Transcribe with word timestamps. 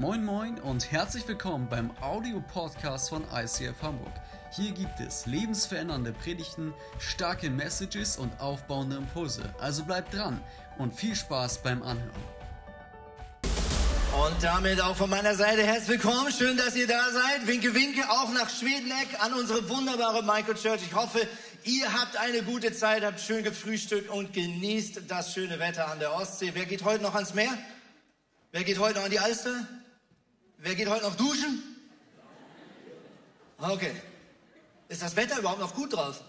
Moin 0.00 0.24
Moin 0.24 0.58
und 0.60 0.90
herzlich 0.90 1.28
willkommen 1.28 1.68
beim 1.68 1.90
Audio-Podcast 2.00 3.10
von 3.10 3.22
ICF 3.34 3.82
Hamburg. 3.82 4.14
Hier 4.50 4.72
gibt 4.72 4.98
es 4.98 5.26
lebensverändernde 5.26 6.14
Predigten, 6.14 6.72
starke 6.98 7.50
Messages 7.50 8.16
und 8.16 8.32
aufbauende 8.40 8.96
Impulse. 8.96 9.54
Also 9.58 9.84
bleibt 9.84 10.14
dran 10.14 10.40
und 10.78 10.94
viel 10.94 11.14
Spaß 11.14 11.62
beim 11.62 11.82
Anhören. 11.82 12.22
Und 13.42 14.42
damit 14.42 14.80
auch 14.80 14.96
von 14.96 15.10
meiner 15.10 15.34
Seite 15.34 15.64
herzlich 15.64 16.02
willkommen. 16.02 16.32
Schön, 16.32 16.56
dass 16.56 16.74
ihr 16.76 16.86
da 16.86 17.10
seid. 17.10 17.46
Winke, 17.46 17.74
winke 17.74 18.08
auch 18.08 18.32
nach 18.32 18.48
Schwedeneck 18.48 19.22
an 19.22 19.34
unsere 19.34 19.68
wunderbare 19.68 20.22
Michael 20.22 20.54
Church. 20.54 20.80
Ich 20.82 20.94
hoffe, 20.94 21.28
ihr 21.64 21.92
habt 21.92 22.16
eine 22.16 22.42
gute 22.42 22.72
Zeit, 22.72 23.04
habt 23.04 23.20
schön 23.20 23.44
gefrühstückt 23.44 24.08
und 24.08 24.32
genießt 24.32 25.02
das 25.08 25.34
schöne 25.34 25.58
Wetter 25.58 25.90
an 25.90 25.98
der 25.98 26.14
Ostsee. 26.14 26.52
Wer 26.54 26.64
geht 26.64 26.84
heute 26.84 27.02
noch 27.02 27.14
ans 27.14 27.34
Meer? 27.34 27.52
Wer 28.50 28.64
geht 28.64 28.78
heute 28.78 28.94
noch 28.94 29.04
an 29.04 29.10
die 29.10 29.20
Alster? 29.20 29.66
Wer 30.62 30.74
geht 30.74 30.88
heute 30.88 31.04
noch 31.04 31.16
duschen? 31.16 31.62
Okay. 33.56 33.92
Ist 34.88 35.00
das 35.00 35.16
Wetter 35.16 35.38
überhaupt 35.38 35.60
noch 35.60 35.74
gut 35.74 35.94
draußen? 35.94 36.24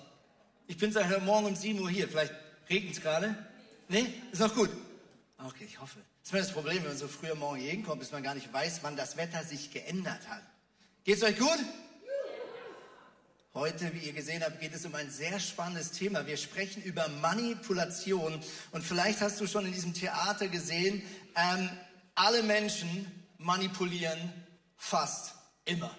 Ich 0.67 0.77
bin 0.77 0.93
seit 0.93 1.09
heute 1.09 1.19
Morgen 1.19 1.47
um 1.47 1.55
7 1.55 1.77
Uhr 1.81 1.89
hier. 1.89 2.07
Vielleicht 2.07 2.33
regnet 2.69 2.93
es 2.93 3.01
gerade. 3.01 3.35
Nee? 3.89 4.07
Ist 4.31 4.39
noch 4.39 4.55
gut? 4.55 4.69
Okay, 5.37 5.65
ich 5.67 5.81
hoffe. 5.81 5.99
Das 6.21 6.29
ist 6.29 6.33
mir 6.33 6.39
das 6.39 6.51
Problem, 6.53 6.77
wenn 6.77 6.89
man 6.89 6.97
so 6.97 7.09
früh 7.09 7.29
am 7.29 7.39
Morgen 7.39 7.59
hier 7.59 7.71
hinkommt, 7.71 7.99
bis 7.99 8.13
man 8.13 8.23
gar 8.23 8.33
nicht 8.33 8.53
weiß, 8.53 8.79
wann 8.83 8.95
das 8.95 9.17
Wetter 9.17 9.43
sich 9.43 9.71
geändert 9.71 10.25
hat. 10.29 10.43
Geht's 11.03 11.23
euch 11.23 11.37
gut? 11.37 11.59
Heute, 13.53 13.93
wie 13.93 13.99
ihr 13.99 14.13
gesehen 14.13 14.43
habt, 14.45 14.61
geht 14.61 14.73
es 14.73 14.85
um 14.85 14.95
ein 14.95 15.09
sehr 15.09 15.41
spannendes 15.41 15.91
Thema. 15.91 16.25
Wir 16.25 16.37
sprechen 16.37 16.81
über 16.83 17.09
Manipulation. 17.21 18.41
Und 18.71 18.81
vielleicht 18.81 19.19
hast 19.19 19.41
du 19.41 19.47
schon 19.47 19.65
in 19.65 19.73
diesem 19.73 19.93
Theater 19.93 20.47
gesehen, 20.47 21.01
ähm, 21.35 21.69
alle 22.15 22.43
Menschen 22.43 23.20
manipulieren 23.41 24.33
fast 24.77 25.33
immer. 25.65 25.95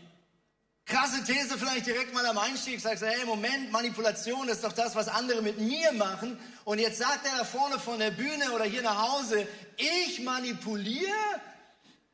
Krasse 0.84 1.24
These 1.24 1.56
vielleicht 1.56 1.86
direkt 1.86 2.12
mal 2.12 2.26
am 2.26 2.38
Einstieg. 2.38 2.80
Sagst 2.80 3.02
du, 3.02 3.06
hey, 3.06 3.24
Moment, 3.24 3.70
Manipulation 3.70 4.48
ist 4.48 4.64
doch 4.64 4.72
das, 4.72 4.94
was 4.94 5.08
andere 5.08 5.40
mit 5.40 5.58
mir 5.58 5.92
machen. 5.92 6.38
Und 6.64 6.78
jetzt 6.80 6.98
sagt 6.98 7.26
er 7.26 7.38
da 7.38 7.44
vorne 7.44 7.78
von 7.78 7.98
der 7.98 8.10
Bühne 8.10 8.52
oder 8.52 8.64
hier 8.64 8.82
nach 8.82 9.10
Hause, 9.10 9.46
ich 9.76 10.20
manipuliere. 10.20 11.12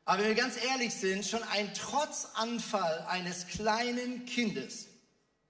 Aber 0.05 0.19
wenn 0.19 0.29
wir 0.29 0.35
ganz 0.35 0.55
ehrlich 0.63 0.93
sind, 0.93 1.25
schon 1.25 1.43
ein 1.43 1.73
Trotzanfall 1.73 3.05
eines 3.09 3.47
kleinen 3.47 4.25
Kindes. 4.25 4.87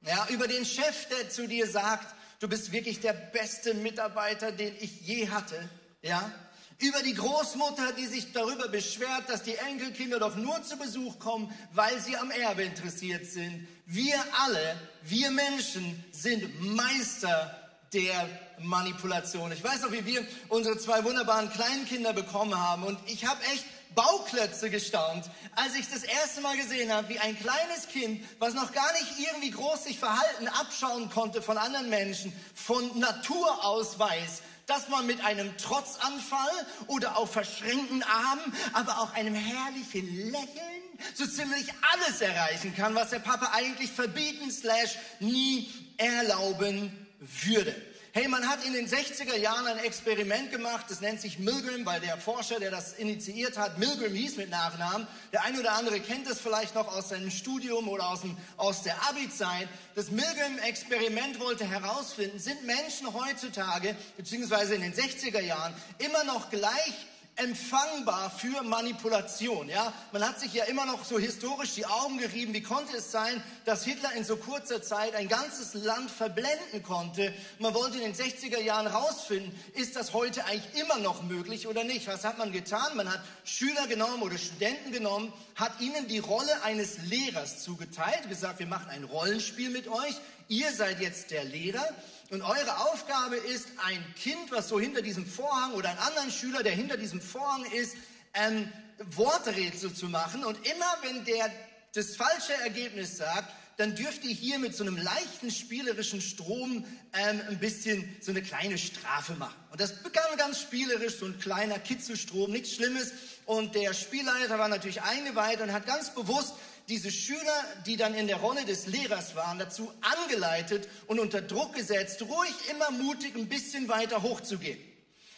Ja, 0.02 0.28
über 0.30 0.48
den 0.48 0.66
Chef, 0.66 1.08
der 1.10 1.30
zu 1.30 1.48
dir 1.48 1.70
sagt, 1.70 2.16
du 2.40 2.48
bist 2.48 2.72
wirklich 2.72 3.00
der 3.00 3.14
beste 3.14 3.74
Mitarbeiter, 3.74 4.52
den 4.52 4.76
ich 4.80 5.02
je 5.02 5.30
hatte. 5.30 5.70
Ja, 6.02 6.32
über 6.80 7.04
die 7.04 7.14
Großmutter, 7.14 7.92
die 7.94 8.06
sich 8.08 8.32
darüber 8.32 8.70
beschwert, 8.70 9.28
dass 9.28 9.44
die 9.44 9.56
Enkelkinder 9.56 10.20
doch 10.20 10.36
nur 10.36 10.64
zu 10.64 10.78
Besuch 10.78 11.20
kommen, 11.20 11.54
weil 11.74 12.00
sie 12.00 12.16
am 12.16 12.32
Erbe 12.32 12.64
interessiert 12.64 13.26
sind. 13.26 13.68
Wir 13.86 14.16
alle, 14.46 14.80
wir 15.04 15.30
Menschen 15.32 16.04
sind 16.12 16.62
Meister 16.76 17.56
der 17.92 18.30
Manipulation. 18.60 19.52
Ich 19.52 19.64
weiß 19.64 19.82
noch, 19.82 19.92
wie 19.92 20.06
wir 20.06 20.26
unsere 20.48 20.78
zwei 20.78 21.04
wunderbaren 21.04 21.52
Kleinkinder 21.52 22.14
bekommen 22.14 22.58
haben 22.58 22.84
und 22.84 22.98
ich 23.08 23.26
habe 23.26 23.44
echt 23.54 23.66
Bauklötze 23.96 24.70
gestaunt, 24.70 25.26
als 25.56 25.76
ich 25.76 25.90
das 25.90 26.04
erste 26.04 26.42
Mal 26.42 26.56
gesehen 26.56 26.94
habe, 26.94 27.10
wie 27.10 27.20
ein 27.20 27.38
kleines 27.38 27.88
Kind, 27.92 28.24
was 28.38 28.54
noch 28.54 28.72
gar 28.72 28.92
nicht 28.94 29.28
irgendwie 29.28 29.52
groß 29.52 29.86
sich 29.86 29.98
verhalten, 29.98 30.48
abschauen 30.48 31.10
konnte 31.10 31.42
von 31.42 31.58
anderen 31.58 31.90
Menschen, 31.90 32.32
von 32.54 33.00
Natur 33.00 33.66
aus 33.66 33.98
weiß, 33.98 34.44
dass 34.70 34.88
man 34.90 35.06
mit 35.08 35.24
einem 35.26 35.58
Trotzanfall 35.58 36.66
oder 36.88 37.18
auf 37.18 37.34
verschränkten 37.34 38.04
Armen, 38.04 38.54
aber 38.74 39.00
auch 39.00 39.14
einem 39.14 39.34
herrlichen 39.34 40.32
Lächeln 40.32 40.84
so 41.16 41.26
ziemlich 41.26 41.68
alles 41.94 42.22
erreichen 42.22 42.76
kann, 42.76 42.96
was 42.96 43.10
der 43.10 43.20
Papa 43.20 43.52
eigentlich 43.54 43.92
verbieten 43.92 44.52
slash 44.52 44.98
nie 45.20 45.72
erlauben 45.98 47.08
würde. 47.20 47.76
Hey, 48.12 48.28
man 48.28 48.50
hat 48.50 48.66
in 48.66 48.74
den 48.74 48.88
60er 48.88 49.38
Jahren 49.38 49.68
ein 49.68 49.78
Experiment 49.78 50.50
gemacht, 50.50 50.88
das 50.90 51.00
nennt 51.00 51.22
sich 51.22 51.38
Milgram, 51.38 51.86
weil 51.86 52.02
der 52.02 52.18
Forscher, 52.18 52.60
der 52.60 52.72
das 52.72 52.94
initiiert 52.94 53.56
hat, 53.56 53.78
Milgram 53.78 54.12
hieß 54.12 54.38
mit 54.38 54.50
Nachnamen. 54.50 55.06
Der 55.32 55.44
eine 55.44 55.60
oder 55.60 55.74
andere 55.74 56.00
kennt 56.00 56.28
es 56.28 56.42
vielleicht 56.42 56.74
noch 56.74 56.88
aus 56.88 57.10
seinem 57.10 57.30
Studium 57.30 57.88
oder 57.88 58.10
aus, 58.10 58.22
dem, 58.22 58.36
aus 58.58 58.82
der 58.82 58.96
Abi-Zeit. 59.08 59.70
Das 59.94 60.10
Milgram-Experiment 60.10 61.40
wollte 61.40 61.70
herausfinden, 61.70 62.40
sind 62.40 62.66
Menschen 62.66 63.14
heutzutage, 63.14 63.96
beziehungsweise 64.18 64.74
in 64.74 64.82
den 64.82 64.94
60er 64.96 65.42
Jahren, 65.42 65.76
immer 66.00 66.24
noch 66.24 66.50
gleich 66.50 66.96
empfangbar 67.40 68.30
für 68.30 68.64
Manipulation. 68.64 69.70
Ja, 69.70 69.94
man 70.12 70.28
hat 70.28 70.40
sich 70.40 70.54
ja 70.54 70.66
immer 70.66 70.86
noch 70.86 71.06
so 71.06 71.18
historisch 71.18 71.76
die 71.76 71.86
Augen 71.86 72.18
gerieben. 72.18 72.54
Wie 72.54 72.62
konnte 72.62 72.98
es 72.98 73.12
sein, 73.12 73.42
dass 73.66 73.84
Hitler 73.84 74.14
in 74.14 74.24
so 74.24 74.38
kurzer 74.38 74.82
Zeit 74.82 75.16
ein 75.16 75.28
ganzes 75.28 75.74
Land 75.74 76.12
verblenden 76.12 76.84
konnte? 76.84 77.34
Man 77.60 77.74
wollte 77.74 77.98
in 77.98 78.04
den 78.04 78.14
60er 78.14 78.60
Jahren 78.60 78.88
rausfinden, 78.88 79.58
ist 79.74 79.96
das 79.96 80.14
heute 80.14 80.46
eigentlich 80.46 80.82
immer 80.82 81.00
noch 81.00 81.24
möglich 81.24 81.68
oder 81.68 81.84
nicht? 81.84 82.08
Was 82.08 82.24
hat 82.24 82.38
man 82.38 82.52
getan? 82.52 82.96
Man 82.96 83.12
hat 83.12 83.22
Schüler 83.46 83.88
genommen 83.88 84.22
oder 84.22 84.38
Studenten 84.38 84.92
genommen, 84.92 85.32
hat 85.56 85.80
ihnen 85.80 86.08
die 86.08 86.20
Rolle 86.20 86.64
eines 86.64 86.98
Lehrers 87.10 87.64
zugeteilt, 87.64 88.28
gesagt, 88.30 88.60
wir 88.60 88.68
machen 88.68 88.90
ein 88.90 89.06
Rollenspiel 89.06 89.70
mit 89.70 89.88
euch. 89.88 90.16
Ihr 90.48 90.72
seid 90.72 91.00
jetzt 91.00 91.32
der 91.32 91.44
Lehrer 91.44 91.88
und 92.30 92.42
eure 92.42 92.78
Aufgabe 92.92 93.38
ist, 93.38 93.68
ein 93.86 94.04
Kind, 94.16 94.52
was 94.52 94.70
so 94.70 94.80
hinter 94.80 95.02
diesem 95.02 95.26
Vorhang 95.26 95.74
oder 95.74 95.90
einen 95.90 96.00
anderen 96.00 96.32
Schüler, 96.32 96.62
der 96.62 96.74
hinter 96.74 96.98
diesem 96.98 97.22
Vorhang 97.22 97.66
ist, 97.72 97.96
ein 98.34 98.72
Worträtsel 99.16 99.94
zu 99.94 100.08
machen. 100.08 100.44
Und 100.44 100.58
immer 100.68 100.98
wenn 101.02 101.26
der 101.26 101.52
das 101.96 102.16
falsche 102.16 102.54
Ergebnis 102.64 103.18
sagt, 103.18 103.52
dann 103.78 103.96
dürft 103.96 104.26
ihr 104.26 104.34
hier 104.36 104.60
mit 104.60 104.76
so 104.76 104.84
einem 104.84 104.98
leichten 104.98 105.50
spielerischen 105.50 106.20
Strom 106.20 106.84
ähm, 107.14 107.42
ein 107.48 107.60
bisschen 107.60 108.14
so 108.20 108.32
eine 108.32 108.42
kleine 108.42 108.78
Strafe 108.78 109.34
machen. 109.36 109.56
Und 109.72 109.80
das 109.80 110.04
begann 110.04 110.38
ganz 110.38 110.60
spielerisch, 110.60 111.16
so 111.18 111.26
ein 111.26 111.40
kleiner 111.40 111.80
Kitzelstrom, 111.80 112.52
nichts 112.52 112.74
Schlimmes. 112.74 113.14
Und 113.46 113.76
der 113.76 113.94
Spielleiter 113.94 114.60
war 114.60 114.68
natürlich 114.68 115.02
eingeweiht 115.02 115.62
und 115.62 115.72
hat 115.72 115.86
ganz 115.86 116.14
bewusst 116.14 116.56
diese 116.90 117.12
Schüler, 117.12 117.64
die 117.86 117.98
dann 117.98 118.16
in 118.16 118.28
der 118.28 118.38
Rolle 118.38 118.66
des 118.66 118.88
Lehrers 118.88 119.36
waren, 119.36 119.60
dazu 119.60 119.92
angeleitet 120.02 120.90
und 121.08 121.20
unter 121.20 121.42
Druck 121.42 121.76
gesetzt, 121.76 122.22
ruhig 122.24 122.54
immer 122.72 122.90
mutig 122.92 123.36
ein 123.36 123.48
bisschen 123.48 123.88
weiter 123.88 124.24
hochzugehen. 124.24 124.80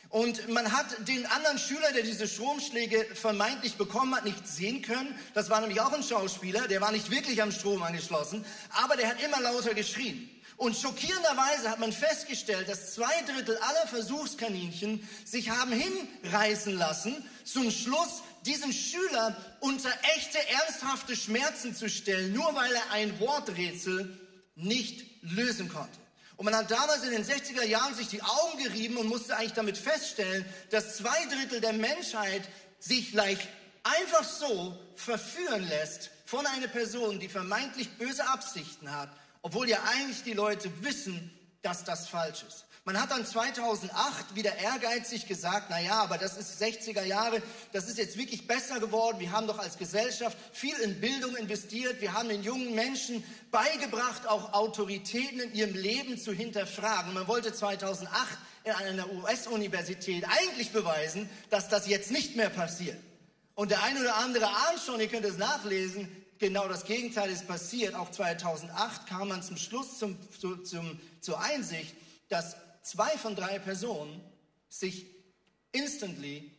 Und 0.10 0.50
man 0.50 0.74
hat 0.74 1.08
den 1.08 1.26
anderen 1.26 1.58
Schüler, 1.58 1.92
der 1.94 2.04
diese 2.04 2.28
Stromschläge 2.28 3.06
vermeintlich 3.14 3.76
bekommen 3.76 4.14
hat, 4.16 4.26
nicht 4.26 4.46
sehen 4.46 4.82
können. 4.82 5.18
Das 5.34 5.50
war 5.50 5.62
nämlich 5.62 5.80
auch 5.80 5.94
ein 5.94 6.04
Schauspieler, 6.04 6.68
der 6.68 6.82
war 6.82 6.92
nicht 6.92 7.12
wirklich 7.12 7.42
am 7.42 7.52
Strom 7.52 7.82
angeschlossen, 7.84 8.46
aber 8.72 8.98
der 8.98 9.10
hat 9.10 9.24
immer 9.24 9.40
lauter 9.40 9.74
geschrien. 9.74 10.30
Und 10.58 10.78
schockierenderweise 10.78 11.72
hat 11.72 11.80
man 11.80 11.92
festgestellt, 11.92 12.70
dass 12.70 12.94
zwei 12.94 13.12
Drittel 13.26 13.58
aller 13.58 13.88
Versuchskaninchen 13.88 15.08
sich 15.26 15.50
haben 15.50 15.72
hinreißen 15.72 16.78
lassen, 16.78 17.28
zum 17.46 17.72
Schluss 17.72 18.22
diesen 18.46 18.74
Schüler 18.74 19.36
unter 19.60 19.92
echte, 20.16 20.38
ernsthafte 20.50 21.16
Schmerzen 21.16 21.76
zu 21.76 21.90
stellen, 21.90 22.34
nur 22.34 22.56
weil 22.56 22.74
er 22.74 22.92
ein 22.92 23.20
Worträtsel 23.20 24.20
nicht 24.56 25.06
lösen 25.22 25.70
konnte. 25.70 26.00
Und 26.38 26.46
man 26.46 26.56
hat 26.56 26.72
damals 26.72 27.04
in 27.04 27.12
den 27.12 27.24
60er 27.24 27.64
Jahren 27.64 27.94
sich 27.94 28.08
die 28.08 28.24
Augen 28.24 28.64
gerieben 28.64 28.98
und 28.98 29.08
musste 29.08 29.38
eigentlich 29.38 29.54
damit 29.54 29.78
feststellen, 29.78 30.44
dass 30.72 30.98
zwei 30.98 31.26
Drittel 31.26 31.62
der 31.62 31.74
Menschheit 31.74 32.42
sich 32.80 33.14
leicht 33.14 33.48
einfach 33.84 34.24
so 34.24 34.78
verführen 34.96 35.68
lässt 35.68 36.10
von 36.26 36.46
einer 36.48 36.68
Person, 36.68 37.20
die 37.20 37.30
vermeintlich 37.30 37.90
böse 37.98 38.28
Absichten 38.28 38.92
hat, 38.92 39.10
obwohl 39.42 39.70
ja 39.70 39.84
eigentlich 39.84 40.24
die 40.24 40.34
Leute 40.34 40.72
wissen, 40.84 41.32
dass 41.62 41.84
das 41.84 42.08
falsch 42.08 42.44
ist. 42.48 42.66
Man 42.84 43.00
hat 43.00 43.12
dann 43.12 43.24
2008 43.24 44.34
wieder 44.34 44.56
ehrgeizig 44.58 45.28
gesagt, 45.28 45.68
na 45.70 45.80
ja, 45.80 46.02
aber 46.02 46.18
das 46.18 46.36
ist 46.36 46.60
60er 46.60 47.04
Jahre, 47.04 47.44
das 47.74 47.88
ist 47.88 48.00
jetzt 48.00 48.18
wirklich 48.18 48.48
besser 48.48 48.80
geworden. 48.80 49.20
Wir 49.20 49.32
haben 49.32 49.46
doch 49.46 49.60
als 49.60 49.78
Gesellschaft 49.78 50.36
viel 50.52 50.76
in 50.80 51.00
Bildung 51.00 51.36
investiert. 51.36 52.02
Wir 52.02 52.14
haben 52.14 52.30
den 52.30 52.42
jungen 52.42 52.74
Menschen 52.74 53.24
beigebracht, 53.52 54.28
auch 54.28 54.54
Autoritäten 54.54 55.42
in 55.42 55.54
ihrem 55.54 55.76
Leben 55.76 56.18
zu 56.18 56.34
hinterfragen. 56.34 57.14
Man 57.14 57.28
wollte 57.28 57.54
2008 57.54 58.12
in 58.64 58.72
einer 58.72 59.12
US-Universität 59.12 60.26
eigentlich 60.28 60.72
beweisen, 60.72 61.30
dass 61.52 61.70
das 61.70 61.88
jetzt 61.88 62.10
nicht 62.10 62.36
mehr 62.36 62.50
passiert. 62.50 62.98
Und 63.54 63.70
der 63.70 63.84
eine 63.84 64.00
oder 64.00 64.16
andere 64.16 64.48
ahnt 64.48 64.82
schon, 64.84 65.00
ihr 65.00 65.08
könnt 65.08 65.26
es 65.26 65.38
nachlesen, 65.38 66.10
genau 66.40 66.68
das 66.68 66.86
Gegenteil 66.86 67.30
ist 67.30 67.48
passiert. 67.48 67.94
Auch 67.94 68.10
2008 68.10 69.06
kam 69.06 69.28
man 69.28 69.44
zum 69.44 69.58
Schluss 69.58 70.00
zum, 70.00 70.18
zu, 70.40 70.58
zum, 70.58 71.00
zur 71.20 71.40
Einsicht, 71.40 71.96
dass 72.28 72.56
zwei 72.82 73.10
von 73.18 73.36
drei 73.36 73.60
Personen 73.60 74.22
sich 74.70 75.06
instantly 75.72 76.52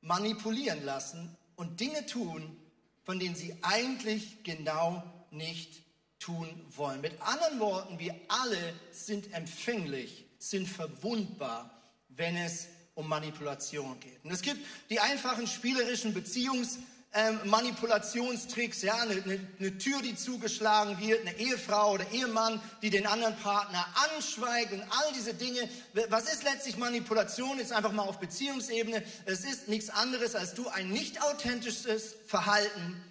manipulieren 0.00 0.84
lassen 0.84 1.36
und 1.56 1.80
Dinge 1.80 2.06
tun, 2.06 2.56
von 3.04 3.18
denen 3.18 3.34
sie 3.34 3.56
eigentlich 3.62 4.42
genau 4.44 5.02
nicht 5.30 5.82
tun 6.18 6.48
wollen. 6.76 7.00
Mit 7.00 7.20
anderen 7.20 7.60
Worten, 7.60 7.98
wir 7.98 8.14
alle 8.28 8.74
sind 8.90 9.32
empfänglich, 9.32 10.24
sind 10.38 10.68
verwundbar, 10.68 11.82
wenn 12.08 12.36
es 12.36 12.68
um 12.94 13.08
Manipulation 13.08 13.98
geht. 14.00 14.24
Und 14.24 14.30
es 14.30 14.42
gibt 14.42 14.64
die 14.90 15.00
einfachen 15.00 15.46
spielerischen 15.46 16.14
Beziehungs- 16.14 16.78
ähm, 17.14 17.40
Manipulationstricks, 17.44 18.82
ja, 18.82 18.94
eine, 18.94 19.22
eine, 19.22 19.40
eine 19.58 19.78
Tür, 19.78 20.00
die 20.00 20.16
zugeschlagen 20.16 20.98
wird, 20.98 21.20
eine 21.20 21.38
Ehefrau 21.38 21.92
oder 21.92 22.10
Ehemann, 22.10 22.60
die 22.80 22.88
den 22.88 23.06
anderen 23.06 23.36
Partner 23.36 23.86
anschweigt 24.16 24.72
und 24.72 24.82
all 24.82 25.12
diese 25.14 25.34
Dinge. 25.34 25.68
Was 26.08 26.32
ist 26.32 26.42
letztlich 26.42 26.78
Manipulation? 26.78 27.58
Ist 27.58 27.72
einfach 27.72 27.92
mal 27.92 28.04
auf 28.04 28.18
Beziehungsebene. 28.18 29.02
Es 29.26 29.44
ist 29.44 29.68
nichts 29.68 29.90
anderes, 29.90 30.34
als 30.34 30.54
du 30.54 30.68
ein 30.68 30.88
nicht 30.88 31.22
authentisches 31.22 32.14
Verhalten 32.26 33.02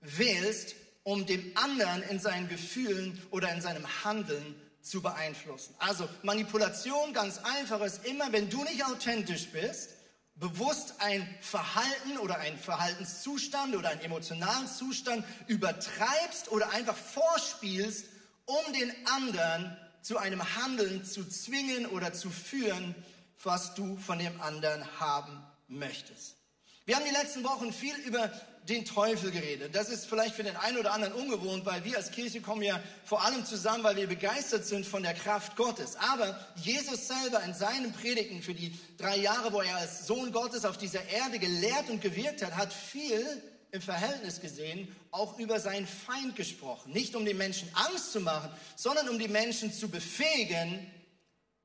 wählst, 0.00 0.74
um 1.02 1.26
dem 1.26 1.52
anderen 1.54 2.02
in 2.04 2.18
seinen 2.18 2.48
Gefühlen 2.48 3.20
oder 3.30 3.52
in 3.52 3.60
seinem 3.60 3.84
Handeln 4.04 4.54
zu 4.80 5.02
beeinflussen. 5.02 5.74
Also 5.78 6.08
Manipulation, 6.22 7.12
ganz 7.12 7.38
einfach, 7.38 7.82
ist 7.82 8.06
immer, 8.06 8.32
wenn 8.32 8.48
du 8.48 8.64
nicht 8.64 8.84
authentisch 8.86 9.48
bist, 9.48 9.90
bewusst 10.40 10.94
ein 10.98 11.28
Verhalten 11.40 12.18
oder 12.18 12.38
ein 12.38 12.58
Verhaltenszustand 12.58 13.76
oder 13.76 13.90
einen 13.90 14.00
emotionalen 14.00 14.66
Zustand 14.66 15.24
übertreibst 15.46 16.50
oder 16.50 16.70
einfach 16.70 16.96
vorspielst, 16.96 18.06
um 18.46 18.72
den 18.72 18.92
anderen 19.06 19.76
zu 20.02 20.16
einem 20.16 20.42
Handeln 20.56 21.04
zu 21.04 21.28
zwingen 21.28 21.86
oder 21.86 22.14
zu 22.14 22.30
führen, 22.30 22.94
was 23.42 23.74
du 23.74 23.96
von 23.98 24.18
dem 24.18 24.40
anderen 24.40 24.84
haben 24.98 25.42
möchtest. 25.68 26.36
Wir 26.86 26.96
haben 26.96 27.04
die 27.04 27.14
letzten 27.14 27.44
Wochen 27.44 27.72
viel 27.72 27.94
über 28.06 28.32
den 28.70 28.84
Teufel 28.84 29.30
geredet. 29.30 29.74
Das 29.74 29.88
ist 29.88 30.06
vielleicht 30.06 30.34
für 30.34 30.44
den 30.44 30.56
einen 30.56 30.78
oder 30.78 30.92
anderen 30.92 31.12
ungewohnt, 31.14 31.66
weil 31.66 31.84
wir 31.84 31.96
als 31.96 32.10
Kirche 32.10 32.40
kommen 32.40 32.62
ja 32.62 32.80
vor 33.04 33.24
allem 33.24 33.44
zusammen, 33.44 33.84
weil 33.84 33.96
wir 33.96 34.06
begeistert 34.06 34.64
sind 34.64 34.86
von 34.86 35.02
der 35.02 35.14
Kraft 35.14 35.56
Gottes. 35.56 35.96
Aber 35.96 36.38
Jesus 36.56 37.08
selber 37.08 37.42
in 37.42 37.52
seinen 37.52 37.92
Predigten 37.92 38.42
für 38.42 38.54
die 38.54 38.78
drei 38.96 39.16
Jahre, 39.16 39.52
wo 39.52 39.60
er 39.60 39.76
als 39.76 40.06
Sohn 40.06 40.32
Gottes 40.32 40.64
auf 40.64 40.78
dieser 40.78 41.04
Erde 41.08 41.38
gelehrt 41.38 41.90
und 41.90 42.00
gewirkt 42.00 42.42
hat, 42.42 42.56
hat 42.56 42.72
viel 42.72 43.24
im 43.72 43.82
Verhältnis 43.82 44.40
gesehen 44.40 44.88
auch 45.10 45.38
über 45.38 45.58
seinen 45.58 45.86
Feind 45.86 46.36
gesprochen. 46.36 46.92
Nicht 46.92 47.16
um 47.16 47.24
den 47.24 47.36
Menschen 47.36 47.68
Angst 47.74 48.12
zu 48.12 48.20
machen, 48.20 48.50
sondern 48.76 49.08
um 49.08 49.18
die 49.18 49.28
Menschen 49.28 49.72
zu 49.72 49.88
befähigen, 49.88 50.86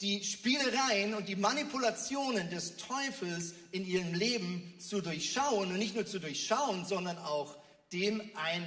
die 0.02 0.24
Spielereien 0.24 1.14
und 1.14 1.30
die 1.30 1.36
Manipulationen 1.36 2.50
des 2.50 2.76
Teufels 2.78 3.54
in 3.72 3.86
ihrem 3.86 4.14
Leben 4.14 4.74
zu 4.80 5.02
durchschauen 5.02 5.72
und 5.72 5.78
nicht 5.78 5.96
nur 5.96 6.06
zu 6.06 6.20
durchschauen, 6.20 6.86
sondern 6.86 7.18
auch 7.18 7.56
dem 7.94 8.22
ein 8.36 8.66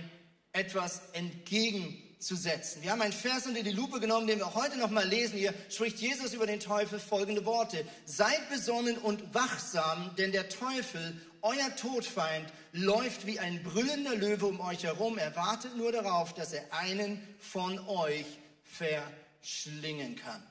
etwas 0.53 1.03
entgegenzusetzen. 1.13 2.83
Wir 2.83 2.93
haben 2.93 3.03
einen 3.03 3.13
Vers 3.13 3.47
unter 3.47 3.63
die 3.63 3.73
Lupe 3.73 4.01
genommen, 4.01 4.27
den 4.27 4.39
wir 4.39 4.47
auch 4.47 4.55
heute 4.55 4.79
noch 4.79 4.91
mal 4.91 5.07
lesen. 5.07 5.39
Hier 5.39 5.53
spricht 5.69 5.99
Jesus 5.99 6.33
über 6.33 6.47
den 6.47 6.61
Teufel 6.61 6.99
folgende 6.99 7.45
Worte: 7.45 7.85
Seid 8.07 8.49
besonnen 8.49 8.97
und 8.97 9.35
wachsam, 9.35 10.15
denn 10.17 10.33
der 10.33 10.49
Teufel, 10.49 11.21
euer 11.43 11.77
Todfeind, 11.77 12.51
läuft 12.73 13.27
wie 13.27 13.39
ein 13.39 13.63
brüllender 13.63 14.17
Löwe 14.17 14.47
um 14.47 14.61
euch 14.61 14.85
herum. 14.85 15.19
Er 15.19 15.37
wartet 15.37 15.77
nur 15.77 15.93
darauf, 15.93 16.33
dass 16.33 16.55
er 16.55 16.73
einen 16.73 17.23
von 17.39 17.79
euch 17.87 18.27
verschlingen 18.65 20.17
kann. 20.17 20.43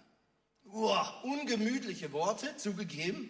Uah, 0.71 1.21
ungemütliche 1.23 2.11
Worte 2.11 2.55
zugegeben. 2.57 3.29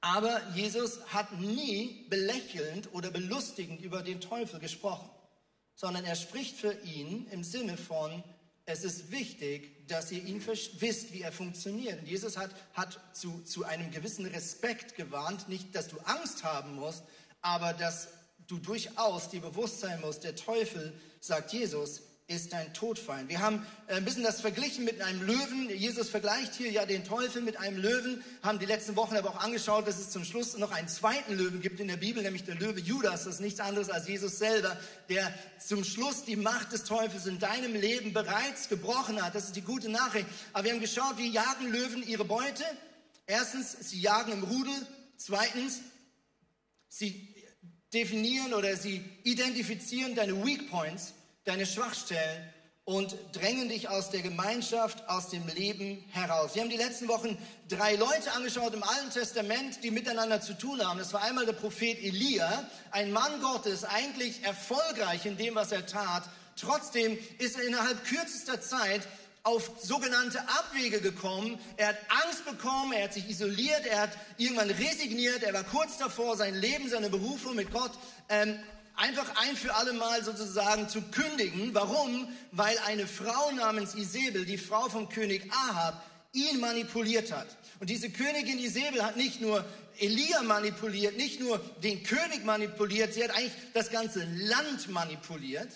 Aber 0.00 0.40
Jesus 0.54 1.00
hat 1.06 1.40
nie 1.40 2.06
belächelnd 2.10 2.92
oder 2.92 3.10
belustigend 3.10 3.80
über 3.80 4.02
den 4.02 4.20
Teufel 4.20 4.60
gesprochen, 4.60 5.08
sondern 5.74 6.04
er 6.04 6.14
spricht 6.14 6.56
für 6.56 6.72
ihn 6.82 7.26
im 7.30 7.42
Sinne 7.42 7.76
von, 7.76 8.22
es 8.66 8.84
ist 8.84 9.10
wichtig, 9.10 9.86
dass 9.88 10.10
ihr 10.12 10.22
ihn 10.24 10.44
wisst, 10.46 11.12
wie 11.12 11.20
er 11.20 11.32
funktioniert. 11.32 12.00
Und 12.00 12.08
Jesus 12.08 12.36
hat, 12.36 12.50
hat 12.74 12.98
zu, 13.12 13.42
zu 13.42 13.64
einem 13.64 13.90
gewissen 13.90 14.26
Respekt 14.26 14.94
gewarnt, 14.94 15.48
nicht, 15.48 15.74
dass 15.74 15.88
du 15.88 15.98
Angst 16.00 16.44
haben 16.44 16.74
musst, 16.74 17.02
aber 17.42 17.72
dass 17.74 18.08
du 18.46 18.58
durchaus 18.58 19.30
dir 19.30 19.40
bewusst 19.40 19.80
sein 19.80 20.00
musst, 20.00 20.24
der 20.24 20.36
Teufel, 20.36 20.98
sagt 21.20 21.52
Jesus, 21.52 22.02
ist 22.26 22.54
dein 22.54 22.72
Todfeind. 22.72 23.28
Wir 23.28 23.40
haben 23.40 23.66
äh, 23.86 23.96
ein 23.96 24.04
bisschen 24.04 24.22
das 24.22 24.40
verglichen 24.40 24.84
mit 24.84 25.02
einem 25.02 25.22
Löwen. 25.22 25.68
Jesus 25.68 26.08
vergleicht 26.08 26.54
hier 26.54 26.70
ja 26.70 26.86
den 26.86 27.04
Teufel 27.04 27.42
mit 27.42 27.58
einem 27.58 27.76
Löwen, 27.76 28.24
haben 28.42 28.58
die 28.58 28.64
letzten 28.64 28.96
Wochen 28.96 29.14
aber 29.16 29.30
auch 29.30 29.40
angeschaut, 29.40 29.86
dass 29.86 29.98
es 29.98 30.08
zum 30.10 30.24
Schluss 30.24 30.56
noch 30.56 30.70
einen 30.70 30.88
zweiten 30.88 31.36
Löwen 31.36 31.60
gibt 31.60 31.80
in 31.80 31.88
der 31.88 31.98
Bibel, 31.98 32.22
nämlich 32.22 32.44
der 32.44 32.54
Löwe 32.54 32.80
Judas. 32.80 33.24
Das 33.24 33.34
ist 33.34 33.40
nichts 33.40 33.60
anderes 33.60 33.90
als 33.90 34.08
Jesus 34.08 34.38
selber, 34.38 34.78
der 35.10 35.34
zum 35.58 35.84
Schluss 35.84 36.24
die 36.24 36.36
Macht 36.36 36.72
des 36.72 36.84
Teufels 36.84 37.26
in 37.26 37.38
deinem 37.38 37.74
Leben 37.74 38.14
bereits 38.14 38.70
gebrochen 38.70 39.22
hat. 39.22 39.34
Das 39.34 39.44
ist 39.44 39.56
die 39.56 39.62
gute 39.62 39.90
Nachricht. 39.90 40.26
Aber 40.54 40.64
wir 40.64 40.72
haben 40.72 40.80
geschaut, 40.80 41.18
wie 41.18 41.28
jagen 41.28 41.70
Löwen 41.70 42.02
ihre 42.02 42.24
Beute. 42.24 42.64
Erstens, 43.26 43.76
sie 43.80 44.00
jagen 44.00 44.32
im 44.32 44.44
Rudel. 44.44 44.74
Zweitens, 45.18 45.80
sie 46.88 47.34
definieren 47.92 48.54
oder 48.54 48.76
sie 48.76 49.04
identifizieren 49.24 50.14
deine 50.14 50.42
Weak 50.44 50.70
Points 50.70 51.12
deine 51.44 51.66
Schwachstellen 51.66 52.52
und 52.84 53.16
drängen 53.32 53.68
dich 53.68 53.88
aus 53.88 54.10
der 54.10 54.20
Gemeinschaft, 54.20 55.08
aus 55.08 55.28
dem 55.30 55.46
Leben 55.48 56.04
heraus. 56.10 56.54
Wir 56.54 56.62
haben 56.62 56.70
die 56.70 56.76
letzten 56.76 57.08
Wochen 57.08 57.38
drei 57.68 57.96
Leute 57.96 58.32
angeschaut 58.32 58.74
im 58.74 58.82
Alten 58.82 59.10
Testament, 59.10 59.82
die 59.82 59.90
miteinander 59.90 60.40
zu 60.40 60.52
tun 60.54 60.86
haben. 60.86 60.98
Das 60.98 61.12
war 61.14 61.22
einmal 61.22 61.46
der 61.46 61.54
Prophet 61.54 61.98
Elia, 62.02 62.68
ein 62.90 63.10
Mann 63.10 63.40
Gottes, 63.40 63.84
eigentlich 63.84 64.42
erfolgreich 64.44 65.24
in 65.24 65.38
dem, 65.38 65.54
was 65.54 65.72
er 65.72 65.86
tat. 65.86 66.24
Trotzdem 66.56 67.18
ist 67.38 67.56
er 67.56 67.66
innerhalb 67.66 68.04
kürzester 68.04 68.60
Zeit 68.60 69.02
auf 69.44 69.70
sogenannte 69.82 70.40
Abwege 70.40 71.00
gekommen. 71.00 71.58
Er 71.76 71.88
hat 71.88 71.98
Angst 72.24 72.44
bekommen, 72.44 72.92
er 72.92 73.04
hat 73.04 73.14
sich 73.14 73.28
isoliert, 73.28 73.86
er 73.86 74.02
hat 74.02 74.10
irgendwann 74.38 74.70
resigniert, 74.70 75.42
er 75.42 75.52
war 75.52 75.64
kurz 75.64 75.98
davor, 75.98 76.36
sein 76.36 76.54
Leben, 76.54 76.88
seine 76.88 77.10
Berufung 77.10 77.54
mit 77.54 77.70
Gott 77.70 77.92
ähm, 78.30 78.58
einfach 78.96 79.30
ein 79.36 79.56
für 79.56 79.74
alle 79.74 79.92
Mal 79.92 80.24
sozusagen 80.24 80.88
zu 80.88 81.02
kündigen. 81.02 81.74
Warum? 81.74 82.28
Weil 82.52 82.78
eine 82.86 83.06
Frau 83.06 83.50
namens 83.52 83.94
Isabel, 83.94 84.44
die 84.44 84.58
Frau 84.58 84.88
vom 84.88 85.08
König 85.08 85.50
Ahab, 85.52 86.02
ihn 86.32 86.60
manipuliert 86.60 87.32
hat. 87.32 87.46
Und 87.80 87.90
diese 87.90 88.10
Königin 88.10 88.58
Isabel 88.58 89.04
hat 89.04 89.16
nicht 89.16 89.40
nur 89.40 89.64
Elia 89.98 90.42
manipuliert, 90.42 91.16
nicht 91.16 91.40
nur 91.40 91.58
den 91.82 92.02
König 92.02 92.44
manipuliert, 92.44 93.14
sie 93.14 93.22
hat 93.22 93.30
eigentlich 93.30 93.52
das 93.72 93.90
ganze 93.90 94.24
Land 94.24 94.88
manipuliert, 94.88 95.68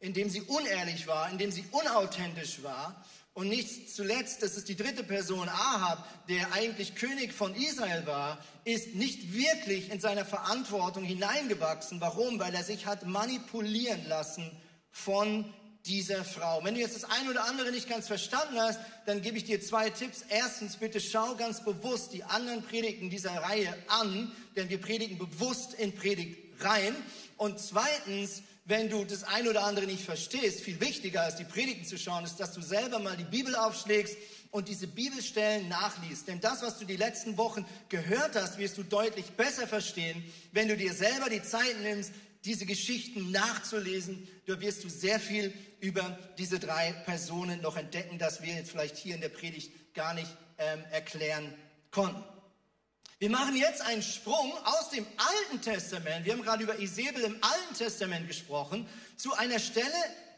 indem 0.00 0.28
sie 0.28 0.42
unehrlich 0.42 1.06
war, 1.06 1.30
indem 1.30 1.52
sie 1.52 1.64
unauthentisch 1.70 2.62
war. 2.62 3.04
Und 3.34 3.48
nicht 3.48 3.94
zuletzt, 3.94 4.42
das 4.42 4.58
ist 4.58 4.68
die 4.68 4.76
dritte 4.76 5.02
Person, 5.02 5.48
Ahab, 5.48 6.06
der 6.28 6.52
eigentlich 6.52 6.94
König 6.94 7.32
von 7.32 7.54
Israel 7.54 8.06
war, 8.06 8.38
ist 8.64 8.94
nicht 8.94 9.32
wirklich 9.32 9.90
in 9.90 10.00
seiner 10.00 10.26
Verantwortung 10.26 11.02
hineingewachsen. 11.02 12.00
Warum? 12.00 12.38
Weil 12.38 12.54
er 12.54 12.62
sich 12.62 12.84
hat 12.84 13.06
manipulieren 13.06 14.06
lassen 14.06 14.50
von 14.90 15.50
dieser 15.86 16.24
Frau. 16.24 16.62
Wenn 16.62 16.74
du 16.74 16.80
jetzt 16.80 16.94
das 16.94 17.10
eine 17.10 17.30
oder 17.30 17.44
andere 17.44 17.72
nicht 17.72 17.88
ganz 17.88 18.06
verstanden 18.06 18.60
hast, 18.60 18.78
dann 19.06 19.22
gebe 19.22 19.38
ich 19.38 19.44
dir 19.44 19.60
zwei 19.60 19.88
Tipps. 19.88 20.24
Erstens, 20.28 20.76
bitte 20.76 21.00
schau 21.00 21.34
ganz 21.34 21.64
bewusst 21.64 22.12
die 22.12 22.24
anderen 22.24 22.62
Predigten 22.62 23.08
dieser 23.08 23.32
Reihe 23.32 23.74
an, 23.88 24.30
denn 24.56 24.68
wir 24.68 24.80
predigen 24.80 25.18
bewusst 25.18 25.74
in 25.74 25.94
Predigtreihen. 25.94 26.94
Und 27.36 27.58
zweitens, 27.58 28.42
wenn 28.64 28.88
du 28.88 29.04
das 29.04 29.24
ein 29.24 29.48
oder 29.48 29.64
andere 29.64 29.86
nicht 29.86 30.04
verstehst, 30.04 30.60
viel 30.60 30.80
wichtiger 30.80 31.22
als 31.22 31.36
die 31.36 31.44
Predigten 31.44 31.84
zu 31.84 31.98
schauen, 31.98 32.24
ist, 32.24 32.36
dass 32.36 32.52
du 32.52 32.62
selber 32.62 33.00
mal 33.00 33.16
die 33.16 33.24
Bibel 33.24 33.56
aufschlägst 33.56 34.16
und 34.52 34.68
diese 34.68 34.86
Bibelstellen 34.86 35.68
nachliest. 35.68 36.28
Denn 36.28 36.40
das, 36.40 36.62
was 36.62 36.78
du 36.78 36.84
die 36.84 36.96
letzten 36.96 37.36
Wochen 37.36 37.66
gehört 37.88 38.36
hast, 38.36 38.58
wirst 38.58 38.78
du 38.78 38.84
deutlich 38.84 39.26
besser 39.32 39.66
verstehen, 39.66 40.22
wenn 40.52 40.68
du 40.68 40.76
dir 40.76 40.92
selber 40.92 41.28
die 41.28 41.42
Zeit 41.42 41.80
nimmst, 41.82 42.12
diese 42.44 42.66
Geschichten 42.66 43.30
nachzulesen. 43.30 44.28
Da 44.46 44.60
wirst 44.60 44.84
du 44.84 44.88
sehr 44.88 45.18
viel 45.18 45.52
über 45.80 46.16
diese 46.38 46.58
drei 46.58 46.92
Personen 47.04 47.60
noch 47.62 47.76
entdecken, 47.76 48.18
das 48.18 48.42
wir 48.42 48.54
jetzt 48.54 48.70
vielleicht 48.70 48.96
hier 48.96 49.16
in 49.16 49.20
der 49.20 49.28
Predigt 49.28 49.72
gar 49.94 50.14
nicht 50.14 50.30
ähm, 50.58 50.84
erklären 50.92 51.52
konnten. 51.90 52.22
Wir 53.22 53.30
machen 53.30 53.54
jetzt 53.54 53.80
einen 53.82 54.02
Sprung 54.02 54.52
aus 54.64 54.90
dem 54.90 55.06
Alten 55.16 55.60
Testament, 55.62 56.24
wir 56.24 56.32
haben 56.32 56.42
gerade 56.42 56.64
über 56.64 56.76
Isabel 56.80 57.22
im 57.22 57.36
Alten 57.40 57.74
Testament 57.78 58.26
gesprochen, 58.26 58.84
zu 59.16 59.32
einer 59.34 59.60
Stelle 59.60 59.86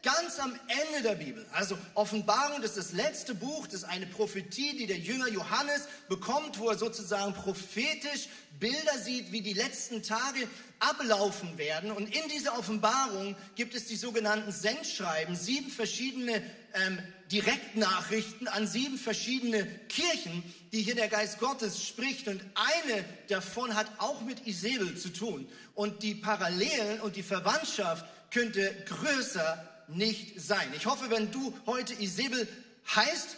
ganz 0.05 0.39
am 0.39 0.53
Ende 0.67 1.01
der 1.01 1.15
Bibel. 1.15 1.43
Also 1.51 1.75
Offenbarung, 1.95 2.61
das 2.61 2.77
ist 2.77 2.91
das 2.91 2.91
letzte 2.93 3.33
Buch, 3.33 3.65
das 3.65 3.81
ist 3.81 3.83
eine 3.85 4.05
Prophetie, 4.05 4.77
die 4.77 4.85
der 4.85 4.99
Jünger 4.99 5.27
Johannes 5.27 5.87
bekommt, 6.07 6.59
wo 6.59 6.69
er 6.69 6.77
sozusagen 6.77 7.33
prophetisch 7.33 8.29
Bilder 8.59 8.97
sieht, 9.03 9.31
wie 9.31 9.41
die 9.41 9.53
letzten 9.53 10.03
Tage 10.03 10.47
ablaufen 10.79 11.57
werden. 11.57 11.91
Und 11.91 12.15
in 12.15 12.29
dieser 12.29 12.57
Offenbarung 12.57 13.35
gibt 13.55 13.73
es 13.73 13.87
die 13.87 13.95
sogenannten 13.95 14.51
Sendschreiben, 14.51 15.35
sieben 15.35 15.71
verschiedene 15.71 16.41
ähm, 16.75 16.99
Direktnachrichten 17.31 18.47
an 18.47 18.67
sieben 18.67 18.99
verschiedene 18.99 19.65
Kirchen, 19.89 20.43
die 20.71 20.83
hier 20.83 20.95
der 20.95 21.07
Geist 21.07 21.39
Gottes 21.39 21.83
spricht. 21.83 22.27
Und 22.27 22.41
eine 22.53 23.03
davon 23.27 23.73
hat 23.73 23.87
auch 23.97 24.21
mit 24.21 24.45
Isabel 24.45 24.95
zu 24.95 25.09
tun. 25.09 25.49
Und 25.73 26.03
die 26.03 26.13
Parallelen 26.13 27.01
und 27.01 27.15
die 27.15 27.23
Verwandtschaft 27.23 28.05
könnte 28.29 28.71
größer 28.85 29.74
nicht 29.87 30.39
sein. 30.39 30.67
Ich 30.75 30.85
hoffe, 30.85 31.09
wenn 31.09 31.31
du 31.31 31.57
heute 31.65 31.93
Isabel 31.93 32.47
heißt, 32.95 33.37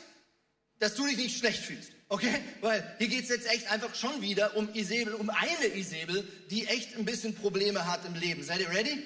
dass 0.80 0.96
du 0.96 1.06
dich 1.06 1.18
nicht 1.18 1.38
schlecht 1.38 1.60
fühlst. 1.60 1.92
Okay? 2.10 2.42
Weil 2.62 2.96
hier 3.00 3.08
geht 3.08 3.24
es 3.24 3.30
jetzt 3.30 3.48
echt 3.48 3.70
einfach 3.72 3.94
schon 3.96 4.22
wieder 4.22 4.56
um 4.56 4.74
Isabel, 4.74 5.14
um 5.16 5.30
eine 5.30 5.68
Isabel, 5.76 6.28
die 6.50 6.66
echt 6.68 6.96
ein 6.96 7.06
bisschen 7.06 7.36
Probleme 7.36 7.86
hat 7.86 8.06
im 8.06 8.16
Leben. 8.16 8.44
Seid 8.44 8.62
ihr 8.62 8.70
ready? 8.70 9.04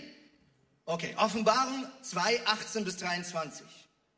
Okay, 0.86 1.16
Offenbarung 1.18 1.86
2, 2.02 2.46
18 2.46 2.84
bis 2.84 2.98
23. 2.98 3.66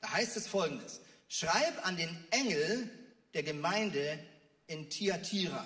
Da 0.01 0.11
heißt 0.11 0.35
es 0.37 0.47
folgendes. 0.47 1.01
Schreib 1.27 1.85
an 1.85 1.97
den 1.97 2.09
Engel 2.31 2.89
der 3.33 3.43
Gemeinde 3.43 4.19
in 4.67 4.89
Tiatira. 4.89 5.65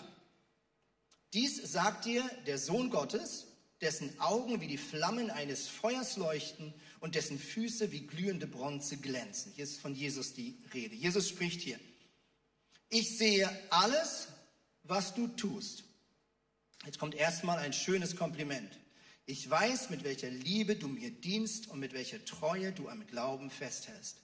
Dies 1.33 1.71
sagt 1.71 2.05
dir 2.05 2.23
der 2.45 2.57
Sohn 2.57 2.89
Gottes, 2.89 3.47
dessen 3.81 4.19
Augen 4.19 4.61
wie 4.61 4.67
die 4.67 4.77
Flammen 4.77 5.29
eines 5.29 5.67
Feuers 5.67 6.17
leuchten 6.17 6.73
und 6.99 7.15
dessen 7.15 7.39
Füße 7.39 7.91
wie 7.91 8.07
glühende 8.07 8.47
Bronze 8.47 8.97
glänzen. 8.97 9.51
Hier 9.55 9.63
ist 9.63 9.79
von 9.79 9.95
Jesus 9.95 10.33
die 10.33 10.57
Rede. 10.73 10.95
Jesus 10.95 11.29
spricht 11.29 11.61
hier. 11.61 11.79
Ich 12.89 13.17
sehe 13.17 13.49
alles, 13.69 14.27
was 14.83 15.13
du 15.13 15.27
tust. 15.27 15.83
Jetzt 16.85 16.99
kommt 16.99 17.15
erstmal 17.15 17.57
ein 17.59 17.73
schönes 17.73 18.15
Kompliment. 18.15 18.77
Ich 19.25 19.49
weiß, 19.49 19.89
mit 19.89 20.03
welcher 20.03 20.29
Liebe 20.29 20.77
du 20.77 20.87
mir 20.87 21.11
dienst 21.11 21.67
und 21.67 21.79
mit 21.79 21.93
welcher 21.93 22.23
Treue 22.23 22.71
du 22.71 22.87
am 22.87 23.05
Glauben 23.07 23.49
festhältst. 23.49 24.17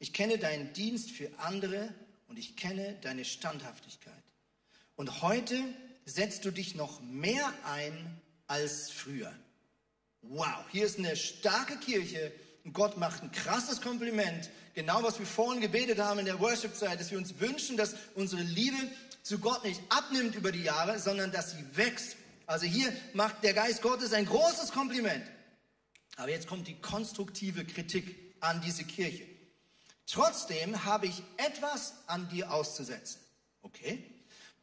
Ich 0.00 0.12
kenne 0.12 0.38
deinen 0.38 0.72
Dienst 0.72 1.10
für 1.10 1.30
andere 1.38 1.94
und 2.26 2.36
ich 2.36 2.56
kenne 2.56 2.96
deine 3.02 3.24
Standhaftigkeit. 3.24 4.12
Und 4.96 5.22
heute 5.22 5.62
setzt 6.04 6.44
du 6.44 6.50
dich 6.50 6.74
noch 6.74 7.00
mehr 7.00 7.52
ein 7.64 8.20
als 8.46 8.90
früher. 8.90 9.32
Wow, 10.30 10.64
hier 10.70 10.86
ist 10.86 10.98
eine 10.98 11.16
starke 11.16 11.76
Kirche 11.76 12.32
und 12.64 12.72
Gott 12.72 12.96
macht 12.96 13.22
ein 13.22 13.30
krasses 13.30 13.80
Kompliment. 13.80 14.50
Genau 14.74 15.02
was 15.02 15.18
wir 15.18 15.26
vorhin 15.26 15.60
gebetet 15.60 15.98
haben 15.98 16.18
in 16.18 16.26
der 16.26 16.40
Worship-Zeit, 16.40 16.98
dass 16.98 17.10
wir 17.10 17.18
uns 17.18 17.38
wünschen, 17.38 17.76
dass 17.76 17.94
unsere 18.14 18.42
Liebe 18.42 18.76
zu 19.22 19.38
Gott 19.38 19.64
nicht 19.64 19.80
abnimmt 19.90 20.34
über 20.34 20.50
die 20.50 20.62
Jahre, 20.62 20.98
sondern 20.98 21.30
dass 21.30 21.52
sie 21.52 21.64
wächst. 21.76 22.16
Also 22.46 22.66
hier 22.66 22.92
macht 23.12 23.42
der 23.42 23.54
Geist 23.54 23.82
Gottes 23.82 24.12
ein 24.12 24.26
großes 24.26 24.72
Kompliment. 24.72 25.24
Aber 26.16 26.30
jetzt 26.30 26.46
kommt 26.46 26.68
die 26.68 26.80
konstruktive 26.80 27.64
Kritik 27.64 28.34
an 28.40 28.60
diese 28.62 28.84
Kirche. 28.84 29.26
Trotzdem 30.06 30.84
habe 30.84 31.06
ich 31.06 31.22
etwas 31.36 31.94
an 32.06 32.28
dir 32.28 32.52
auszusetzen. 32.52 33.20
Okay? 33.62 34.04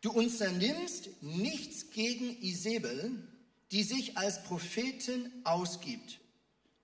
Du 0.01 0.11
unternimmst 0.11 1.09
nichts 1.21 1.91
gegen 1.91 2.41
Isabel, 2.41 3.11
die 3.71 3.83
sich 3.83 4.17
als 4.17 4.43
Prophetin 4.43 5.31
ausgibt. 5.43 6.19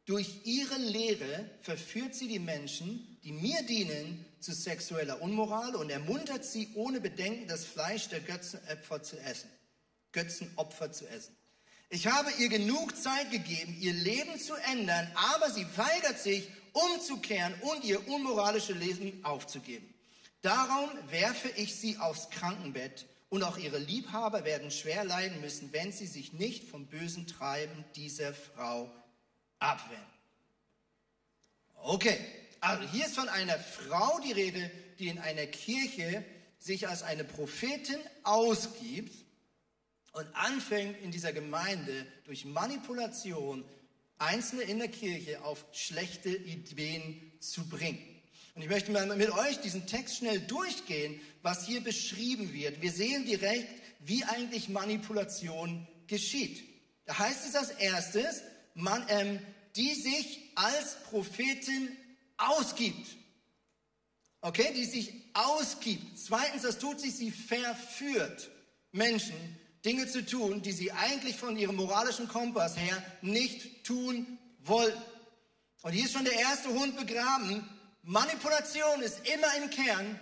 Durch 0.06 0.46
ihre 0.46 0.77
Lehre 0.77 1.50
verführt 1.62 2.15
sie 2.15 2.29
die 2.29 2.39
Menschen, 2.39 3.20
die 3.24 3.34
mir 3.34 3.62
dienen, 3.63 4.25
zu 4.39 4.53
sexueller 4.53 5.22
Unmoral 5.22 5.75
und 5.75 5.89
ermuntert 5.89 6.46
sie 6.46 6.70
ohne 6.75 7.01
Bedenken, 7.01 7.48
das 7.48 7.65
Fleisch 7.65 8.08
der 8.08 8.22
Götzenopfer 8.22 9.03
zu 9.03 9.20
essen. 9.20 9.50
Götzenopfer 10.13 10.91
zu 10.94 11.08
essen. 11.10 11.36
Ich 11.89 12.08
habe 12.08 12.32
ihr 12.39 12.48
genug 12.48 12.96
Zeit 12.96 13.32
gegeben, 13.32 13.75
ihr 13.79 13.94
Leben 13.94 14.39
zu 14.39 14.53
ändern, 14.56 15.10
aber 15.36 15.50
sie 15.51 15.65
weigert 15.75 16.20
sich, 16.20 16.48
umzukehren 16.72 17.53
und 17.62 17.84
ihr 17.84 18.08
unmoralisches 18.08 18.77
Leben 18.77 19.25
aufzugeben. 19.25 19.94
Darum 20.41 20.89
werfe 21.10 21.50
ich 21.58 21.75
sie 21.75 21.98
aufs 21.98 22.29
Krankenbett 22.29 23.06
und 23.29 23.43
auch 23.43 23.57
ihre 23.57 23.77
Liebhaber 23.77 24.46
werden 24.46 24.72
schwer 24.72 25.03
leiden 25.03 25.41
müssen, 25.41 25.74
wenn 25.74 25.91
sie 25.91 26.07
sich 26.07 26.34
nicht 26.34 26.63
vom 26.63 26.88
bösen 26.88 27.27
Treiben 27.27 27.84
dieser 27.96 28.34
Frau 28.34 28.91
abwenden. 29.60 30.05
Okay, 31.75 32.17
also 32.60 32.88
hier 32.89 33.05
ist 33.05 33.15
von 33.15 33.29
einer 33.29 33.60
Frau 33.60 34.19
die 34.19 34.31
Rede, 34.31 34.72
die 35.00 35.10
in 35.10 35.19
einer 35.19 35.46
Kirche 35.46 36.24
sich 36.60 36.88
als 36.88 37.03
eine 37.03 37.24
Prophetin 37.24 38.00
ausgibt 38.24 39.13
und 40.13 40.27
anfängt 40.34 41.00
in 41.01 41.12
dieser 41.12 41.34
Gemeinde 41.34 42.07
durch 42.25 42.46
Manipulation 42.46 43.63
Einzelne 44.17 44.63
in 44.63 44.79
der 44.79 44.88
Kirche 44.88 45.43
auf 45.43 45.63
schlechte 45.74 46.29
Ideen 46.29 47.31
zu 47.39 47.67
bringen. 47.69 48.16
Und 48.58 48.64
ich 48.64 48.70
möchte 48.70 48.92
mal 48.92 49.06
mit 49.16 49.30
euch 49.30 49.60
diesen 49.60 49.86
Text 49.86 50.18
schnell 50.18 50.40
durchgehen, 50.40 51.22
was 51.44 51.68
hier 51.68 51.80
beschrieben 51.80 52.54
wird. 52.54 52.82
Wir 52.82 52.92
sehen 52.92 53.24
direkt, 53.24 53.70
wie 54.00 54.24
eigentlich 54.24 54.68
Manipulation 54.68 55.88
geschieht. 56.08 56.64
Da 57.06 57.20
heißt 57.20 57.48
es 57.48 57.56
als 57.56 57.70
erstes, 57.70 58.42
man, 58.74 59.06
ähm, 59.10 59.40
die 59.76 59.94
sich 59.94 60.40
als 60.56 60.96
Prophetin 61.04 61.96
ausgibt. 62.38 63.08
Okay, 64.42 64.74
die 64.76 64.86
sich 64.86 65.14
ausgibt. 65.36 66.18
Zweitens, 66.18 66.64
das 66.64 66.80
tut 66.80 67.00
sich, 67.00 67.14
sie 67.14 67.30
verführt 67.30 68.50
Menschen, 68.92 69.36
Dinge 69.86 70.08
zu 70.08 70.26
tun, 70.26 70.64
die 70.64 70.72
sie 70.72 70.92
eigentlich 70.92 71.36
von 71.36 71.56
ihrem 71.58 71.76
moralischen 71.76 72.28
Kompass 72.28 72.76
her 72.76 73.04
nicht 73.22 73.84
tun 73.84 74.40
wollten. 74.64 75.00
Und 75.84 75.92
hier 75.92 76.06
ist 76.06 76.14
schon 76.14 76.26
der 76.26 76.40
erste 76.40 76.70
Hund 76.70 76.98
begraben. 76.98 77.64
Manipulation 78.08 79.02
ist 79.02 79.28
immer 79.28 79.54
im 79.58 79.70
Kern 79.70 80.18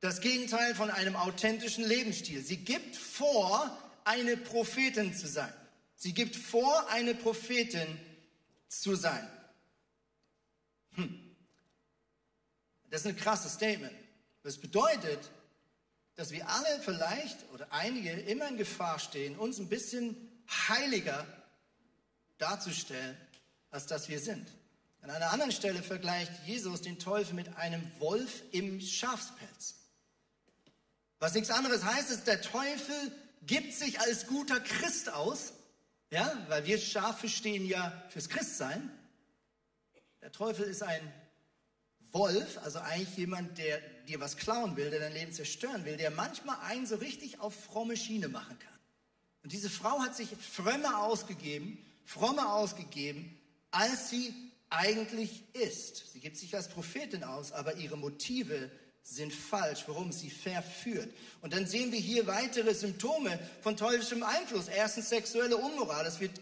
das 0.00 0.20
Gegenteil 0.20 0.74
von 0.74 0.90
einem 0.90 1.16
authentischen 1.16 1.82
Lebensstil. 1.84 2.42
Sie 2.42 2.58
gibt 2.58 2.96
vor, 2.96 3.78
eine 4.04 4.36
Prophetin 4.36 5.14
zu 5.14 5.26
sein. 5.26 5.52
Sie 5.96 6.12
gibt 6.12 6.36
vor, 6.36 6.86
eine 6.90 7.14
Prophetin 7.14 7.98
zu 8.68 8.94
sein. 8.94 9.26
Hm. 10.96 11.34
Das 12.90 13.00
ist 13.00 13.06
ein 13.06 13.16
krasses 13.16 13.54
Statement. 13.54 13.94
Das 14.42 14.58
bedeutet, 14.58 15.30
dass 16.14 16.30
wir 16.30 16.46
alle 16.46 16.82
vielleicht 16.82 17.38
oder 17.54 17.72
einige 17.72 18.10
immer 18.10 18.48
in 18.48 18.58
Gefahr 18.58 18.98
stehen, 18.98 19.38
uns 19.38 19.58
ein 19.58 19.70
bisschen 19.70 20.14
heiliger 20.68 21.26
darzustellen, 22.36 23.16
als 23.70 23.86
dass 23.86 24.10
wir 24.10 24.20
sind. 24.20 24.46
An 25.02 25.10
einer 25.10 25.30
anderen 25.30 25.52
Stelle 25.52 25.82
vergleicht 25.82 26.32
Jesus 26.46 26.82
den 26.82 26.98
Teufel 26.98 27.34
mit 27.34 27.56
einem 27.56 27.82
Wolf 27.98 28.42
im 28.52 28.80
Schafspelz. 28.80 29.76
Was 31.18 31.34
nichts 31.34 31.50
anderes 31.50 31.84
heißt, 31.84 32.10
ist, 32.10 32.26
der 32.26 32.40
Teufel 32.40 33.12
gibt 33.42 33.72
sich 33.74 34.00
als 34.00 34.26
guter 34.26 34.60
Christ 34.60 35.12
aus, 35.12 35.52
ja, 36.10 36.32
weil 36.48 36.66
wir 36.66 36.78
Schafe 36.78 37.28
stehen 37.28 37.66
ja 37.66 37.92
fürs 38.08 38.28
Christsein. 38.28 38.90
Der 40.22 40.32
Teufel 40.32 40.64
ist 40.64 40.82
ein 40.82 41.12
Wolf, 42.12 42.58
also 42.58 42.78
eigentlich 42.78 43.16
jemand, 43.16 43.58
der 43.58 43.80
dir 44.06 44.20
was 44.20 44.36
klauen 44.36 44.76
will, 44.76 44.90
der 44.90 45.00
dein 45.00 45.12
Leben 45.12 45.32
zerstören 45.32 45.84
will, 45.84 45.96
der 45.96 46.10
manchmal 46.10 46.58
einen 46.62 46.86
so 46.86 46.96
richtig 46.96 47.40
auf 47.40 47.54
fromme 47.54 47.96
Schiene 47.96 48.28
machen 48.28 48.58
kann. 48.58 48.78
Und 49.42 49.52
diese 49.52 49.70
Frau 49.70 50.00
hat 50.00 50.16
sich 50.16 50.30
frömmer 50.30 51.02
ausgegeben, 51.02 51.84
frommer 52.04 52.54
ausgegeben, 52.54 53.38
als 53.70 54.10
sie 54.10 54.34
eigentlich 54.70 55.44
ist. 55.54 56.12
Sie 56.12 56.20
gibt 56.20 56.36
sich 56.36 56.54
als 56.54 56.68
Prophetin 56.68 57.24
aus, 57.24 57.52
aber 57.52 57.76
ihre 57.76 57.96
Motive 57.96 58.70
sind 59.02 59.32
falsch, 59.32 59.84
warum 59.86 60.12
sie 60.12 60.28
verführt. 60.28 61.10
Und 61.40 61.54
dann 61.54 61.66
sehen 61.66 61.92
wir 61.92 61.98
hier 61.98 62.26
weitere 62.26 62.74
Symptome 62.74 63.38
von 63.62 63.76
teuflischem 63.76 64.22
Einfluss. 64.22 64.68
Erstens 64.68 65.08
sexuelle 65.08 65.56
Unmoral. 65.56 66.04
Das 66.04 66.20
wird 66.20 66.32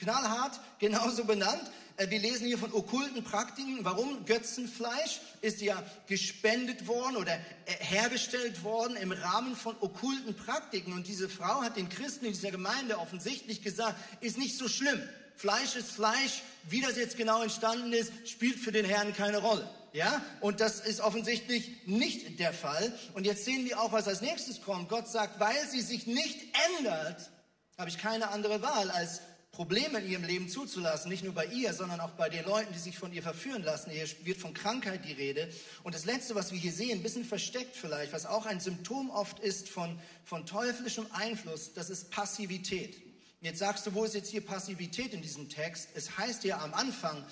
knallhart 0.00 0.60
genauso 0.78 1.24
benannt. 1.24 1.70
Äh, 1.96 2.10
wir 2.10 2.20
lesen 2.20 2.46
hier 2.46 2.58
von 2.58 2.72
okkulten 2.72 3.24
Praktiken. 3.24 3.78
Warum? 3.82 4.24
Götzenfleisch 4.24 5.20
ist 5.40 5.60
ja 5.60 5.82
gespendet 6.06 6.86
worden 6.86 7.16
oder 7.16 7.34
äh, 7.34 7.40
hergestellt 7.80 8.62
worden 8.62 8.96
im 8.96 9.10
Rahmen 9.10 9.56
von 9.56 9.76
okkulten 9.80 10.34
Praktiken. 10.34 10.92
Und 10.92 11.08
diese 11.08 11.28
Frau 11.28 11.62
hat 11.62 11.76
den 11.76 11.88
Christen 11.88 12.26
in 12.26 12.32
dieser 12.32 12.52
Gemeinde 12.52 12.98
offensichtlich 12.98 13.62
gesagt, 13.62 13.96
ist 14.22 14.38
nicht 14.38 14.56
so 14.56 14.68
schlimm. 14.68 15.02
Fleisch 15.36 15.76
ist 15.76 15.92
Fleisch. 15.92 16.42
Wie 16.68 16.80
das 16.80 16.96
jetzt 16.96 17.16
genau 17.16 17.42
entstanden 17.42 17.92
ist, 17.92 18.12
spielt 18.24 18.58
für 18.58 18.72
den 18.72 18.84
Herrn 18.84 19.14
keine 19.14 19.38
Rolle. 19.38 19.68
Ja? 19.92 20.22
Und 20.40 20.60
das 20.60 20.80
ist 20.80 21.00
offensichtlich 21.00 21.86
nicht 21.86 22.38
der 22.40 22.52
Fall. 22.52 22.92
Und 23.14 23.26
jetzt 23.26 23.44
sehen 23.44 23.64
wir 23.64 23.80
auch, 23.80 23.92
was 23.92 24.08
als 24.08 24.20
nächstes 24.20 24.62
kommt. 24.62 24.88
Gott 24.88 25.08
sagt, 25.08 25.40
weil 25.40 25.68
sie 25.70 25.80
sich 25.80 26.06
nicht 26.06 26.40
ändert, 26.78 27.30
habe 27.78 27.90
ich 27.90 27.98
keine 27.98 28.28
andere 28.28 28.62
Wahl, 28.62 28.90
als 28.90 29.20
Probleme 29.54 30.00
in 30.00 30.10
ihrem 30.10 30.24
Leben 30.24 30.48
zuzulassen, 30.48 31.08
nicht 31.08 31.22
nur 31.22 31.32
bei 31.32 31.46
ihr, 31.46 31.72
sondern 31.74 32.00
auch 32.00 32.10
bei 32.10 32.28
den 32.28 32.44
Leuten, 32.44 32.72
die 32.72 32.78
sich 32.78 32.98
von 32.98 33.12
ihr 33.12 33.22
verführen 33.22 33.62
lassen. 33.62 33.90
Hier 33.90 34.04
wird 34.24 34.38
von 34.38 34.52
Krankheit 34.52 35.04
die 35.04 35.12
Rede. 35.12 35.48
Und 35.84 35.94
das 35.94 36.04
Letzte, 36.04 36.34
was 36.34 36.50
wir 36.50 36.58
hier 36.58 36.72
sehen, 36.72 36.98
ein 36.98 37.02
bisschen 37.04 37.24
versteckt 37.24 37.76
vielleicht, 37.76 38.12
was 38.12 38.26
auch 38.26 38.46
ein 38.46 38.58
Symptom 38.58 39.10
oft 39.10 39.38
ist 39.38 39.68
von, 39.68 39.98
von 40.24 40.44
teuflischem 40.44 41.06
Einfluss, 41.12 41.72
das 41.72 41.88
ist 41.88 42.10
Passivität. 42.10 43.03
Jetzt 43.44 43.58
sagst 43.58 43.86
du, 43.86 43.92
wo 43.92 44.04
ist 44.04 44.14
jetzt 44.14 44.30
hier 44.30 44.40
Passivität 44.40 45.12
in 45.12 45.20
diesem 45.20 45.50
Text? 45.50 45.90
Es 45.92 46.16
heißt 46.16 46.44
ja 46.44 46.62
am 46.62 46.72
Anfang, 46.72 47.22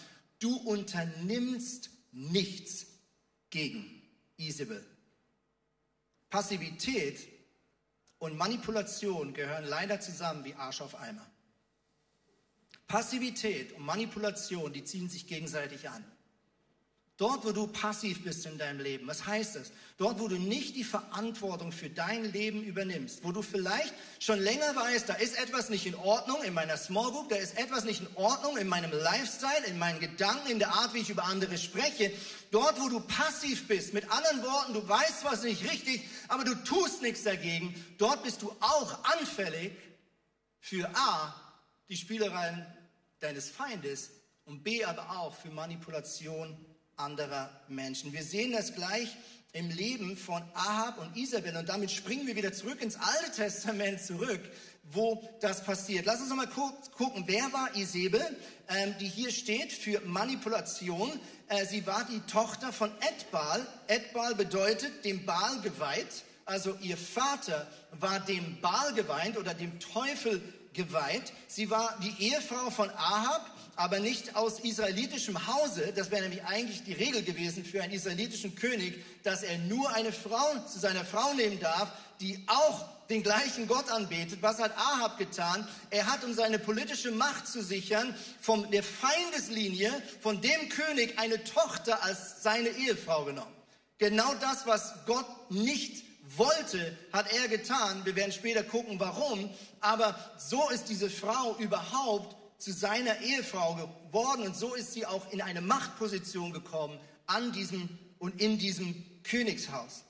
du 0.40 0.54
unternimmst 0.56 1.88
nichts 2.12 2.84
gegen 3.48 4.02
Isabel. 4.36 4.84
Passivität 6.28 7.18
und 8.18 8.36
Manipulation 8.36 9.32
gehören 9.32 9.64
leider 9.64 10.00
zusammen 10.00 10.44
wie 10.44 10.52
Arsch 10.52 10.82
auf 10.82 10.96
Eimer. 10.96 11.26
Passivität 12.86 13.72
und 13.72 13.86
Manipulation, 13.86 14.70
die 14.70 14.84
ziehen 14.84 15.08
sich 15.08 15.26
gegenseitig 15.26 15.88
an. 15.88 16.04
Dort, 17.18 17.44
wo 17.44 17.52
du 17.52 17.66
passiv 17.66 18.24
bist 18.24 18.46
in 18.46 18.56
deinem 18.56 18.80
Leben, 18.80 19.06
was 19.06 19.26
heißt 19.26 19.56
das? 19.56 19.70
Dort, 19.98 20.18
wo 20.18 20.28
du 20.28 20.38
nicht 20.38 20.74
die 20.76 20.82
Verantwortung 20.82 21.70
für 21.70 21.90
dein 21.90 22.24
Leben 22.32 22.64
übernimmst, 22.64 23.22
wo 23.22 23.32
du 23.32 23.42
vielleicht 23.42 23.92
schon 24.18 24.40
länger 24.40 24.74
weißt, 24.74 25.10
da 25.10 25.14
ist 25.14 25.38
etwas 25.38 25.68
nicht 25.68 25.84
in 25.86 25.94
Ordnung 25.94 26.42
in 26.42 26.54
meiner 26.54 26.76
Small 26.78 27.12
Group, 27.12 27.28
da 27.28 27.36
ist 27.36 27.58
etwas 27.58 27.84
nicht 27.84 28.00
in 28.00 28.08
Ordnung 28.16 28.56
in 28.56 28.66
meinem 28.66 28.90
Lifestyle, 28.90 29.66
in 29.66 29.78
meinen 29.78 30.00
Gedanken, 30.00 30.50
in 30.50 30.58
der 30.58 30.72
Art, 30.72 30.94
wie 30.94 31.00
ich 31.00 31.10
über 31.10 31.24
andere 31.24 31.58
spreche. 31.58 32.10
Dort, 32.50 32.80
wo 32.80 32.88
du 32.88 33.00
passiv 33.00 33.68
bist, 33.68 33.92
mit 33.92 34.10
anderen 34.10 34.42
Worten, 34.42 34.72
du 34.72 34.88
weißt 34.88 35.24
was 35.24 35.42
nicht 35.42 35.70
richtig, 35.70 36.02
aber 36.28 36.44
du 36.44 36.54
tust 36.64 37.02
nichts 37.02 37.24
dagegen, 37.24 37.74
dort 37.98 38.22
bist 38.22 38.40
du 38.40 38.50
auch 38.60 39.04
anfällig 39.18 39.72
für 40.60 40.90
A, 40.96 41.34
die 41.90 41.96
Spielereien 41.96 42.66
deines 43.20 43.50
Feindes 43.50 44.10
und 44.46 44.64
B, 44.64 44.84
aber 44.84 45.10
auch 45.10 45.34
für 45.34 45.50
Manipulation 45.50 46.56
anderer 46.96 47.50
Menschen. 47.68 48.12
Wir 48.12 48.22
sehen 48.22 48.52
das 48.52 48.74
gleich 48.74 49.16
im 49.52 49.70
Leben 49.70 50.16
von 50.16 50.42
Ahab 50.54 50.98
und 50.98 51.16
Isabel 51.16 51.56
und 51.56 51.68
damit 51.68 51.90
springen 51.90 52.26
wir 52.26 52.36
wieder 52.36 52.52
zurück 52.52 52.80
ins 52.80 52.96
Alte 52.96 53.32
Testament 53.36 54.00
zurück, 54.00 54.40
wo 54.84 55.22
das 55.40 55.62
passiert. 55.62 56.06
Lass 56.06 56.20
uns 56.20 56.30
noch 56.30 56.36
mal 56.36 56.48
kurz 56.48 56.90
gucken, 56.90 57.24
wer 57.26 57.52
war 57.52 57.76
Isabel, 57.76 58.24
ähm, 58.68 58.94
die 58.98 59.08
hier 59.08 59.30
steht 59.30 59.72
für 59.72 60.00
Manipulation. 60.06 61.10
Äh, 61.48 61.66
sie 61.66 61.86
war 61.86 62.06
die 62.10 62.20
Tochter 62.20 62.72
von 62.72 62.90
Edbal. 63.00 63.66
Edbal 63.88 64.34
bedeutet 64.34 65.04
dem 65.04 65.26
Baal 65.26 65.60
geweiht. 65.60 66.24
Also 66.46 66.76
ihr 66.80 66.96
Vater 66.96 67.70
war 67.92 68.20
dem 68.20 68.60
Baal 68.60 68.94
geweiht 68.94 69.36
oder 69.36 69.52
dem 69.52 69.78
Teufel 69.80 70.42
geweiht. 70.72 71.32
Sie 71.46 71.70
war 71.70 71.98
die 72.02 72.30
Ehefrau 72.30 72.70
von 72.70 72.88
Ahab 72.90 73.50
aber 73.76 74.00
nicht 74.00 74.36
aus 74.36 74.60
israelitischem 74.60 75.46
Hause. 75.46 75.92
Das 75.94 76.10
wäre 76.10 76.22
nämlich 76.22 76.44
eigentlich 76.44 76.84
die 76.84 76.92
Regel 76.92 77.22
gewesen 77.22 77.64
für 77.64 77.82
einen 77.82 77.92
israelitischen 77.92 78.54
König, 78.54 79.02
dass 79.22 79.42
er 79.42 79.58
nur 79.58 79.90
eine 79.90 80.12
Frau 80.12 80.58
zu 80.66 80.78
seiner 80.78 81.04
Frau 81.04 81.32
nehmen 81.34 81.58
darf, 81.60 81.90
die 82.20 82.44
auch 82.46 82.84
den 83.08 83.22
gleichen 83.22 83.66
Gott 83.66 83.90
anbetet. 83.90 84.40
Was 84.42 84.58
hat 84.58 84.76
Ahab 84.76 85.18
getan? 85.18 85.66
Er 85.90 86.06
hat, 86.06 86.24
um 86.24 86.34
seine 86.34 86.58
politische 86.58 87.10
Macht 87.10 87.46
zu 87.46 87.62
sichern, 87.62 88.14
von 88.40 88.70
der 88.70 88.82
Feindeslinie, 88.82 89.90
von 90.20 90.40
dem 90.40 90.68
König 90.68 91.18
eine 91.18 91.42
Tochter 91.44 92.02
als 92.02 92.42
seine 92.42 92.68
Ehefrau 92.68 93.24
genommen. 93.24 93.54
Genau 93.98 94.34
das, 94.34 94.66
was 94.66 94.94
Gott 95.06 95.50
nicht 95.50 96.04
wollte, 96.36 96.96
hat 97.12 97.32
er 97.32 97.48
getan. 97.48 98.04
Wir 98.04 98.16
werden 98.16 98.32
später 98.32 98.62
gucken, 98.62 98.98
warum. 98.98 99.50
Aber 99.80 100.18
so 100.38 100.70
ist 100.70 100.88
diese 100.88 101.10
Frau 101.10 101.56
überhaupt 101.58 102.36
zu 102.62 102.72
seiner 102.72 103.20
Ehefrau 103.20 103.74
geworden 104.06 104.42
und 104.42 104.56
so 104.56 104.74
ist 104.74 104.92
sie 104.92 105.06
auch 105.06 105.30
in 105.32 105.40
eine 105.40 105.60
Machtposition 105.60 106.52
gekommen 106.52 106.98
an 107.26 107.52
diesem 107.52 107.88
und 108.18 108.40
in 108.40 108.58
diesem 108.58 109.04
Königshaus. 109.24 110.04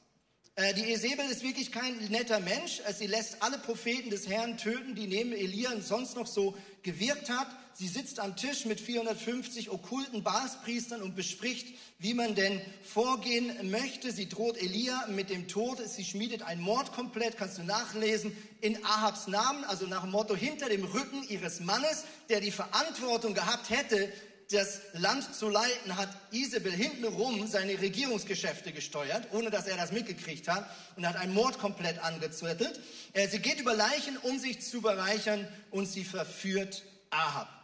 Äh, 0.55 0.75
die 0.75 0.93
Isabel 0.93 1.31
ist 1.31 1.43
wirklich 1.43 1.73
kein 1.73 1.97
netter 2.11 2.41
Mensch. 2.41 2.83
Sie 2.97 3.07
lässt 3.07 3.43
alle 3.43 3.59
Propheten 3.59 4.11
des 4.11 4.29
Herrn 4.29 4.59
töten, 4.59 4.95
die 4.95 5.07
neben 5.07 5.33
Elia 5.33 5.71
sonst 5.81 6.15
noch 6.15 6.27
so 6.27 6.57
gewirkt 6.83 7.31
hat. 7.31 7.49
Sie 7.83 7.89
sitzt 7.89 8.21
am 8.21 8.37
Tisch 8.37 8.65
mit 8.65 8.81
450 8.81 9.69
okkulten 9.69 10.23
Baalspriestern 10.23 11.03
und 11.03 11.17
bespricht, 11.17 11.67
wie 11.99 12.15
man 12.15 12.37
denn 12.37 12.61
vorgehen 12.85 13.73
möchte. 13.73 14.13
Sie 14.13 14.29
droht 14.29 14.57
Elia 14.57 15.09
mit 15.09 15.31
dem 15.31 15.49
Tod. 15.49 15.81
Sie 15.85 16.05
schmiedet 16.05 16.43
ein 16.43 16.61
Mordkomplett, 16.61 17.37
kannst 17.39 17.59
du 17.59 17.65
nachlesen, 17.65 18.37
in 18.61 18.85
Ahabs 18.85 19.27
Namen, 19.27 19.65
also 19.65 19.89
nach 19.89 20.03
dem 20.03 20.13
Motto 20.13 20.37
hinter 20.37 20.69
dem 20.69 20.85
Rücken 20.85 21.25
ihres 21.29 21.59
Mannes, 21.59 22.05
der 22.29 22.41
die 22.41 22.53
Verantwortung 22.53 23.35
gehabt 23.35 23.69
hätte, 23.69 24.13
das 24.49 24.83
Land 24.93 25.35
zu 25.35 25.49
leiten, 25.49 25.97
hat 25.97 26.09
Isabel 26.31 26.71
hintenrum 26.71 27.49
seine 27.49 27.81
Regierungsgeschäfte 27.81 28.71
gesteuert, 28.71 29.27
ohne 29.33 29.51
dass 29.51 29.67
er 29.67 29.77
das 29.77 29.91
mitgekriegt 29.91 30.47
hat, 30.47 30.71
und 30.95 31.05
hat 31.05 31.17
ein 31.17 31.35
Mord 31.35 31.59
komplett 31.59 31.99
angezettelt. 31.99 32.79
Äh, 33.13 33.27
sie 33.27 33.41
geht 33.41 33.59
über 33.59 33.75
Leichen, 33.75 34.17
um 34.19 34.39
sich 34.39 34.61
zu 34.61 34.83
bereichern, 34.83 35.49
und 35.73 35.87
sie 35.87 36.05
verführt 36.05 36.85
Ahab. 37.11 37.62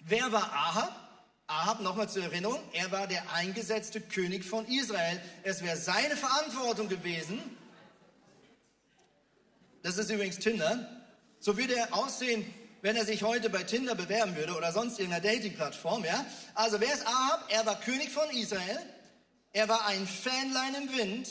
Wer 0.00 0.32
war 0.32 0.52
Ahab? 0.52 1.08
Ahab, 1.46 1.80
nochmal 1.80 2.08
zur 2.10 2.24
Erinnerung, 2.24 2.60
er 2.72 2.92
war 2.92 3.06
der 3.06 3.32
eingesetzte 3.32 4.02
König 4.02 4.44
von 4.44 4.66
Israel. 4.66 5.20
Es 5.44 5.62
wäre 5.62 5.78
seine 5.78 6.14
Verantwortung 6.14 6.88
gewesen. 6.88 7.40
Das 9.82 9.96
ist 9.96 10.10
übrigens 10.10 10.38
Tinder. 10.38 10.86
So 11.40 11.56
würde 11.56 11.74
er 11.74 11.94
aussehen, 11.94 12.44
wenn 12.82 12.96
er 12.96 13.06
sich 13.06 13.22
heute 13.22 13.48
bei 13.48 13.62
Tinder 13.62 13.94
bewerben 13.94 14.36
würde 14.36 14.54
oder 14.56 14.72
sonst 14.72 14.98
irgendeiner 14.98 15.24
Dating-Plattform, 15.32 16.04
ja. 16.04 16.26
Also 16.54 16.80
wer 16.80 16.92
ist 16.92 17.06
Ahab? 17.06 17.46
Er 17.48 17.64
war 17.64 17.80
König 17.80 18.10
von 18.10 18.28
Israel. 18.30 18.78
Er 19.52 19.68
war 19.68 19.86
ein 19.86 20.06
Fähnlein 20.06 20.74
im 20.74 20.96
Wind. 20.96 21.28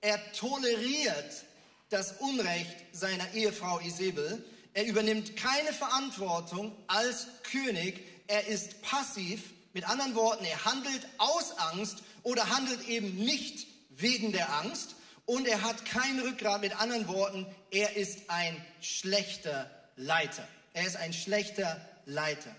Er 0.00 0.32
toleriert 0.32 1.44
das 1.90 2.12
Unrecht 2.20 2.76
seiner 2.92 3.34
Ehefrau 3.34 3.80
Isabel. 3.80 4.42
Er 4.78 4.86
übernimmt 4.86 5.34
keine 5.34 5.72
Verantwortung 5.72 6.70
als 6.86 7.26
König. 7.50 7.98
Er 8.28 8.46
ist 8.46 8.80
passiv. 8.80 9.42
Mit 9.72 9.88
anderen 9.88 10.14
Worten, 10.14 10.44
er 10.44 10.64
handelt 10.66 11.04
aus 11.18 11.50
Angst 11.58 11.98
oder 12.22 12.48
handelt 12.48 12.86
eben 12.86 13.16
nicht 13.16 13.66
wegen 13.90 14.30
der 14.30 14.52
Angst. 14.52 14.94
Und 15.26 15.48
er 15.48 15.62
hat 15.62 15.84
kein 15.84 16.20
Rückgrat. 16.20 16.60
Mit 16.60 16.80
anderen 16.80 17.08
Worten, 17.08 17.44
er 17.72 17.96
ist 17.96 18.30
ein 18.30 18.64
schlechter 18.80 19.68
Leiter. 19.96 20.46
Er 20.74 20.86
ist 20.86 20.96
ein 20.96 21.12
schlechter 21.12 21.84
Leiter. 22.06 22.54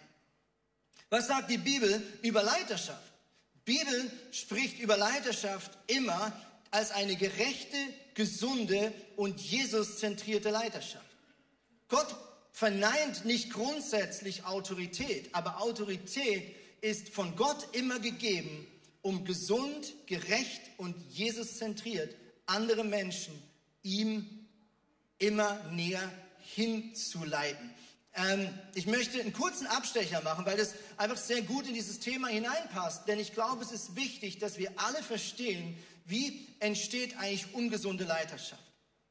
Was 1.09 1.27
sagt 1.27 1.49
die 1.49 1.57
Bibel 1.57 2.03
über 2.21 2.43
Leiterschaft? 2.43 3.13
Bibel 3.63 4.11
spricht 4.33 4.77
über 4.79 4.97
Leiterschaft 4.97 5.71
immer 5.87 6.33
als 6.69 6.91
eine 6.91 7.15
gerechte, 7.15 7.77
gesunde 8.13 8.91
und 9.15 9.39
Jesus-zentrierte 9.39 10.49
Leiterschaft. 10.49 11.08
Gott 11.89 12.15
verneint 12.51 13.25
nicht 13.25 13.51
grundsätzlich 13.51 14.45
Autorität, 14.45 15.29
aber 15.33 15.61
Autorität 15.61 16.55
ist 16.81 17.09
von 17.09 17.35
Gott 17.35 17.67
immer 17.73 17.99
gegeben, 17.99 18.67
um 19.01 19.25
gesund, 19.25 19.93
gerecht 20.07 20.61
und 20.77 20.95
Jesus-zentriert 21.09 22.15
andere 22.45 22.83
Menschen 22.83 23.33
ihm 23.83 24.47
immer 25.19 25.63
näher 25.71 26.11
hinzuleiten. 26.55 27.73
Ähm, 28.15 28.49
ich 28.73 28.87
möchte 28.87 29.21
einen 29.21 29.33
kurzen 29.33 29.67
Abstecher 29.67 30.21
machen, 30.21 30.45
weil 30.45 30.57
das 30.57 30.73
einfach 30.97 31.17
sehr 31.17 31.41
gut 31.41 31.67
in 31.67 31.73
dieses 31.73 31.99
Thema 31.99 32.27
hineinpasst. 32.27 33.07
Denn 33.07 33.19
ich 33.19 33.33
glaube, 33.33 33.63
es 33.63 33.71
ist 33.71 33.95
wichtig, 33.95 34.39
dass 34.39 34.57
wir 34.57 34.71
alle 34.77 35.03
verstehen, 35.03 35.77
wie 36.05 36.47
entsteht 36.59 37.17
eigentlich 37.17 37.53
ungesunde 37.53 38.05
Leiterschaft. 38.05 38.63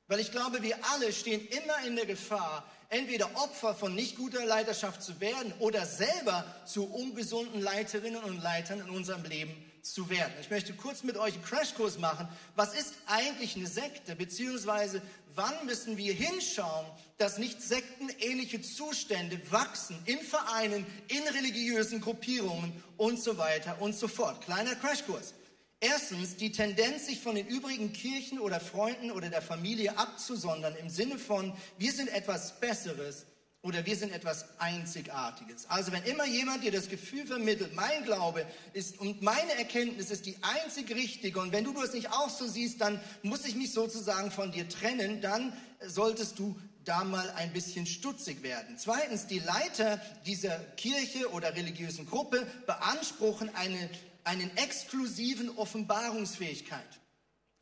Weil 0.08 0.20
ich 0.20 0.32
glaube, 0.32 0.62
wir 0.62 0.76
alle 0.92 1.12
stehen 1.12 1.46
immer 1.48 1.86
in 1.86 1.94
der 1.94 2.06
Gefahr, 2.06 2.64
entweder 2.88 3.28
Opfer 3.36 3.74
von 3.74 3.94
nicht 3.94 4.16
guter 4.16 4.44
Leiterschaft 4.44 5.02
zu 5.02 5.20
werden 5.20 5.52
oder 5.58 5.84
selber 5.84 6.44
zu 6.64 6.84
ungesunden 6.84 7.60
Leiterinnen 7.60 8.22
und 8.22 8.42
Leitern 8.42 8.80
in 8.80 8.90
unserem 8.90 9.24
Leben 9.24 9.52
zu 9.82 10.08
werden. 10.10 10.32
Ich 10.40 10.50
möchte 10.50 10.72
kurz 10.72 11.02
mit 11.02 11.16
euch 11.18 11.34
einen 11.34 11.44
Crashkurs 11.44 11.98
machen. 11.98 12.28
Was 12.56 12.74
ist 12.74 12.94
eigentlich 13.06 13.56
eine 13.56 13.66
Sekte? 13.66 14.16
Beziehungsweise 14.16 15.02
wann 15.34 15.66
müssen 15.66 15.96
wir 15.96 16.12
hinschauen, 16.14 16.86
dass 17.18 17.38
nicht 17.38 17.62
sektenähnliche 17.62 18.60
Zustände 18.60 19.40
wachsen 19.50 19.98
in 20.06 20.20
Vereinen, 20.20 20.86
in 21.08 21.22
religiösen 21.28 22.00
Gruppierungen 22.00 22.82
und 22.96 23.22
so 23.22 23.38
weiter 23.38 23.80
und 23.80 23.94
so 23.94 24.08
fort. 24.08 24.40
Kleiner 24.42 24.74
Crashkurs. 24.74 25.34
Erstens 25.80 26.36
die 26.36 26.50
Tendenz, 26.50 27.06
sich 27.06 27.20
von 27.20 27.36
den 27.36 27.46
übrigen 27.46 27.92
Kirchen 27.92 28.40
oder 28.40 28.58
Freunden 28.58 29.12
oder 29.12 29.30
der 29.30 29.42
Familie 29.42 29.96
abzusondern 29.96 30.74
im 30.74 30.90
Sinne 30.90 31.18
von, 31.18 31.52
wir 31.78 31.92
sind 31.92 32.08
etwas 32.08 32.58
Besseres 32.58 33.26
oder 33.62 33.86
wir 33.86 33.96
sind 33.96 34.12
etwas 34.12 34.46
Einzigartiges. 34.58 35.66
Also 35.68 35.92
wenn 35.92 36.02
immer 36.02 36.26
jemand 36.26 36.64
dir 36.64 36.72
das 36.72 36.88
Gefühl 36.88 37.26
vermittelt, 37.26 37.74
mein 37.76 38.04
Glaube 38.04 38.44
ist 38.72 38.98
und 38.98 39.22
meine 39.22 39.52
Erkenntnis 39.56 40.10
ist 40.10 40.26
die 40.26 40.36
einzig 40.42 40.92
richtige 40.94 41.38
und 41.40 41.52
wenn 41.52 41.64
du 41.64 41.72
das 41.72 41.92
nicht 41.92 42.10
auch 42.10 42.30
so 42.30 42.48
siehst, 42.48 42.80
dann 42.80 43.00
muss 43.22 43.46
ich 43.46 43.54
mich 43.54 43.72
sozusagen 43.72 44.32
von 44.32 44.50
dir 44.50 44.68
trennen, 44.68 45.20
dann 45.20 45.52
solltest 45.86 46.40
du 46.40 46.58
da 46.84 47.04
mal 47.04 47.30
ein 47.32 47.52
bisschen 47.52 47.86
stutzig 47.86 48.42
werden. 48.42 48.76
Zweitens, 48.78 49.26
die 49.26 49.40
Leiter 49.40 50.00
dieser 50.24 50.58
Kirche 50.76 51.30
oder 51.32 51.54
religiösen 51.54 52.06
Gruppe 52.06 52.46
beanspruchen 52.66 53.54
eine, 53.54 53.90
einen 54.28 54.54
exklusiven 54.58 55.56
Offenbarungsfähigkeit. 55.56 57.00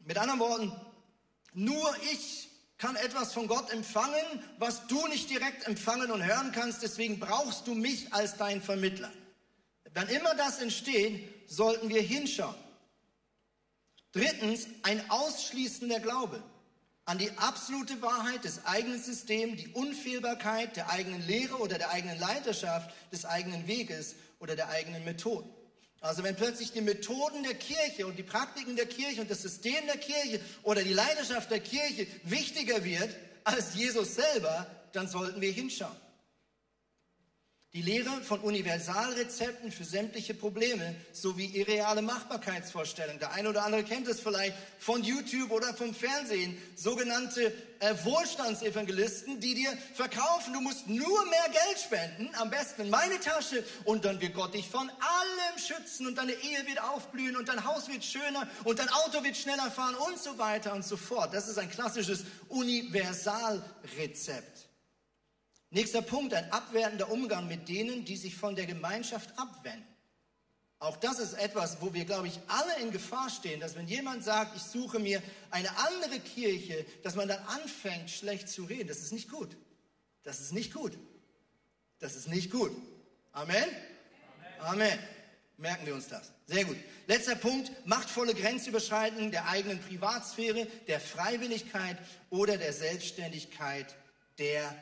Mit 0.01 0.19
anderen 0.19 0.41
Worten, 0.41 0.73
nur 1.55 1.97
ich 2.13 2.49
kann 2.77 2.97
etwas 2.97 3.33
von 3.33 3.47
Gott 3.47 3.71
empfangen, 3.73 4.43
was 4.59 4.87
du 4.89 5.07
nicht 5.07 5.31
direkt 5.31 5.67
empfangen 5.67 6.11
und 6.11 6.25
hören 6.25 6.51
kannst. 6.53 6.83
Deswegen 6.83 7.21
brauchst 7.21 7.69
du 7.69 7.75
mich 7.75 8.13
als 8.13 8.37
dein 8.37 8.61
Vermittler. 8.61 9.13
Wann 9.95 10.09
immer 10.09 10.35
das 10.35 10.59
entsteht, 10.59 11.49
sollten 11.49 11.89
wir 11.89 12.03
hinschauen. 12.03 12.57
Drittens, 14.11 14.67
ein 14.83 15.09
ausschließender 15.09 16.01
Glaube 16.01 16.43
an 17.05 17.19
die 17.19 17.31
absolute 17.39 18.03
Wahrheit 18.03 18.43
des 18.43 18.67
eigenen 18.67 19.01
Systems, 19.01 19.63
die 19.63 19.69
Unfehlbarkeit 19.69 20.77
der 20.77 20.91
eigenen 20.91 21.25
Lehre 21.29 21.59
oder 21.59 21.79
der 21.79 21.91
eigenen 21.91 22.19
Leiterschaft, 22.19 22.93
des 23.13 23.25
eigenen 23.25 23.69
Weges 23.69 24.17
oder 24.41 24.57
der 24.57 24.69
eigenen 24.69 25.05
Methoden. 25.05 25.49
Also 26.01 26.23
wenn 26.23 26.37
plötzlich 26.37 26.73
die 26.73 26.83
Methoden 26.83 27.43
der 27.43 27.55
Kirche 27.55 28.07
und 28.07 28.19
die 28.19 28.23
Praktiken 28.23 28.77
der 28.77 28.87
Kirche 28.87 29.21
und 29.21 29.31
das 29.31 29.43
System 29.43 29.87
der 29.87 29.97
Kirche 29.97 30.41
oder 30.63 30.83
die 30.83 30.93
Leidenschaft 30.93 31.51
der 31.51 31.61
Kirche 31.61 32.07
wichtiger 32.23 32.85
wird 32.85 33.17
als 33.45 33.75
Jesus 33.75 34.15
selber, 34.15 34.67
dann 34.93 35.09
sollten 35.09 35.41
wir 35.41 35.53
hinschauen. 35.53 35.97
Die 37.77 37.83
Lehre 37.83 38.23
von 38.23 38.41
Universalrezepten 38.41 39.71
für 39.71 39.85
sämtliche 39.85 40.33
Probleme 40.33 40.95
sowie 41.13 41.45
irreale 41.45 42.01
Machbarkeitsvorstellungen. 42.01 43.19
Der 43.19 43.33
eine 43.33 43.51
oder 43.51 43.67
andere 43.67 43.85
kennt 43.85 44.09
es 44.09 44.19
vielleicht 44.19 44.55
von 44.79 45.05
YouTube 45.05 45.51
oder 45.51 45.75
vom 45.75 45.95
Fernsehen. 45.95 46.57
Sogenannte 46.75 47.53
äh, 47.81 47.95
Wohlstandsevangelisten, 48.03 49.41
die 49.41 49.57
dir 49.57 49.77
verkaufen, 49.93 50.55
du 50.55 50.63
musst 50.63 50.89
nur 50.89 51.27
mehr 51.27 51.51
Geld 51.53 51.79
spenden, 51.79 52.35
am 52.37 52.49
besten 52.49 52.81
in 52.81 52.89
meine 52.89 53.21
Tasche 53.21 53.63
und 53.85 54.07
dann 54.07 54.23
wird 54.23 54.33
Gott 54.33 54.55
dich 54.55 54.71
von 54.71 54.89
allem 54.89 55.59
schützen 55.59 56.07
und 56.07 56.17
deine 56.17 56.33
Ehe 56.33 56.67
wird 56.67 56.83
aufblühen 56.83 57.37
und 57.37 57.51
dein 57.51 57.63
Haus 57.67 57.89
wird 57.89 58.03
schöner 58.03 58.49
und 58.65 58.79
dein 58.79 58.89
Auto 58.89 59.23
wird 59.23 59.37
schneller 59.37 59.71
fahren 59.71 59.97
und 59.97 60.19
so 60.19 60.39
weiter 60.39 60.73
und 60.73 60.87
so 60.87 60.97
fort. 60.97 61.35
Das 61.35 61.47
ist 61.47 61.59
ein 61.59 61.69
klassisches 61.69 62.25
Universalrezept. 62.49 64.56
Nächster 65.77 66.01
Punkt, 66.01 66.33
ein 66.33 66.51
abwertender 66.53 67.11
Umgang 67.11 67.49
mit 67.49 67.69
denen, 67.69 68.07
die 68.07 68.17
sich 68.17 68.35
von 68.35 68.57
der 68.57 68.65
Gemeinschaft 68.65 69.39
abwenden. 69.39 69.85
Auch 70.79 70.97
das 70.97 71.19
ist 71.19 71.35
etwas, 71.35 71.83
wo 71.83 71.93
wir, 71.93 72.07
glaube 72.07 72.29
ich, 72.29 72.41
alle 72.49 72.81
in 72.81 72.93
Gefahr 72.93 73.29
stehen, 73.29 73.61
dass 73.61 73.77
wenn 73.77 73.87
jemand 73.87 74.25
sagt, 74.25 74.57
ich 74.57 74.63
suche 74.63 74.99
mir 74.99 75.23
eine 75.51 75.69
andere 75.77 76.19
Kirche, 76.21 76.87
dass 77.03 77.15
man 77.15 77.29
dann 77.29 77.45
anfängt, 77.45 78.11
schlecht 78.11 78.49
zu 78.49 78.65
reden. 78.65 78.89
Das 78.89 79.01
ist 79.01 79.13
nicht 79.13 79.31
gut. 79.31 79.55
Das 80.23 80.41
ist 80.41 80.53
nicht 80.53 80.73
gut. 80.73 80.97
Das 81.99 82.17
ist 82.17 82.29
nicht 82.29 82.51
gut. 82.51 82.73
Amen? 83.33 83.57
Amen. 84.61 84.87
Amen. 84.87 84.99
Merken 85.59 85.85
wir 85.85 85.95
uns 85.95 86.09
das. 86.09 86.33
Sehr 86.47 86.65
gut. 86.65 86.79
Letzter 87.07 87.35
Punkt, 87.35 87.71
machtvolle 87.87 88.33
Grenzüberschreitungen 88.33 89.31
der 89.31 89.47
eigenen 89.47 89.79
Privatsphäre, 89.83 90.69
der 90.89 91.01
Freiwilligkeit 91.01 91.99
oder 92.31 92.57
der 92.57 92.73
Selbstständigkeit 92.73 93.95
der 94.39 94.75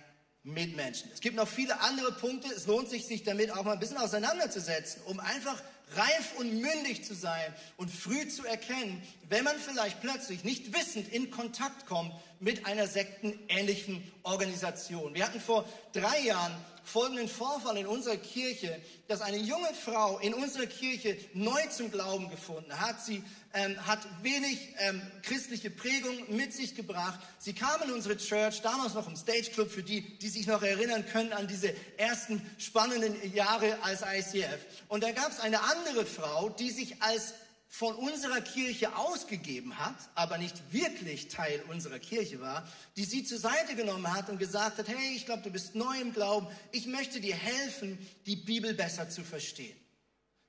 Mitmenschen. 0.44 1.10
Es 1.12 1.20
gibt 1.20 1.36
noch 1.36 1.48
viele 1.48 1.80
andere 1.80 2.12
Punkte. 2.12 2.52
Es 2.54 2.66
lohnt 2.66 2.90
sich, 2.90 3.06
sich 3.06 3.22
damit 3.24 3.50
auch 3.50 3.64
mal 3.64 3.72
ein 3.72 3.80
bisschen 3.80 3.96
auseinanderzusetzen, 3.96 5.02
um 5.06 5.18
einfach 5.18 5.60
reif 5.96 6.34
und 6.38 6.60
mündig 6.60 7.04
zu 7.04 7.14
sein 7.14 7.54
und 7.76 7.90
früh 7.90 8.28
zu 8.28 8.44
erkennen, 8.44 9.02
wenn 9.28 9.44
man 9.44 9.56
vielleicht 9.58 10.00
plötzlich 10.00 10.44
nicht 10.44 10.74
wissend 10.76 11.08
in 11.08 11.30
Kontakt 11.30 11.86
kommt 11.86 12.12
mit 12.40 12.66
einer 12.66 12.86
sektenähnlichen 12.86 14.02
Organisation. 14.22 15.14
Wir 15.14 15.26
hatten 15.26 15.40
vor 15.40 15.66
drei 15.92 16.20
Jahren 16.20 16.52
folgenden 16.84 17.28
Vorfall 17.28 17.78
in 17.78 17.86
unserer 17.86 18.16
Kirche, 18.16 18.80
dass 19.08 19.20
eine 19.20 19.38
junge 19.38 19.72
Frau 19.74 20.18
in 20.18 20.34
unserer 20.34 20.66
Kirche 20.66 21.16
neu 21.32 21.60
zum 21.70 21.90
Glauben 21.90 22.30
gefunden 22.30 22.78
hat. 22.78 23.02
Sie 23.02 23.22
ähm, 23.54 23.86
hat 23.86 24.00
wenig 24.22 24.74
ähm, 24.78 25.00
christliche 25.22 25.70
Prägung 25.70 26.36
mit 26.36 26.52
sich 26.52 26.74
gebracht. 26.74 27.18
Sie 27.38 27.54
kam 27.54 27.82
in 27.82 27.92
unsere 27.92 28.16
Church, 28.16 28.60
damals 28.62 28.94
noch 28.94 29.08
im 29.08 29.16
Stage 29.16 29.50
Club, 29.52 29.70
für 29.70 29.82
die, 29.82 30.18
die 30.18 30.28
sich 30.28 30.46
noch 30.46 30.62
erinnern 30.62 31.04
können 31.06 31.32
an 31.32 31.48
diese 31.48 31.74
ersten 31.96 32.42
spannenden 32.58 33.16
Jahre 33.34 33.78
als 33.82 34.02
ICF. 34.02 34.58
Und 34.88 35.02
da 35.02 35.12
gab 35.12 35.30
es 35.30 35.40
eine 35.40 35.60
andere 35.62 36.04
Frau, 36.04 36.50
die 36.50 36.70
sich 36.70 37.02
als 37.02 37.34
von 37.76 37.96
unserer 37.96 38.40
Kirche 38.40 38.96
ausgegeben 38.96 39.76
hat, 39.80 39.96
aber 40.14 40.38
nicht 40.38 40.72
wirklich 40.72 41.26
Teil 41.26 41.60
unserer 41.68 41.98
Kirche 41.98 42.40
war, 42.40 42.64
die 42.96 43.02
sie 43.02 43.24
zur 43.24 43.38
Seite 43.38 43.74
genommen 43.74 44.14
hat 44.14 44.30
und 44.30 44.38
gesagt 44.38 44.78
hat, 44.78 44.86
hey, 44.86 45.16
ich 45.16 45.26
glaube, 45.26 45.42
du 45.42 45.50
bist 45.50 45.74
neu 45.74 46.00
im 46.00 46.12
Glauben, 46.12 46.46
ich 46.70 46.86
möchte 46.86 47.20
dir 47.20 47.34
helfen, 47.34 47.98
die 48.26 48.36
Bibel 48.36 48.74
besser 48.74 49.10
zu 49.10 49.24
verstehen. 49.24 49.76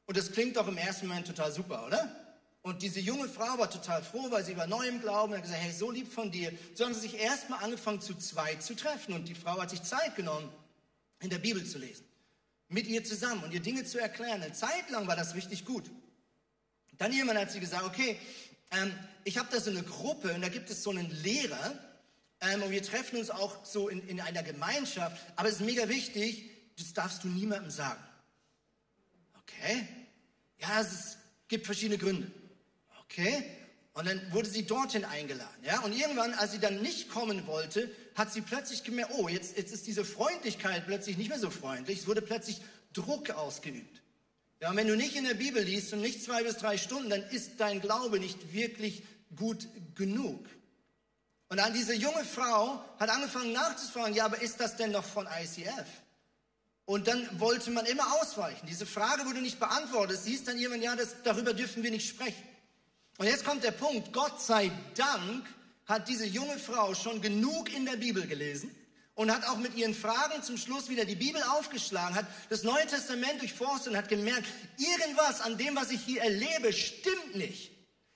Und 0.06 0.18
das 0.18 0.34
klingt 0.34 0.56
doch 0.56 0.68
im 0.68 0.78
ersten 0.78 1.08
Moment 1.08 1.26
total 1.26 1.52
super, 1.52 1.88
oder? 1.88 2.16
Und 2.62 2.84
diese 2.84 3.00
junge 3.00 3.28
Frau 3.28 3.58
war 3.58 3.72
total 3.72 4.04
froh, 4.04 4.30
weil 4.30 4.46
sie 4.46 4.56
war 4.56 4.68
neu 4.68 4.88
im 4.88 5.02
Glauben 5.02 5.32
und 5.32 5.40
hat 5.40 5.46
gesagt, 5.46 5.64
hey, 5.64 5.74
so 5.74 5.90
lieb 5.90 6.14
von 6.14 6.30
dir. 6.30 6.52
So 6.76 6.86
haben 6.86 6.94
sie 6.94 7.00
sich 7.02 7.18
erstmal 7.18 7.64
angefangen, 7.64 8.02
zu 8.02 8.14
zweit 8.14 8.62
zu 8.62 8.76
treffen. 8.76 9.16
Und 9.16 9.28
die 9.28 9.36
Frau 9.36 9.60
hat 9.60 9.72
sich 9.72 9.82
Zeit 9.82 10.16
genommen, 10.16 10.48
in 11.22 11.32
der 11.32 11.40
Bibel 11.40 11.66
zu 11.66 11.80
lesen. 11.80 12.06
Mit 12.68 12.86
ihr 12.86 13.04
zusammen 13.04 13.44
und 13.44 13.52
ihr 13.52 13.62
Dinge 13.62 13.84
zu 13.84 14.00
erklären. 14.00 14.44
Eine 14.44 14.54
Zeit 14.54 14.92
lang 14.92 15.08
war 15.08 15.16
das 15.16 15.34
richtig 15.34 15.66
gut. 15.66 15.90
Dann 16.98 17.12
jemand 17.12 17.40
hat 17.40 17.52
sie 17.52 17.60
gesagt, 17.60 17.84
okay, 17.84 18.18
ähm, 18.72 18.94
ich 19.24 19.38
habe 19.38 19.50
da 19.52 19.60
so 19.60 19.70
eine 19.70 19.84
Gruppe 19.84 20.34
und 20.34 20.42
da 20.42 20.50
gibt 20.50 20.70
es 20.70 20.84
so 20.84 20.92
einen 20.92 21.10
Lehrer 21.24 21.78
ähm, 22.42 22.64
und 22.64 22.72
wir 22.72 22.84
treffen 22.84 23.18
uns 23.18 23.30
auch 23.30 23.66
so 23.66 23.90
in, 23.90 24.08
in 24.08 24.20
einer 24.20 24.44
Gemeinschaft, 24.44 25.18
aber 25.36 25.50
es 25.50 25.56
ist 25.56 25.66
mega 25.66 25.88
wichtig, 25.90 26.52
das 26.78 26.94
darfst 26.94 27.24
du 27.24 27.28
niemandem 27.28 27.72
sagen. 27.72 28.04
Okay? 29.42 29.88
Ja, 30.60 30.82
es 30.82 30.92
ist, 30.92 31.18
gibt 31.48 31.66
verschiedene 31.66 31.98
Gründe. 31.98 32.32
Okay? 33.04 33.44
Und 33.94 34.08
dann 34.08 34.34
wurde 34.34 34.50
sie 34.50 34.66
dorthin 34.66 35.06
eingeladen. 35.06 35.64
Ja? 35.64 35.80
Und 35.80 35.94
irgendwann, 35.94 36.34
als 36.34 36.52
sie 36.52 36.60
dann 36.60 36.82
nicht 36.82 37.10
kommen 37.10 37.48
wollte, 37.48 37.90
hat 38.16 38.32
sie 38.34 38.42
plötzlich 38.42 38.84
gemerkt, 38.84 39.12
oh, 39.18 39.30
jetzt, 39.30 39.58
jetzt 39.58 39.74
ist 39.74 39.88
diese 39.88 40.04
Freundlichkeit 40.04 40.86
plötzlich 40.86 41.18
nicht 41.18 41.30
mehr 41.30 41.40
so 41.40 41.50
freundlich. 41.50 42.00
Es 42.00 42.08
wurde 42.08 42.22
plötzlich 42.22 42.62
Druck 42.94 43.30
ausgeübt. 43.30 44.02
Ja, 44.66 44.72
und 44.72 44.78
wenn 44.78 44.88
du 44.88 44.96
nicht 44.96 45.16
in 45.16 45.26
der 45.26 45.36
Bibel 45.36 45.62
liest 45.62 45.94
und 45.94 46.02
nicht 46.02 46.24
zwei 46.24 46.42
bis 46.42 46.58
drei 46.58 46.76
Stunden, 46.80 47.12
dann 47.12 47.22
ist 47.30 47.60
dein 47.60 47.82
Glaube 47.82 48.20
nicht 48.20 48.52
wirklich 48.52 49.04
gut 49.36 49.68
genug. 49.94 50.44
Und 51.50 51.58
dann 51.58 51.72
diese 51.72 51.94
junge 51.94 52.26
Frau 52.26 52.84
hat 52.98 53.12
angefangen 53.12 53.54
nachzufragen, 53.54 54.16
ja, 54.16 54.26
aber 54.26 54.42
ist 54.42 54.60
das 54.60 54.76
denn 54.76 54.90
noch 54.90 55.04
von 55.04 55.28
ICF? 55.28 55.86
Und 56.86 57.08
dann 57.08 57.40
wollte 57.40 57.70
man 57.70 57.86
immer 57.86 58.12
ausweichen. 58.20 58.66
Diese 58.66 58.88
Frage 58.88 59.28
wurde 59.28 59.40
nicht 59.40 59.60
beantwortet. 59.60 60.18
Es 60.18 60.26
hieß 60.26 60.46
dann 60.46 60.58
jemand, 60.58 60.82
ja, 60.82 60.96
das, 60.96 61.10
darüber 61.24 61.54
dürfen 61.54 61.84
wir 61.84 61.92
nicht 61.92 62.10
sprechen. 62.10 62.44
Und 63.20 63.28
jetzt 63.28 63.46
kommt 63.46 63.64
der 63.64 63.70
Punkt, 63.70 64.14
Gott 64.14 64.42
sei 64.42 64.72
Dank 64.96 65.46
hat 65.86 66.08
diese 66.08 66.26
junge 66.26 66.58
Frau 66.58 66.96
schon 66.96 67.22
genug 67.22 67.72
in 67.72 67.86
der 67.86 67.98
Bibel 67.98 68.26
gelesen 68.26 68.76
und 69.16 69.34
hat 69.34 69.48
auch 69.48 69.58
mit 69.58 69.76
ihren 69.76 69.96
Fragen 69.96 70.44
zum 70.44 70.58
Schluss 70.58 70.90
wieder 70.90 71.06
die 71.06 71.16
Bibel 71.16 71.42
aufgeschlagen, 71.44 72.16
hat 72.16 72.28
das 72.50 72.64
Neue 72.64 72.86
Testament 72.86 73.42
durchforstet 73.42 73.94
und 73.94 73.98
hat 73.98 74.10
gemerkt, 74.10 74.46
irgendwas 74.78 75.42
an 75.42 75.58
dem, 75.58 75.76
was 75.76 75.90
ich 75.90 76.02
hier 76.02 76.22
erlebe, 76.22 76.72
stimmt 76.74 77.36
nicht. 77.36 77.72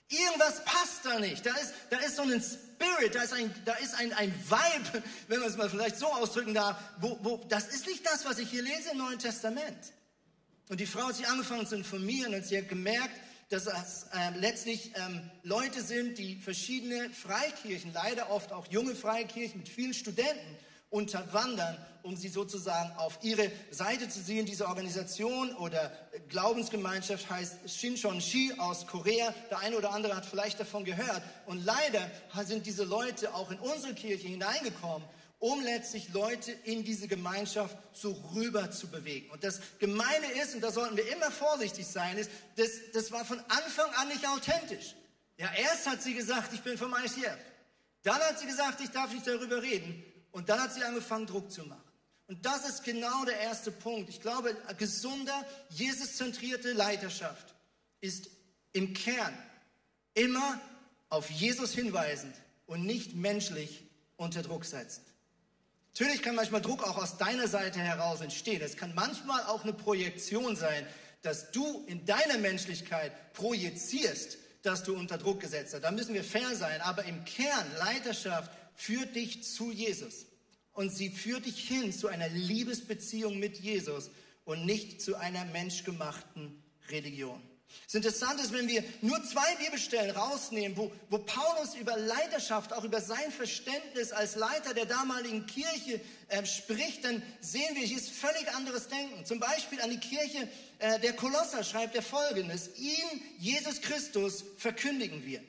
Irgendwas 0.09 0.65
passt 0.65 1.05
da 1.05 1.19
nicht. 1.19 1.45
Da 1.45 1.55
ist, 1.55 1.73
da 1.89 1.97
ist 1.99 2.15
so 2.15 2.23
ein 2.23 2.41
Spirit, 2.41 3.15
da 3.15 3.21
ist 3.21 3.33
ein, 3.33 3.53
da 3.63 3.73
ist 3.75 3.93
ein, 3.95 4.12
ein 4.13 4.33
Vibe, 4.49 5.03
wenn 5.27 5.39
man 5.39 5.49
es 5.49 5.55
mal 5.55 5.69
vielleicht 5.69 5.97
so 5.97 6.07
ausdrücken 6.07 6.53
darf, 6.53 6.77
wo, 6.99 7.17
wo, 7.21 7.38
das 7.47 7.67
ist 7.67 7.88
nicht 7.88 8.05
das, 8.05 8.25
was 8.25 8.39
ich 8.39 8.49
hier 8.49 8.63
lese 8.63 8.91
im 8.91 8.97
Neuen 8.97 9.19
Testament. 9.19 9.93
Und 10.67 10.79
die 10.79 10.85
Frau 10.85 11.07
hat 11.07 11.15
sich 11.15 11.27
angefangen 11.27 11.65
zu 11.65 11.75
informieren 11.75 12.33
und 12.33 12.45
sie 12.45 12.57
hat 12.57 12.69
gemerkt, 12.69 13.15
dass 13.49 13.65
es 13.65 14.05
äh, 14.13 14.38
letztlich 14.38 14.91
ähm, 14.95 15.21
Leute 15.43 15.81
sind, 15.81 16.17
die 16.17 16.35
verschiedene 16.35 17.09
Freikirchen, 17.09 17.93
leider 17.93 18.29
oft 18.29 18.51
auch 18.51 18.67
junge 18.67 18.95
Freikirchen 18.95 19.59
mit 19.59 19.69
vielen 19.69 19.95
Studenten, 19.95 20.57
unterwandern, 20.89 21.78
um 22.02 22.15
sie 22.15 22.30
sozusagen 22.30 22.91
auf 22.97 23.19
ihre 23.21 23.52
Seite 23.71 24.10
zu 24.10 24.21
sehen. 24.21 24.45
Diese 24.45 24.67
Organisation 24.67 25.54
oder 25.56 25.91
Glaubensgemeinschaft 26.30 27.30
heißt 27.30 27.69
Shincheonji 27.69 28.54
aus 28.58 28.88
Korea. 28.88 29.34
Der 29.49 29.60
eine 29.60 29.78
oder 29.78 29.91
andere 29.91 30.15
hat 30.15 30.25
vielleicht 30.25 30.60
davon 30.60 30.86
gehört. 30.86 31.21
Und 31.45 31.63
leider 31.63 32.10
sind 32.45 32.65
diese 32.65 32.84
Leute 32.84 33.34
auch 33.34 33.52
in 33.52 33.60
unsere 33.60 33.93
Kirche 33.93 34.28
hineingekommen, 34.28 35.08
um 35.39 35.62
letztlich 35.62 36.10
Leute 36.13 36.52
in 36.52 36.84
diese 36.84 37.08
Gemeinschaft 37.08 37.78
so 37.93 38.12
rüber 38.34 38.71
zu 38.71 38.88
bewegen. 38.88 39.30
Und 39.32 39.43
das 39.43 39.62
Gemeine 39.80 40.32
ist, 40.41 40.56
und 40.56 40.62
da 40.62 40.71
sollten 40.71 40.97
wir 40.97 41.12
immer 41.13 41.32
vorsichtig 41.32 41.88
sein, 41.88 42.17
ist, 42.17 42.32
das, 42.56 42.69
das 42.93 43.12
war 43.12 43.23
von 43.25 43.39
Anfang 43.47 43.89
an 43.95 44.08
nicht 44.08 44.28
authentisch. 44.28 44.95
Ja, 45.38 45.49
erst 45.54 45.88
hat 45.88 46.02
sie 46.02 46.13
gesagt, 46.13 46.54
ich 46.54 46.62
bin 46.62 46.78
vom 46.78 46.93
ICF. 46.93 47.38
Dann 48.04 48.19
hat 48.19 48.39
sie 48.39 48.45
gesagt, 48.45 48.82
ich 48.82 48.89
darf 48.89 49.12
nicht 49.13 49.28
darüber 49.28 49.62
reden. 49.62 50.04
Und 50.31 50.49
dann 50.49 50.61
hat 50.61 50.73
sie 50.73 50.83
angefangen, 50.83 51.25
Druck 51.25 51.51
zu 51.51 51.63
machen. 51.63 51.83
Und 52.27 52.45
das 52.45 52.67
ist 52.69 52.83
genau 52.83 53.25
der 53.25 53.39
erste 53.39 53.71
Punkt. 53.71 54.09
Ich 54.09 54.21
glaube, 54.21 54.55
gesunder, 54.77 55.45
Jesus-zentrierte 55.69 56.73
Leiterschaft 56.73 57.55
ist 58.01 58.29
im 58.71 58.93
Kern 58.93 59.35
immer 60.13 60.61
auf 61.09 61.29
Jesus 61.31 61.73
hinweisend 61.73 62.35
und 62.67 62.85
nicht 62.85 63.15
menschlich 63.15 63.83
unter 64.15 64.43
Druck 64.43 64.65
setzend. 64.65 65.07
Natürlich 65.93 66.21
kann 66.21 66.35
manchmal 66.35 66.61
Druck 66.61 66.83
auch 66.83 66.97
aus 66.97 67.17
deiner 67.17 67.47
Seite 67.47 67.79
heraus 67.79 68.21
entstehen. 68.21 68.61
Es 68.61 68.77
kann 68.77 68.93
manchmal 68.93 69.43
auch 69.45 69.63
eine 69.63 69.73
Projektion 69.73 70.55
sein, 70.55 70.85
dass 71.23 71.51
du 71.51 71.83
in 71.87 72.05
deiner 72.05 72.37
Menschlichkeit 72.37 73.33
projizierst, 73.33 74.37
dass 74.61 74.83
du 74.83 74.95
unter 74.95 75.17
Druck 75.17 75.39
gesetzt 75.39 75.73
hast. 75.73 75.83
Da 75.83 75.91
müssen 75.91 76.13
wir 76.13 76.23
fair 76.23 76.55
sein. 76.55 76.79
Aber 76.81 77.03
im 77.05 77.25
Kern, 77.25 77.65
Leiterschaft 77.79 78.51
führt 78.79 79.15
dich 79.15 79.43
zu 79.43 79.71
Jesus. 79.71 80.25
Und 80.73 80.89
sie 80.95 81.09
führt 81.09 81.45
dich 81.45 81.67
hin 81.67 81.91
zu 81.91 82.07
einer 82.07 82.29
Liebesbeziehung 82.29 83.37
mit 83.37 83.59
Jesus 83.59 84.11
und 84.45 84.65
nicht 84.65 85.01
zu 85.01 85.15
einer 85.15 85.43
menschgemachten 85.45 86.63
Religion. 86.89 87.41
Das 87.85 87.95
Interessante 87.95 88.43
ist, 88.43 88.53
wenn 88.53 88.67
wir 88.67 88.83
nur 89.01 89.23
zwei 89.23 89.55
Bibelstellen 89.55 90.11
rausnehmen, 90.11 90.77
wo, 90.77 90.91
wo 91.09 91.19
Paulus 91.19 91.75
über 91.75 91.97
Leiterschaft, 91.97 92.73
auch 92.73 92.83
über 92.83 93.01
sein 93.01 93.31
Verständnis 93.31 94.11
als 94.11 94.35
Leiter 94.35 94.73
der 94.73 94.85
damaligen 94.85 95.45
Kirche 95.45 96.01
äh, 96.29 96.45
spricht, 96.45 97.03
dann 97.03 97.21
sehen 97.41 97.75
wir, 97.75 97.83
hier 97.85 97.97
ist 97.97 98.09
völlig 98.09 98.47
anderes 98.55 98.87
Denken. 98.87 99.25
Zum 99.25 99.39
Beispiel 99.39 99.81
an 99.81 99.91
die 99.91 99.99
Kirche 99.99 100.47
äh, 100.79 100.99
der 100.99 101.13
Kolosser 101.13 101.63
schreibt 101.63 101.95
er 101.95 102.01
folgendes, 102.01 102.75
ihn, 102.77 103.21
Jesus 103.37 103.81
Christus, 103.81 104.43
verkündigen 104.57 105.25
wir. 105.25 105.41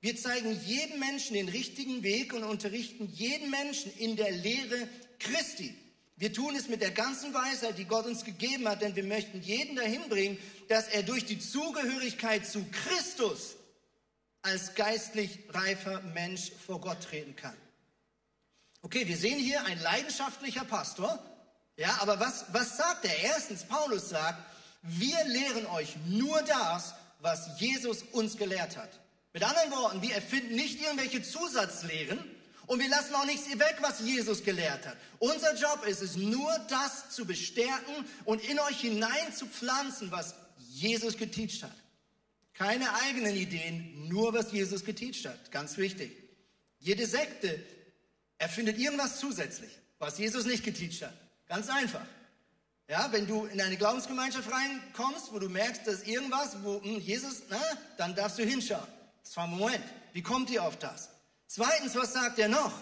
Wir 0.00 0.16
zeigen 0.16 0.58
jedem 0.64 1.00
Menschen 1.00 1.34
den 1.34 1.48
richtigen 1.48 2.02
Weg 2.02 2.32
und 2.32 2.44
unterrichten 2.44 3.08
jeden 3.12 3.50
Menschen 3.50 3.92
in 3.98 4.16
der 4.16 4.30
Lehre 4.30 4.88
Christi. 5.18 5.74
Wir 6.16 6.32
tun 6.32 6.54
es 6.56 6.68
mit 6.68 6.80
der 6.80 6.90
ganzen 6.90 7.34
Weisheit, 7.34 7.78
die 7.78 7.84
Gott 7.84 8.06
uns 8.06 8.24
gegeben 8.24 8.68
hat, 8.68 8.82
denn 8.82 8.96
wir 8.96 9.04
möchten 9.04 9.40
jeden 9.40 9.76
dahin 9.76 10.08
bringen, 10.08 10.38
dass 10.68 10.88
er 10.88 11.02
durch 11.02 11.24
die 11.24 11.38
Zugehörigkeit 11.38 12.46
zu 12.46 12.64
Christus 12.70 13.56
als 14.42 14.74
geistlich 14.74 15.38
reifer 15.50 16.00
Mensch 16.14 16.52
vor 16.66 16.80
Gott 16.80 17.02
treten 17.02 17.36
kann. 17.36 17.56
Okay, 18.82 19.06
wir 19.06 19.16
sehen 19.16 19.38
hier 19.38 19.64
ein 19.64 19.80
leidenschaftlicher 19.80 20.64
Pastor. 20.64 21.18
Ja, 21.76 21.98
aber 22.00 22.18
was, 22.20 22.46
was 22.52 22.76
sagt 22.76 23.04
er? 23.04 23.18
Erstens, 23.20 23.64
Paulus 23.64 24.08
sagt, 24.08 24.42
wir 24.82 25.24
lehren 25.24 25.66
euch 25.66 25.96
nur 26.06 26.40
das, 26.42 26.94
was 27.20 27.60
Jesus 27.60 28.02
uns 28.12 28.36
gelehrt 28.36 28.76
hat. 28.76 28.90
Mit 29.32 29.42
anderen 29.42 29.70
Worten, 29.70 30.02
wir 30.02 30.14
erfinden 30.14 30.54
nicht 30.54 30.80
irgendwelche 30.80 31.22
Zusatzlehren, 31.22 32.18
und 32.68 32.80
wir 32.80 32.88
lassen 32.90 33.14
auch 33.14 33.24
nichts 33.24 33.48
weg, 33.48 33.76
was 33.80 34.00
Jesus 34.00 34.44
gelehrt 34.44 34.86
hat. 34.86 34.96
Unser 35.18 35.54
Job 35.54 35.86
ist 35.86 36.02
es, 36.02 36.16
nur 36.16 36.52
das 36.68 37.08
zu 37.08 37.24
bestärken 37.24 38.04
und 38.26 38.44
in 38.44 38.60
euch 38.60 38.80
hinein 38.80 39.34
zu 39.34 39.46
pflanzen, 39.46 40.12
was 40.12 40.34
Jesus 40.68 41.16
geteacht 41.16 41.62
hat. 41.62 41.74
Keine 42.52 42.92
eigenen 43.02 43.34
Ideen, 43.34 44.06
nur 44.08 44.34
was 44.34 44.52
Jesus 44.52 44.84
geteacht 44.84 45.24
hat. 45.24 45.50
Ganz 45.50 45.78
wichtig. 45.78 46.14
Jede 46.78 47.06
Sekte 47.06 47.58
erfindet 48.36 48.78
irgendwas 48.78 49.18
zusätzlich, 49.18 49.70
was 49.98 50.18
Jesus 50.18 50.44
nicht 50.44 50.62
geteacht 50.62 51.02
hat. 51.02 51.14
Ganz 51.48 51.70
einfach. 51.70 52.04
Ja, 52.86 53.10
wenn 53.12 53.26
du 53.26 53.46
in 53.46 53.62
eine 53.62 53.78
Glaubensgemeinschaft 53.78 54.50
reinkommst, 54.52 55.32
wo 55.32 55.38
du 55.38 55.48
merkst, 55.48 55.86
dass 55.86 56.02
irgendwas, 56.02 56.62
wo 56.62 56.82
hm, 56.82 57.00
Jesus, 57.00 57.44
na, 57.48 57.62
dann 57.96 58.14
darfst 58.14 58.38
du 58.38 58.44
hinschauen. 58.44 58.97
Das 59.28 59.36
war 59.36 59.46
Moment. 59.46 59.84
Wie 60.14 60.22
kommt 60.22 60.48
ihr 60.48 60.64
auf 60.64 60.78
das? 60.78 61.10
Zweitens, 61.48 61.94
was 61.94 62.14
sagt 62.14 62.38
er 62.38 62.48
noch? 62.48 62.72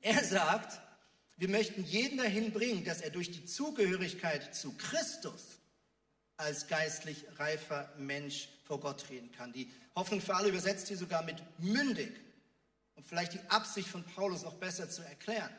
Er 0.00 0.22
sagt, 0.22 0.80
wir 1.36 1.48
möchten 1.48 1.82
jeden 1.82 2.18
dahin 2.18 2.52
bringen, 2.52 2.84
dass 2.84 3.00
er 3.00 3.10
durch 3.10 3.32
die 3.32 3.44
Zugehörigkeit 3.44 4.54
zu 4.54 4.72
Christus 4.76 5.58
als 6.36 6.68
geistlich 6.68 7.24
reifer 7.38 7.92
Mensch 7.98 8.50
vor 8.66 8.78
Gott 8.78 9.00
treten 9.00 9.32
kann. 9.32 9.52
Die 9.52 9.68
Hoffnung 9.96 10.20
für 10.20 10.36
alle 10.36 10.48
übersetzt 10.48 10.86
hier 10.86 10.96
sogar 10.96 11.24
mit 11.24 11.42
mündig, 11.58 12.14
um 12.94 13.02
vielleicht 13.02 13.32
die 13.32 13.50
Absicht 13.50 13.88
von 13.88 14.04
Paulus 14.04 14.42
noch 14.42 14.54
besser 14.54 14.90
zu 14.90 15.02
erklären. 15.02 15.50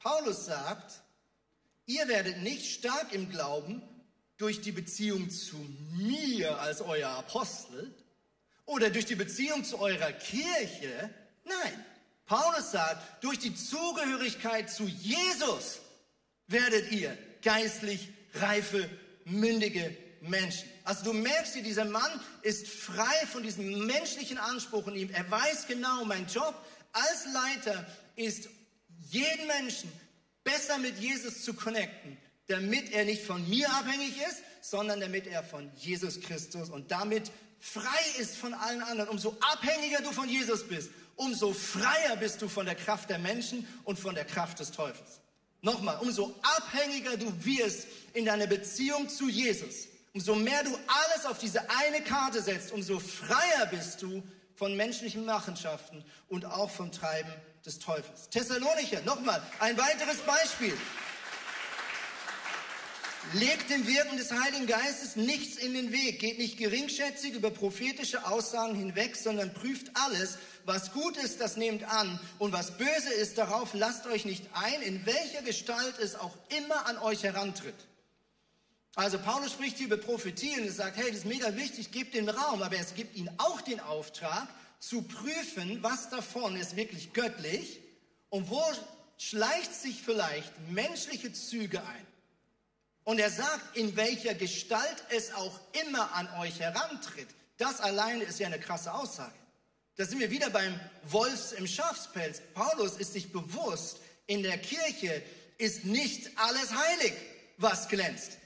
Paulus 0.00 0.44
sagt, 0.44 1.02
ihr 1.86 2.08
werdet 2.08 2.38
nicht 2.38 2.74
stark 2.74 3.12
im 3.12 3.30
Glauben 3.30 3.80
durch 4.38 4.60
die 4.60 4.72
Beziehung 4.72 5.30
zu 5.30 5.54
mir 5.92 6.58
als 6.58 6.80
euer 6.80 7.10
Apostel, 7.10 7.94
oder 8.66 8.90
durch 8.90 9.06
die 9.06 9.14
Beziehung 9.14 9.64
zu 9.64 9.78
eurer 9.78 10.12
Kirche. 10.12 11.10
Nein, 11.44 11.84
Paulus 12.26 12.70
sagt, 12.70 13.22
durch 13.22 13.38
die 13.38 13.54
Zugehörigkeit 13.54 14.70
zu 14.70 14.84
Jesus 14.84 15.80
werdet 16.46 16.90
ihr 16.92 17.16
geistlich 17.42 18.08
reife, 18.34 18.88
mündige 19.24 19.96
Menschen. 20.20 20.68
Also 20.84 21.04
du 21.04 21.12
merkst 21.12 21.54
hier, 21.54 21.62
dieser 21.62 21.84
Mann 21.84 22.20
ist 22.42 22.66
frei 22.68 23.26
von 23.30 23.42
diesem 23.42 23.86
menschlichen 23.86 24.38
Anspruch 24.38 24.88
in 24.88 24.96
ihm. 24.96 25.10
Er 25.10 25.30
weiß 25.30 25.66
genau, 25.66 26.04
mein 26.04 26.26
Job 26.26 26.54
als 26.92 27.26
Leiter 27.32 27.86
ist, 28.16 28.48
jeden 29.10 29.46
Menschen 29.46 29.92
besser 30.42 30.78
mit 30.78 30.98
Jesus 30.98 31.42
zu 31.42 31.54
connecten, 31.54 32.16
damit 32.46 32.92
er 32.92 33.04
nicht 33.04 33.22
von 33.22 33.46
mir 33.48 33.70
abhängig 33.70 34.16
ist, 34.28 34.42
sondern 34.60 35.00
damit 35.00 35.26
er 35.26 35.42
von 35.42 35.70
Jesus 35.76 36.20
Christus 36.20 36.70
und 36.70 36.90
damit 36.90 37.30
frei 37.64 38.20
ist 38.20 38.36
von 38.36 38.52
allen 38.52 38.82
anderen, 38.82 39.08
umso 39.08 39.36
abhängiger 39.40 40.02
du 40.02 40.12
von 40.12 40.28
Jesus 40.28 40.68
bist, 40.68 40.90
umso 41.16 41.54
freier 41.54 42.16
bist 42.16 42.42
du 42.42 42.48
von 42.48 42.66
der 42.66 42.74
Kraft 42.74 43.08
der 43.08 43.18
Menschen 43.18 43.66
und 43.84 43.98
von 43.98 44.14
der 44.14 44.26
Kraft 44.26 44.60
des 44.60 44.70
Teufels. 44.70 45.20
Nochmal, 45.62 45.98
umso 46.02 46.34
abhängiger 46.42 47.16
du 47.16 47.32
wirst 47.44 47.86
in 48.12 48.26
deiner 48.26 48.46
Beziehung 48.46 49.08
zu 49.08 49.28
Jesus, 49.28 49.88
umso 50.12 50.34
mehr 50.34 50.62
du 50.62 50.70
alles 50.70 51.24
auf 51.24 51.38
diese 51.38 51.62
eine 51.70 52.02
Karte 52.02 52.42
setzt, 52.42 52.70
umso 52.70 53.00
freier 53.00 53.66
bist 53.70 54.02
du 54.02 54.22
von 54.54 54.76
menschlichen 54.76 55.24
Machenschaften 55.24 56.04
und 56.28 56.44
auch 56.44 56.70
vom 56.70 56.92
Treiben 56.92 57.32
des 57.64 57.78
Teufels. 57.78 58.28
Thessalonicher, 58.28 59.00
nochmal, 59.02 59.42
ein 59.58 59.78
weiteres 59.78 60.18
Beispiel. 60.18 60.76
Legt 63.32 63.70
dem 63.70 63.86
Wirken 63.86 64.16
des 64.16 64.30
Heiligen 64.30 64.66
Geistes 64.66 65.16
nichts 65.16 65.56
in 65.56 65.74
den 65.74 65.90
Weg, 65.90 66.20
geht 66.20 66.38
nicht 66.38 66.56
geringschätzig 66.56 67.34
über 67.34 67.50
prophetische 67.50 68.26
Aussagen 68.26 68.76
hinweg, 68.76 69.16
sondern 69.16 69.52
prüft 69.52 69.90
alles. 69.94 70.38
Was 70.64 70.92
gut 70.92 71.16
ist, 71.16 71.40
das 71.40 71.56
nehmt 71.56 71.82
an. 71.84 72.20
Und 72.38 72.52
was 72.52 72.76
böse 72.76 73.12
ist, 73.20 73.38
darauf 73.38 73.74
lasst 73.74 74.06
euch 74.06 74.24
nicht 74.24 74.44
ein, 74.52 74.82
in 74.82 75.04
welcher 75.04 75.42
Gestalt 75.42 75.98
es 75.98 76.14
auch 76.14 76.36
immer 76.60 76.86
an 76.86 76.98
euch 76.98 77.24
herantritt. 77.24 77.74
Also 78.94 79.18
Paulus 79.18 79.52
spricht 79.52 79.78
hier 79.78 79.86
über 79.86 79.96
Prophetie 79.96 80.60
und 80.60 80.70
sagt, 80.70 80.96
hey, 80.96 81.08
das 81.08 81.18
ist 81.18 81.26
mega 81.26 81.56
wichtig, 81.56 81.90
gebt 81.90 82.14
den 82.14 82.28
Raum, 82.28 82.62
aber 82.62 82.76
es 82.76 82.94
gibt 82.94 83.16
ihnen 83.16 83.30
auch 83.38 83.60
den 83.60 83.80
Auftrag, 83.80 84.46
zu 84.78 85.02
prüfen, 85.02 85.82
was 85.82 86.10
davon 86.10 86.56
ist 86.56 86.76
wirklich 86.76 87.12
göttlich 87.14 87.80
und 88.28 88.50
wo 88.50 88.62
schleicht 89.16 89.74
sich 89.74 90.02
vielleicht 90.02 90.52
menschliche 90.70 91.32
Züge 91.32 91.80
ein. 91.80 92.13
Und 93.04 93.18
er 93.18 93.30
sagt, 93.30 93.76
in 93.76 93.96
welcher 93.96 94.34
Gestalt 94.34 95.04
es 95.10 95.32
auch 95.34 95.60
immer 95.84 96.12
an 96.14 96.28
euch 96.40 96.58
herantritt. 96.60 97.28
Das 97.58 97.80
alleine 97.80 98.24
ist 98.24 98.38
ja 98.38 98.46
eine 98.46 98.58
krasse 98.58 98.92
Aussage. 98.92 99.34
Da 99.96 100.04
sind 100.04 100.18
wir 100.18 100.30
wieder 100.30 100.50
beim 100.50 100.78
Wolfs 101.04 101.52
im 101.52 101.66
Schafspelz. 101.66 102.40
Paulus 102.54 102.96
ist 102.96 103.12
sich 103.12 103.30
bewusst, 103.30 103.98
in 104.26 104.42
der 104.42 104.58
Kirche 104.58 105.22
ist 105.58 105.84
nicht 105.84 106.30
alles 106.36 106.72
heilig, 106.72 107.12
was 107.58 107.88
glänzt. 107.88 108.38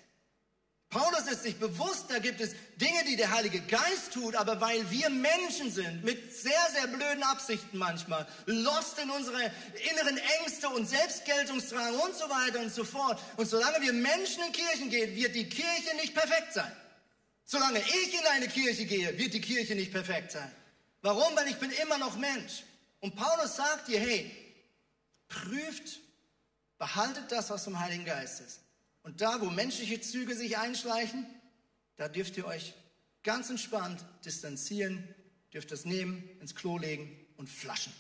Paulus 0.91 1.31
ist 1.31 1.43
sich 1.43 1.59
bewusst, 1.59 2.07
da 2.09 2.19
gibt 2.19 2.41
es 2.41 2.53
Dinge, 2.77 3.05
die 3.05 3.17
der 3.17 3.31
Heilige 3.31 3.61
Geist 3.61 4.15
tut, 4.15 4.35
aber 4.35 4.59
weil 4.59 4.91
wir 4.91 5.11
Menschen 5.11 5.71
sind, 5.71 6.03
mit 6.03 6.35
sehr, 6.35 6.71
sehr 6.73 6.87
blöden 6.87 7.23
Absichten 7.25 7.77
manchmal, 7.77 8.27
lost 8.47 8.99
in 8.99 9.11
unsere 9.11 9.53
inneren 9.91 10.19
Ängste 10.41 10.71
und 10.71 10.89
Selbstgeltungsdrang 10.89 11.95
und 11.95 12.15
so 12.15 12.25
weiter 12.31 12.61
und 12.61 12.73
so 12.73 12.85
fort. 12.85 13.21
Und 13.37 13.47
solange 13.47 13.83
wir 13.83 13.93
Menschen 13.93 14.43
in 14.45 14.53
Kirchen 14.53 14.89
gehen, 14.89 15.15
wird 15.15 15.35
die 15.35 15.47
Kirche 15.47 15.95
nicht 15.97 16.15
perfekt 16.15 16.55
sein. 16.55 16.73
Solange 17.45 17.81
ich 17.81 18.15
in 18.15 18.27
eine 18.27 18.49
Kirche 18.49 18.87
gehe, 18.87 19.19
wird 19.19 19.35
die 19.35 19.43
Kirche 19.43 19.75
nicht 19.75 19.93
perfekt 19.93 20.33
sein. 20.33 20.51
Warum? 21.03 21.37
Weil 21.37 21.49
ich 21.49 21.57
bin 21.57 21.71
immer 21.83 21.99
noch 21.99 22.17
Mensch. 22.17 22.63
Und 23.01 23.15
Paulus 23.15 23.57
sagt 23.57 23.89
dir, 23.89 24.01
hey, 24.01 24.31
prüft, 25.29 26.01
behaltet 26.79 27.31
das, 27.31 27.51
was 27.51 27.65
vom 27.65 27.79
Heiligen 27.79 28.07
Geist 28.07 28.41
ist. 28.41 28.61
Und 29.09 29.23
da, 29.23 29.41
wo 29.41 29.47
menschliche 29.47 30.03
Züge 30.03 30.37
sich 30.37 30.59
einschleichen, 30.59 31.25
da 31.97 32.11
dürft 32.11 32.37
ihr 32.37 32.45
euch 32.45 32.75
ganz 33.23 33.49
entspannt 33.49 34.05
distanzieren, 34.27 35.03
dürft 35.51 35.73
das 35.73 35.87
nehmen, 35.87 36.29
ins 36.43 36.55
Klo 36.55 36.77
legen 36.77 37.09
und 37.39 37.49
flaschen. 37.49 37.91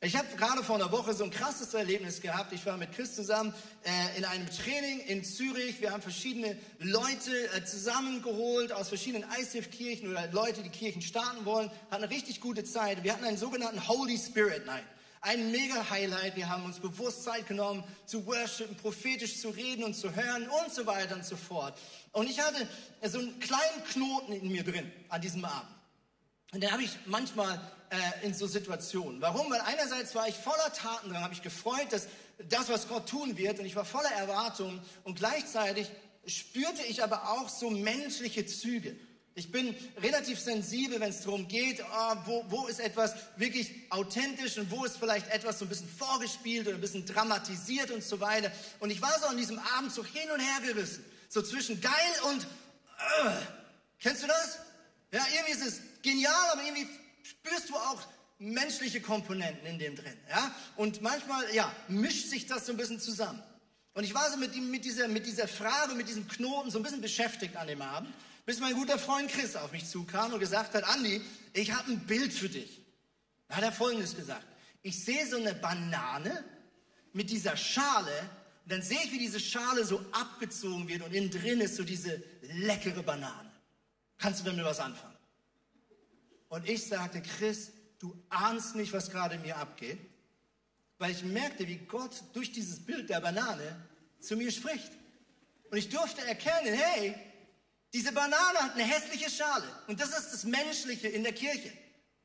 Ich 0.00 0.16
habe 0.16 0.26
gerade 0.36 0.64
vor 0.64 0.74
einer 0.74 0.90
Woche 0.90 1.14
so 1.14 1.22
ein 1.22 1.30
krasses 1.30 1.72
Erlebnis 1.72 2.20
gehabt. 2.20 2.52
Ich 2.52 2.66
war 2.66 2.76
mit 2.76 2.90
Chris 2.90 3.14
zusammen 3.14 3.54
äh, 3.84 4.18
in 4.18 4.24
einem 4.24 4.50
Training 4.50 4.98
in 5.06 5.22
Zürich. 5.22 5.80
Wir 5.80 5.92
haben 5.92 6.02
verschiedene 6.02 6.58
Leute 6.80 7.30
äh, 7.54 7.64
zusammengeholt 7.64 8.72
aus 8.72 8.88
verschiedenen 8.88 9.24
ICF-Kirchen 9.38 10.10
oder 10.10 10.32
Leute, 10.32 10.64
die 10.64 10.68
Kirchen 10.68 11.00
starten 11.00 11.44
wollen. 11.44 11.70
Hatten 11.92 12.02
eine 12.02 12.10
richtig 12.10 12.40
gute 12.40 12.64
Zeit. 12.64 13.04
Wir 13.04 13.12
hatten 13.12 13.24
einen 13.24 13.38
sogenannten 13.38 13.86
Holy 13.86 14.18
Spirit 14.18 14.66
Night 14.66 14.82
ein 15.24 15.50
mega 15.50 15.88
Highlight. 15.88 16.36
Wir 16.36 16.48
haben 16.48 16.64
uns 16.64 16.78
bewusst 16.78 17.24
Zeit 17.24 17.48
genommen, 17.48 17.82
zu 18.04 18.26
worshipen, 18.26 18.76
prophetisch 18.76 19.40
zu 19.40 19.48
reden 19.48 19.82
und 19.82 19.94
zu 19.94 20.14
hören 20.14 20.48
und 20.48 20.72
so 20.72 20.86
weiter 20.86 21.14
und 21.14 21.24
so 21.24 21.36
fort. 21.36 21.78
Und 22.12 22.28
ich 22.28 22.40
hatte 22.40 22.68
so 23.02 23.18
einen 23.18 23.40
kleinen 23.40 23.84
Knoten 23.90 24.32
in 24.34 24.52
mir 24.52 24.62
drin 24.62 24.90
an 25.08 25.20
diesem 25.22 25.44
Abend. 25.44 25.70
Und 26.52 26.62
den 26.62 26.70
habe 26.70 26.82
ich 26.82 26.90
manchmal 27.06 27.58
äh, 27.88 28.26
in 28.26 28.34
so 28.34 28.46
Situationen. 28.46 29.20
Warum? 29.22 29.50
Weil 29.50 29.62
einerseits 29.62 30.14
war 30.14 30.28
ich 30.28 30.34
voller 30.34 30.72
Taten 30.72 31.08
dran, 31.08 31.24
habe 31.24 31.34
ich 31.34 31.42
gefreut, 31.42 31.86
dass 31.90 32.06
das, 32.50 32.68
was 32.68 32.86
Gott 32.86 33.08
tun 33.08 33.38
wird, 33.38 33.58
und 33.58 33.64
ich 33.64 33.76
war 33.76 33.86
voller 33.86 34.12
Erwartung. 34.12 34.80
Und 35.04 35.16
gleichzeitig 35.16 35.90
spürte 36.26 36.82
ich 36.86 37.02
aber 37.02 37.30
auch 37.30 37.48
so 37.48 37.70
menschliche 37.70 38.44
Züge. 38.44 38.94
Ich 39.36 39.50
bin 39.50 39.74
relativ 40.00 40.38
sensibel, 40.38 41.00
wenn 41.00 41.10
es 41.10 41.22
darum 41.22 41.48
geht, 41.48 41.80
oh, 41.80 42.16
wo, 42.24 42.44
wo 42.48 42.66
ist 42.66 42.78
etwas 42.78 43.14
wirklich 43.36 43.70
authentisch 43.90 44.58
und 44.58 44.70
wo 44.70 44.84
ist 44.84 44.96
vielleicht 44.96 45.28
etwas 45.28 45.58
so 45.58 45.64
ein 45.64 45.68
bisschen 45.68 45.88
vorgespielt 45.88 46.66
oder 46.68 46.76
ein 46.76 46.80
bisschen 46.80 47.04
dramatisiert 47.04 47.90
und 47.90 48.04
so 48.04 48.20
weiter. 48.20 48.52
Und 48.78 48.90
ich 48.90 49.02
war 49.02 49.18
so 49.18 49.26
an 49.26 49.36
diesem 49.36 49.58
Abend 49.58 49.92
so 49.92 50.04
hin 50.04 50.30
und 50.32 50.38
her 50.38 50.60
gerissen. 50.72 51.04
So 51.28 51.42
zwischen 51.42 51.80
geil 51.80 51.92
und 52.32 52.46
Äh, 52.98 53.30
kennst 53.98 54.22
du 54.22 54.26
das? 54.26 54.58
Ja, 55.12 55.26
irgendwie 55.34 55.52
ist 55.52 55.66
es 55.66 55.80
genial, 56.02 56.50
aber 56.52 56.62
irgendwie 56.62 56.88
spürst 57.22 57.68
du 57.70 57.76
auch 57.76 58.00
menschliche 58.38 59.00
Komponenten 59.00 59.66
in 59.66 59.78
dem 59.78 59.96
drin. 59.96 60.16
Ja? 60.28 60.54
Und 60.76 61.02
manchmal, 61.02 61.52
ja, 61.54 61.74
mischt 61.88 62.28
sich 62.28 62.46
das 62.46 62.66
so 62.66 62.72
ein 62.72 62.76
bisschen 62.76 63.00
zusammen. 63.00 63.42
Und 63.94 64.04
ich 64.04 64.14
war 64.14 64.30
so 64.30 64.36
mit, 64.36 64.56
mit, 64.56 64.84
dieser, 64.84 65.08
mit 65.08 65.24
dieser 65.26 65.46
Frage, 65.46 65.94
mit 65.94 66.08
diesem 66.08 66.26
Knoten 66.26 66.70
so 66.70 66.78
ein 66.78 66.82
bisschen 66.82 67.00
beschäftigt 67.00 67.56
an 67.56 67.68
dem 67.68 67.80
Abend, 67.80 68.12
bis 68.46 68.60
mein 68.60 68.74
guter 68.74 68.98
Freund 68.98 69.30
Chris 69.30 69.56
auf 69.56 69.72
mich 69.72 69.88
zukam 69.88 70.32
und 70.32 70.40
gesagt 70.40 70.74
hat, 70.74 70.84
Andi, 70.84 71.20
ich 71.52 71.72
habe 71.72 71.92
ein 71.92 72.00
Bild 72.06 72.32
für 72.32 72.48
dich. 72.48 72.82
Da 73.48 73.56
hat 73.56 73.64
er 73.64 73.72
Folgendes 73.72 74.16
gesagt. 74.16 74.46
Ich 74.82 75.02
sehe 75.04 75.26
so 75.26 75.36
eine 75.36 75.54
Banane 75.54 76.44
mit 77.12 77.30
dieser 77.30 77.56
Schale 77.56 78.12
und 78.64 78.72
dann 78.72 78.82
sehe 78.82 78.98
ich, 79.04 79.12
wie 79.12 79.18
diese 79.18 79.40
Schale 79.40 79.84
so 79.84 80.04
abgezogen 80.12 80.88
wird 80.88 81.02
und 81.02 81.14
innen 81.14 81.30
drin 81.30 81.60
ist 81.60 81.76
so 81.76 81.84
diese 81.84 82.22
leckere 82.42 83.02
Banane. 83.02 83.52
Kannst 84.18 84.40
du 84.40 84.44
damit 84.44 84.64
was 84.64 84.80
anfangen? 84.80 85.16
Und 86.48 86.68
ich 86.68 86.86
sagte, 86.86 87.20
Chris, 87.20 87.72
du 87.98 88.16
ahnst 88.28 88.74
nicht, 88.76 88.92
was 88.92 89.10
gerade 89.10 89.38
mir 89.38 89.56
abgeht, 89.56 89.98
weil 90.98 91.10
ich 91.10 91.24
merkte, 91.24 91.66
wie 91.66 91.76
Gott 91.76 92.22
durch 92.32 92.52
dieses 92.52 92.84
Bild 92.84 93.10
der 93.10 93.20
Banane 93.20 93.84
zu 94.20 94.36
mir 94.36 94.50
spricht. 94.50 94.90
Und 95.70 95.78
ich 95.78 95.88
durfte 95.88 96.24
erkennen, 96.26 96.74
hey, 96.74 97.14
diese 97.94 98.10
Banane 98.12 98.58
hat 98.58 98.74
eine 98.74 98.82
hässliche 98.82 99.30
Schale. 99.30 99.64
Und 99.86 100.00
das 100.00 100.08
ist 100.18 100.32
das 100.32 100.44
Menschliche 100.44 101.06
in 101.06 101.22
der 101.22 101.32
Kirche. 101.32 101.72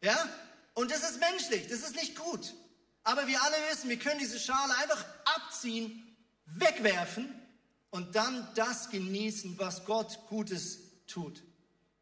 Ja? 0.02 0.28
Und 0.74 0.90
das 0.90 1.04
ist 1.04 1.20
menschlich, 1.20 1.68
das 1.68 1.82
ist 1.82 1.96
nicht 1.96 2.16
gut. 2.18 2.56
Aber 3.04 3.28
wir 3.28 3.42
alle 3.42 3.56
wissen, 3.70 3.88
wir 3.88 4.00
können 4.00 4.20
diese 4.20 4.40
Schale 4.40 4.76
einfach 4.78 5.06
abziehen, 5.26 6.18
wegwerfen 6.46 7.34
und 7.92 8.16
dann 8.16 8.48
das 8.56 8.90
genießen, 8.90 9.60
was 9.60 9.86
Gott 9.86 10.20
Gutes 10.28 10.80
tut. 11.06 11.44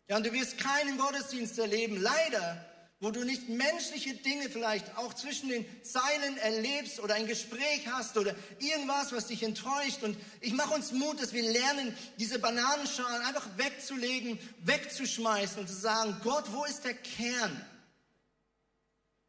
Ja, 0.07 0.15
und 0.15 0.25
du 0.25 0.31
wirst 0.31 0.57
keinen 0.57 0.97
Gottesdienst 0.97 1.59
erleben, 1.59 2.01
leider, 2.01 2.65
wo 2.99 3.11
du 3.11 3.23
nicht 3.23 3.47
menschliche 3.47 4.15
Dinge 4.15 4.49
vielleicht 4.49 4.97
auch 4.97 5.13
zwischen 5.13 5.49
den 5.49 5.65
Zeilen 5.83 6.37
erlebst 6.37 6.99
oder 6.99 7.13
ein 7.13 7.27
Gespräch 7.27 7.87
hast 7.91 8.17
oder 8.17 8.35
irgendwas, 8.59 9.11
was 9.11 9.27
dich 9.27 9.43
enttäuscht. 9.43 10.01
Und 10.01 10.17
ich 10.41 10.53
mache 10.53 10.73
uns 10.73 10.91
Mut, 10.91 11.21
dass 11.21 11.31
wir 11.31 11.43
lernen, 11.43 11.95
diese 12.17 12.39
Bananenschalen 12.39 13.21
einfach 13.23 13.45
wegzulegen, 13.57 14.39
wegzuschmeißen 14.63 15.59
und 15.59 15.67
zu 15.67 15.75
sagen, 15.75 16.19
Gott, 16.23 16.45
wo 16.51 16.65
ist 16.65 16.85
der 16.85 16.95
Kern 16.95 17.63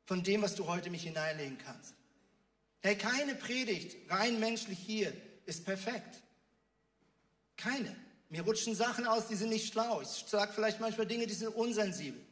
von 0.07 0.23
dem, 0.23 0.41
was 0.41 0.55
du 0.55 0.67
heute 0.67 0.89
mich 0.89 1.03
hineinlegen 1.03 1.59
kannst? 1.59 1.93
Hey, 2.81 2.97
keine 2.97 3.35
Predigt, 3.35 4.11
rein 4.11 4.41
menschlich 4.41 4.79
hier, 4.79 5.13
ist 5.45 5.67
perfekt. 5.67 6.23
Keine. 7.59 7.95
Mir 8.31 8.43
rutschen 8.43 8.75
Sachen 8.75 9.07
aus, 9.07 9.27
die 9.27 9.35
sind 9.35 9.51
nicht 9.51 9.73
schlau. 9.73 10.01
Ich 10.01 10.25
sage 10.27 10.53
vielleicht 10.55 10.81
manchmal 10.81 11.07
Dinge, 11.07 11.27
die 11.27 11.35
sind 11.35 11.49
unsensibel. 11.49 12.28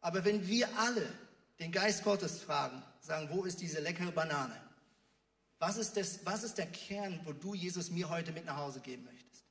Aber 0.00 0.24
wenn 0.24 0.46
wir 0.46 0.68
alle 0.78 1.12
den 1.58 1.72
Geist 1.72 2.04
Gottes 2.04 2.40
fragen, 2.40 2.82
sagen, 3.00 3.28
wo 3.30 3.44
ist 3.44 3.60
diese 3.60 3.80
leckere 3.80 4.12
Banane? 4.12 4.60
Was 5.58 5.76
ist, 5.76 5.96
das, 5.96 6.20
was 6.24 6.44
ist 6.44 6.58
der 6.58 6.66
Kern, 6.66 7.20
wo 7.24 7.32
du 7.32 7.54
Jesus 7.54 7.90
mir 7.90 8.08
heute 8.08 8.32
mit 8.32 8.44
nach 8.44 8.56
Hause 8.56 8.80
geben 8.80 9.04
möchtest? 9.04 9.44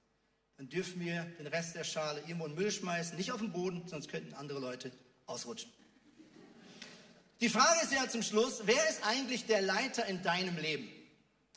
Dann 0.55 0.69
dürfen 0.69 1.01
wir 1.01 1.23
den 1.37 1.47
Rest 1.47 1.75
der 1.75 1.83
Schale 1.83 2.21
irgendwo 2.21 2.45
in 2.45 2.53
den 2.53 2.59
Müll 2.59 2.71
schmeißen, 2.71 3.17
nicht 3.17 3.31
auf 3.31 3.41
den 3.41 3.51
Boden, 3.51 3.87
sonst 3.87 4.09
könnten 4.09 4.33
andere 4.33 4.59
Leute 4.59 4.91
ausrutschen. 5.25 5.71
Die 7.41 7.49
Frage 7.49 7.81
ist 7.83 7.91
ja 7.91 8.07
zum 8.09 8.23
Schluss, 8.23 8.61
wer 8.65 8.89
ist 8.89 9.05
eigentlich 9.05 9.45
der 9.45 9.61
Leiter 9.61 10.05
in 10.05 10.23
deinem 10.23 10.57
Leben? 10.57 10.89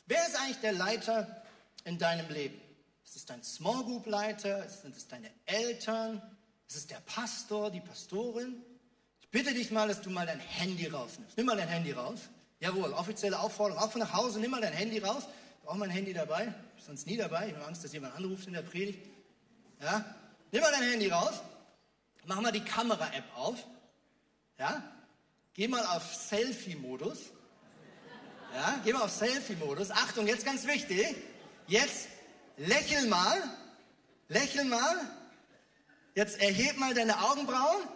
Wer 0.07 0.27
ist 0.27 0.37
eigentlich 0.37 0.59
der 0.59 0.73
Leiter 0.73 1.43
in 1.85 1.97
deinem 1.99 2.29
Leben? 2.29 2.61
Ist 3.05 3.17
es 3.17 3.25
dein 3.25 3.43
Small 3.43 3.85
Group 3.85 4.07
Leiter? 4.07 4.69
Sind 4.69 4.97
es 4.97 5.09
deine 5.09 5.31
Eltern? 5.47 6.21
Ist 6.69 6.77
es 6.77 6.87
der 6.87 7.01
Pastor, 7.01 7.71
die 7.71 7.81
Pastorin? 7.81 8.63
Bitte 9.31 9.55
dich 9.55 9.71
mal, 9.71 9.89
dass 9.89 10.01
du 10.01 10.11
mal 10.11 10.27
dein 10.27 10.41
Handy 10.41 10.87
rausnimmst. 10.87 11.37
Nimm 11.37 11.47
mal 11.47 11.57
dein 11.57 11.69
Handy 11.69 11.93
raus. 11.93 12.21
Jawohl, 12.61 12.93
offizielle 12.93 13.39
Aufforderung, 13.39 13.83
auch 13.83 13.91
von 13.91 14.01
nach 14.01 14.13
Hause, 14.13 14.39
nimm 14.39 14.51
mal 14.51 14.61
dein 14.61 14.73
Handy 14.73 14.99
raus. 14.99 15.25
Auch 15.65 15.75
mein 15.77 15.91
Handy 15.91 16.13
dabei, 16.13 16.53
sonst 16.85 17.07
nie 17.07 17.17
dabei. 17.17 17.49
Ich 17.49 17.55
habe 17.55 17.65
Angst, 17.67 17.85
dass 17.85 17.93
jemand 17.93 18.17
anruft 18.17 18.47
in 18.47 18.55
der 18.55 18.63
Predigt. 18.63 18.99
Ja? 19.81 20.05
Nimm 20.51 20.63
mal 20.63 20.73
dein 20.73 20.83
Handy 20.83 21.09
raus. 21.09 21.35
Mach 22.27 22.41
mal 22.41 22.53
die 22.53 22.65
Kamera-App 22.65 23.25
auf. 23.37 23.65
Ja? 24.59 24.83
Geh 25.55 25.69
mal 25.69 25.85
auf 25.87 26.15
Selfie-Modus. 26.15 27.19
Ja? 28.55 28.81
Geh 28.85 28.93
mal 28.93 29.03
auf 29.03 29.11
Selfie-Modus. 29.11 29.91
Achtung, 29.91 30.27
jetzt 30.27 30.45
ganz 30.45 30.67
wichtig. 30.67 31.15
Jetzt 31.67 32.09
lächel 32.57 33.07
mal. 33.07 33.41
Lächel 34.29 34.65
mal. 34.65 34.97
Jetzt 36.15 36.41
erheb 36.41 36.79
mal 36.79 36.95
deine 36.95 37.23
Augenbrauen. 37.23 37.89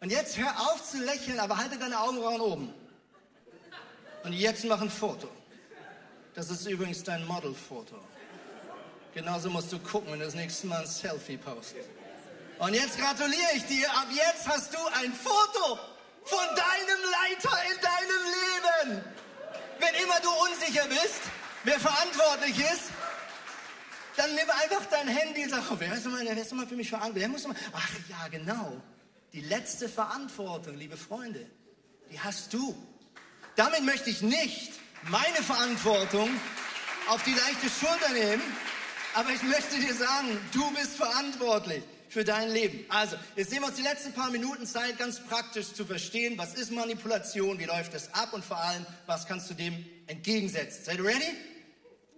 Und 0.00 0.10
jetzt 0.10 0.36
hör 0.36 0.50
auf 0.60 0.84
zu 0.84 0.98
lächeln, 0.98 1.40
aber 1.40 1.56
halte 1.56 1.78
deine 1.78 1.98
Augenbrauen 2.00 2.40
oben. 2.40 2.74
Und 4.24 4.32
jetzt 4.32 4.64
mach 4.64 4.80
ein 4.80 4.90
Foto. 4.90 5.28
Das 6.34 6.50
ist 6.50 6.66
übrigens 6.66 7.02
dein 7.02 7.26
Modelfoto. 7.26 7.96
Genauso 9.14 9.48
musst 9.48 9.72
du 9.72 9.78
gucken, 9.78 10.12
wenn 10.12 10.18
du 10.18 10.26
das 10.26 10.34
nächste 10.34 10.66
Mal 10.66 10.82
ein 10.82 10.86
Selfie 10.86 11.38
postest. 11.38 11.88
Und 12.58 12.74
jetzt 12.74 12.98
gratuliere 12.98 13.52
ich 13.54 13.64
dir. 13.64 13.90
Ab 13.90 14.08
jetzt 14.12 14.46
hast 14.46 14.74
du 14.74 14.78
ein 15.00 15.12
Foto 15.12 15.78
von 16.24 16.46
deinem 16.48 17.02
Leiter 17.12 17.56
in 17.70 17.80
deinem 17.80 18.92
Leben. 18.92 19.04
Wenn 19.78 19.94
immer 20.02 20.20
du 20.20 20.28
unsicher 20.28 20.86
bist, 20.88 21.20
wer 21.64 21.80
verantwortlich 21.80 22.58
ist, 22.58 22.90
dann 24.16 24.34
nimm 24.34 24.48
einfach 24.50 24.84
dein 24.90 25.08
Handy 25.08 25.44
und 25.44 25.50
sag, 25.50 25.62
oh, 25.70 25.76
wer, 25.78 25.92
ist 25.92 26.06
mal, 26.06 26.24
wer 26.24 26.36
ist 26.36 26.52
mal 26.52 26.66
für 26.66 26.76
mich 26.76 26.88
verantwortlich? 26.88 27.22
Wer 27.22 27.28
muss 27.28 27.46
mal, 27.46 27.56
ach 27.72 27.90
ja, 28.08 28.28
genau. 28.28 28.82
Die 29.36 29.42
letzte 29.42 29.86
Verantwortung, 29.86 30.78
liebe 30.78 30.96
Freunde, 30.96 31.44
die 32.10 32.18
hast 32.18 32.54
du. 32.54 32.74
Damit 33.54 33.82
möchte 33.82 34.08
ich 34.08 34.22
nicht 34.22 34.72
meine 35.10 35.42
Verantwortung 35.42 36.30
auf 37.10 37.22
die 37.22 37.34
leichte 37.34 37.68
Schulter 37.68 38.14
nehmen, 38.14 38.42
aber 39.12 39.28
ich 39.28 39.42
möchte 39.42 39.78
dir 39.78 39.92
sagen, 39.92 40.28
du 40.54 40.70
bist 40.72 40.96
verantwortlich 40.96 41.82
für 42.08 42.24
dein 42.24 42.50
Leben. 42.50 42.86
Also, 42.88 43.16
jetzt 43.36 43.50
nehmen 43.50 43.64
wir 43.64 43.68
uns 43.68 43.76
die 43.76 43.82
letzten 43.82 44.14
paar 44.14 44.30
Minuten 44.30 44.64
Zeit, 44.64 44.96
ganz 44.96 45.20
praktisch 45.20 45.70
zu 45.74 45.84
verstehen, 45.84 46.38
was 46.38 46.54
ist 46.54 46.72
Manipulation, 46.72 47.58
wie 47.58 47.66
läuft 47.66 47.92
das 47.92 48.14
ab 48.14 48.32
und 48.32 48.42
vor 48.42 48.56
allem, 48.56 48.86
was 49.04 49.26
kannst 49.26 49.50
du 49.50 49.54
dem 49.54 49.84
entgegensetzen. 50.06 50.82
Seid 50.82 50.96
ihr 50.96 51.04
ready? 51.04 51.36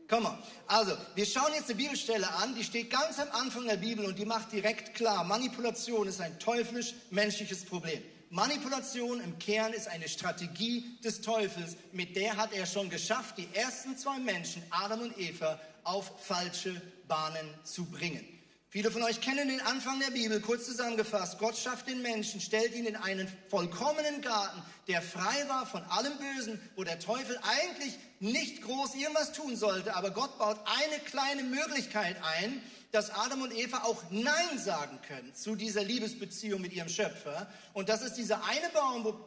Komm 0.09 0.23
mal. 0.23 0.39
Also, 0.67 0.97
wir 1.15 1.27
schauen 1.27 1.53
jetzt 1.55 1.67
eine 1.69 1.75
Bibelstelle 1.75 2.29
an, 2.37 2.55
die 2.55 2.65
steht 2.65 2.91
ganz 2.91 3.19
am 3.19 3.31
Anfang 3.33 3.67
der 3.67 3.77
Bibel 3.77 4.07
und 4.07 4.19
die 4.19 4.25
macht 4.25 4.53
direkt 4.53 4.95
klar, 4.95 5.23
Manipulation 5.23 6.09
ist 6.09 6.21
ein 6.21 6.39
teuflisch-menschliches 6.39 7.67
Problem. 7.67 8.03
Manipulation 8.31 9.21
im 9.21 9.39
Kern 9.39 9.75
ist 9.75 9.87
eine 9.89 10.09
Strategie 10.09 10.99
des 11.05 11.21
Teufels, 11.21 11.77
mit 11.93 12.17
der 12.17 12.37
hat 12.37 12.55
er 12.55 12.65
schon 12.65 12.89
geschafft, 12.89 13.37
die 13.37 13.49
ersten 13.53 13.99
zwei 13.99 14.19
Menschen, 14.19 14.63
Adam 14.71 15.01
und 15.01 15.19
Eva, 15.19 15.61
auf 15.85 16.11
falsche 16.25 16.81
Bahnen 17.07 17.47
zu 17.65 17.85
bringen. 17.85 18.38
Viele 18.71 18.91
von 18.91 19.03
euch 19.03 19.23
kennen 19.23 19.49
den 19.49 19.63
Anfang 19.63 19.99
der 19.99 20.11
Bibel, 20.11 20.43
kurz 20.43 20.67
zusammengefasst. 20.67 21.39
Gott 21.39 21.57
schafft 21.57 21.89
den 21.89 22.03
Menschen, 22.03 22.39
stellt 22.39 22.75
ihn 22.75 22.85
in 22.85 22.97
einen 22.97 23.27
vollkommenen 23.49 24.21
Garten, 24.21 24.63
der 24.89 25.01
frei 25.01 25.49
war 25.49 25.65
von 25.65 25.83
allem 25.85 26.13
Bösen, 26.19 26.61
wo 26.77 26.85
der 26.85 26.99
Teufel 26.99 27.41
eigentlich 27.45 27.99
nicht 28.21 28.61
groß 28.61 28.95
irgendwas 28.95 29.33
tun 29.33 29.57
sollte, 29.57 29.97
aber 29.97 30.11
Gott 30.11 30.39
baut 30.39 30.59
eine 30.67 30.99
kleine 31.05 31.45
Möglichkeit 31.45 32.17
ein, 32.37 32.61
dass 32.93 33.09
Adam 33.09 33.41
und 33.41 33.57
Eva 33.57 33.85
auch 33.85 34.03
Nein 34.11 34.59
sagen 34.59 34.99
können 35.09 35.35
zu 35.35 35.57
dieser 35.57 35.83
Liebesbeziehung 35.83 36.61
mit 36.61 36.75
ihrem 36.75 36.91
Schöpfer. 36.91 37.51
Und 37.73 37.89
das 37.89 38.03
ist 38.03 38.15
dieser 38.15 38.45
eine 38.45 38.69
Baum, 38.75 39.05
wo, 39.05 39.19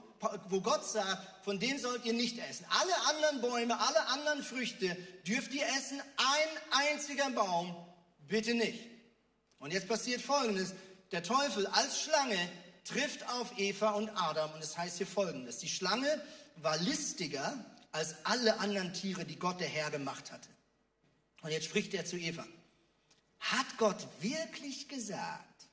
wo 0.49 0.61
Gott 0.61 0.87
sagt, 0.87 1.43
von 1.43 1.59
dem 1.59 1.79
sollt 1.79 2.05
ihr 2.05 2.13
nicht 2.13 2.37
essen. 2.37 2.67
Alle 2.79 2.93
anderen 3.09 3.41
Bäume, 3.41 3.79
alle 3.79 4.07
anderen 4.07 4.43
Früchte 4.43 4.95
dürft 5.25 5.51
ihr 5.51 5.65
essen, 5.65 5.99
ein 6.17 6.89
einziger 6.91 7.31
Baum 7.31 7.75
bitte 8.27 8.53
nicht. 8.53 8.90
Und 9.61 9.71
jetzt 9.71 9.87
passiert 9.87 10.21
Folgendes. 10.21 10.73
Der 11.11 11.23
Teufel 11.23 11.67
als 11.67 12.01
Schlange 12.01 12.37
trifft 12.83 13.25
auf 13.29 13.57
Eva 13.57 13.91
und 13.91 14.09
Adam 14.09 14.51
und 14.53 14.63
es 14.63 14.77
heißt 14.77 14.97
hier 14.97 15.07
Folgendes. 15.07 15.59
Die 15.59 15.69
Schlange 15.69 16.21
war 16.57 16.77
listiger 16.77 17.63
als 17.91 18.15
alle 18.25 18.59
anderen 18.59 18.93
Tiere, 18.93 19.23
die 19.23 19.37
Gott 19.37 19.59
der 19.59 19.67
Herr 19.67 19.91
gemacht 19.91 20.31
hatte. 20.31 20.49
Und 21.43 21.51
jetzt 21.51 21.65
spricht 21.65 21.93
er 21.93 22.05
zu 22.05 22.17
Eva. 22.17 22.45
Hat 23.39 23.77
Gott 23.77 24.07
wirklich 24.19 24.87
gesagt, 24.87 25.67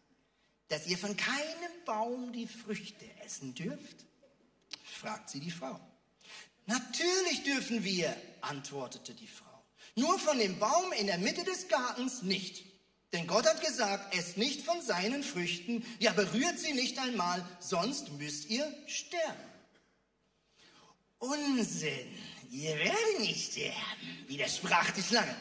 dass 0.69 0.87
ihr 0.87 0.99
von 0.99 1.17
keinem 1.17 1.85
Baum 1.85 2.33
die 2.33 2.47
Früchte 2.47 3.07
essen 3.25 3.55
dürft? 3.55 4.05
fragt 4.85 5.31
sie 5.31 5.41
die 5.41 5.51
Frau. 5.51 5.79
Natürlich 6.67 7.45
dürfen 7.45 7.85
wir, 7.85 8.15
antwortete 8.43 9.15
die 9.15 9.29
Frau. 9.29 9.47
Nur 9.95 10.19
von 10.19 10.39
dem 10.39 10.59
Baum 10.59 10.93
in 10.93 11.07
der 11.07 11.19
Mitte 11.19 11.45
des 11.45 11.69
Gartens 11.69 12.23
nicht. 12.23 12.68
Denn 13.13 13.27
Gott 13.27 13.47
hat 13.47 13.65
gesagt, 13.65 14.15
esst 14.15 14.37
nicht 14.37 14.65
von 14.65 14.83
seinen 14.83 15.23
Früchten, 15.23 15.85
ja 15.99 16.13
berührt 16.13 16.59
sie 16.59 16.75
nicht 16.75 16.99
einmal, 16.99 17.45
sonst 17.59 18.11
müsst 18.13 18.51
ihr 18.51 18.71
sterben. 18.87 19.49
Unsinn, 21.19 22.15
ihr 22.51 22.77
werdet 22.77 23.21
nicht 23.21 23.53
sterben, 23.53 24.25
widersprach 24.27 24.91
die 24.91 25.03
Schlange. 25.03 25.35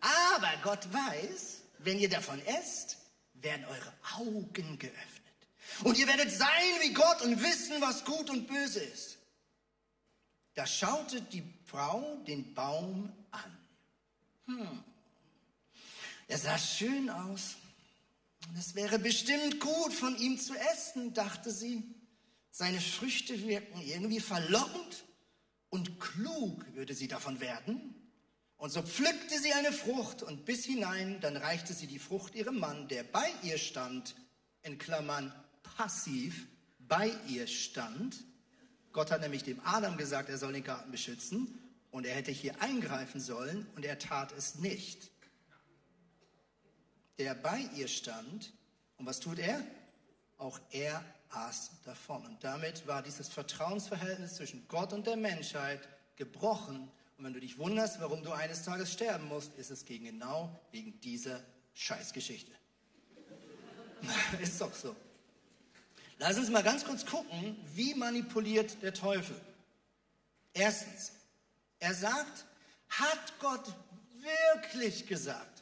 Aber 0.00 0.52
Gott 0.62 0.92
weiß, 0.92 1.62
wenn 1.78 1.98
ihr 1.98 2.08
davon 2.08 2.40
esst, 2.46 2.96
werden 3.34 3.64
eure 3.66 3.92
Augen 4.16 4.78
geöffnet. 4.78 5.24
Und 5.82 5.98
ihr 5.98 6.06
werdet 6.06 6.30
sein 6.30 6.48
wie 6.80 6.92
Gott 6.94 7.22
und 7.22 7.42
wissen, 7.42 7.80
was 7.80 8.04
gut 8.04 8.30
und 8.30 8.46
böse 8.46 8.80
ist. 8.80 9.18
Da 10.54 10.66
schaute 10.66 11.20
die 11.20 11.42
Frau 11.66 12.16
den 12.26 12.54
Baum 12.54 13.12
an. 13.30 13.58
Hm. 14.46 14.84
Er 16.26 16.38
sah 16.38 16.58
schön 16.58 17.10
aus. 17.10 17.56
Es 18.58 18.74
wäre 18.74 18.98
bestimmt 18.98 19.60
gut, 19.60 19.92
von 19.92 20.16
ihm 20.18 20.38
zu 20.38 20.54
essen, 20.72 21.14
dachte 21.14 21.50
sie. 21.50 21.82
Seine 22.50 22.80
Früchte 22.80 23.46
wirken 23.46 23.80
irgendwie 23.80 24.20
verlockend 24.20 25.04
und 25.70 25.98
klug 25.98 26.64
würde 26.74 26.94
sie 26.94 27.08
davon 27.08 27.40
werden. 27.40 27.94
Und 28.56 28.70
so 28.70 28.82
pflückte 28.82 29.38
sie 29.40 29.52
eine 29.52 29.72
Frucht 29.72 30.22
und 30.22 30.44
biss 30.44 30.64
hinein, 30.64 31.20
dann 31.20 31.36
reichte 31.36 31.74
sie 31.74 31.86
die 31.86 31.98
Frucht 31.98 32.34
ihrem 32.34 32.58
Mann, 32.58 32.88
der 32.88 33.02
bei 33.02 33.28
ihr 33.42 33.58
stand, 33.58 34.14
in 34.62 34.78
Klammern 34.78 35.34
passiv 35.76 36.46
bei 36.78 37.10
ihr 37.28 37.46
stand. 37.46 38.16
Gott 38.92 39.10
hat 39.10 39.20
nämlich 39.20 39.42
dem 39.42 39.60
Adam 39.64 39.96
gesagt, 39.96 40.28
er 40.28 40.38
soll 40.38 40.52
den 40.52 40.64
Garten 40.64 40.92
beschützen 40.92 41.58
und 41.90 42.06
er 42.06 42.14
hätte 42.14 42.30
hier 42.30 42.62
eingreifen 42.62 43.20
sollen 43.20 43.66
und 43.74 43.84
er 43.84 43.98
tat 43.98 44.32
es 44.32 44.54
nicht. 44.54 45.10
Der 47.18 47.34
bei 47.34 47.60
ihr 47.76 47.88
stand 47.88 48.52
und 48.98 49.06
was 49.06 49.20
tut 49.20 49.38
er? 49.38 49.62
Auch 50.38 50.58
er 50.70 51.04
aß 51.30 51.70
davon. 51.84 52.24
Und 52.26 52.42
damit 52.42 52.86
war 52.86 53.02
dieses 53.02 53.28
Vertrauensverhältnis 53.28 54.34
zwischen 54.34 54.66
Gott 54.68 54.92
und 54.92 55.06
der 55.06 55.16
Menschheit 55.16 55.88
gebrochen. 56.16 56.90
Und 57.16 57.24
wenn 57.24 57.32
du 57.32 57.40
dich 57.40 57.58
wunderst, 57.58 58.00
warum 58.00 58.22
du 58.22 58.32
eines 58.32 58.62
Tages 58.62 58.92
sterben 58.92 59.28
musst, 59.28 59.54
ist 59.54 59.70
es 59.70 59.84
genau 59.84 60.60
wegen 60.72 61.00
dieser 61.00 61.40
Scheißgeschichte. 61.74 62.52
ist 64.40 64.60
doch 64.60 64.74
so. 64.74 64.94
Lass 66.18 66.36
uns 66.38 66.50
mal 66.50 66.62
ganz 66.62 66.84
kurz 66.84 67.04
gucken, 67.04 67.56
wie 67.74 67.94
manipuliert 67.94 68.80
der 68.82 68.94
Teufel. 68.94 69.36
Erstens, 70.52 71.12
er 71.80 71.94
sagt, 71.94 72.44
hat 72.88 73.38
Gott 73.40 73.64
wirklich 74.20 75.06
gesagt? 75.06 75.53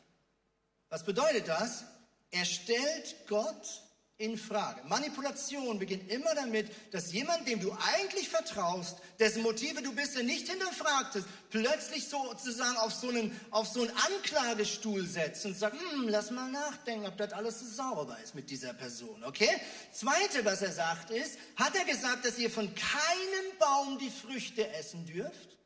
Was 0.92 1.04
bedeutet 1.04 1.48
das? 1.48 1.84
Er 2.30 2.44
stellt 2.44 3.16
Gott 3.26 3.82
in 4.18 4.36
Frage. 4.36 4.82
Manipulation 4.88 5.78
beginnt 5.78 6.10
immer 6.10 6.34
damit, 6.34 6.70
dass 6.92 7.14
jemand, 7.14 7.48
dem 7.48 7.60
du 7.60 7.74
eigentlich 7.94 8.28
vertraust, 8.28 8.98
dessen 9.18 9.40
Motive 9.40 9.80
du 9.80 9.94
bisher 9.94 10.22
nicht 10.22 10.50
hinterfragtest, 10.50 11.26
plötzlich 11.48 12.10
sozusagen 12.10 12.76
auf 12.76 12.92
so 12.92 13.08
einen, 13.08 13.34
auf 13.50 13.68
so 13.68 13.80
einen 13.80 13.90
Anklagestuhl 13.90 15.06
setzt 15.06 15.46
und 15.46 15.56
sagt, 15.56 15.80
hm, 15.80 16.08
lass 16.08 16.30
mal 16.30 16.50
nachdenken, 16.50 17.06
ob 17.06 17.16
das 17.16 17.32
alles 17.32 17.60
so 17.60 17.66
sauber 17.68 18.18
ist 18.22 18.34
mit 18.34 18.50
dieser 18.50 18.74
Person, 18.74 19.24
okay? 19.24 19.48
Zweite, 19.94 20.44
was 20.44 20.60
er 20.60 20.72
sagt 20.72 21.10
ist, 21.10 21.38
hat 21.56 21.74
er 21.74 21.86
gesagt, 21.86 22.26
dass 22.26 22.38
ihr 22.38 22.50
von 22.50 22.66
keinem 22.74 23.58
Baum 23.58 23.98
die 23.98 24.10
Früchte 24.10 24.68
essen 24.74 25.06
dürft? 25.06 25.56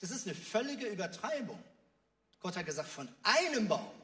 Das 0.00 0.10
ist 0.10 0.26
eine 0.26 0.34
völlige 0.34 0.86
Übertreibung. 0.86 1.62
Gott 2.40 2.56
hat 2.56 2.66
gesagt, 2.66 2.88
von 2.88 3.08
einem 3.22 3.68
Baum. 3.68 3.97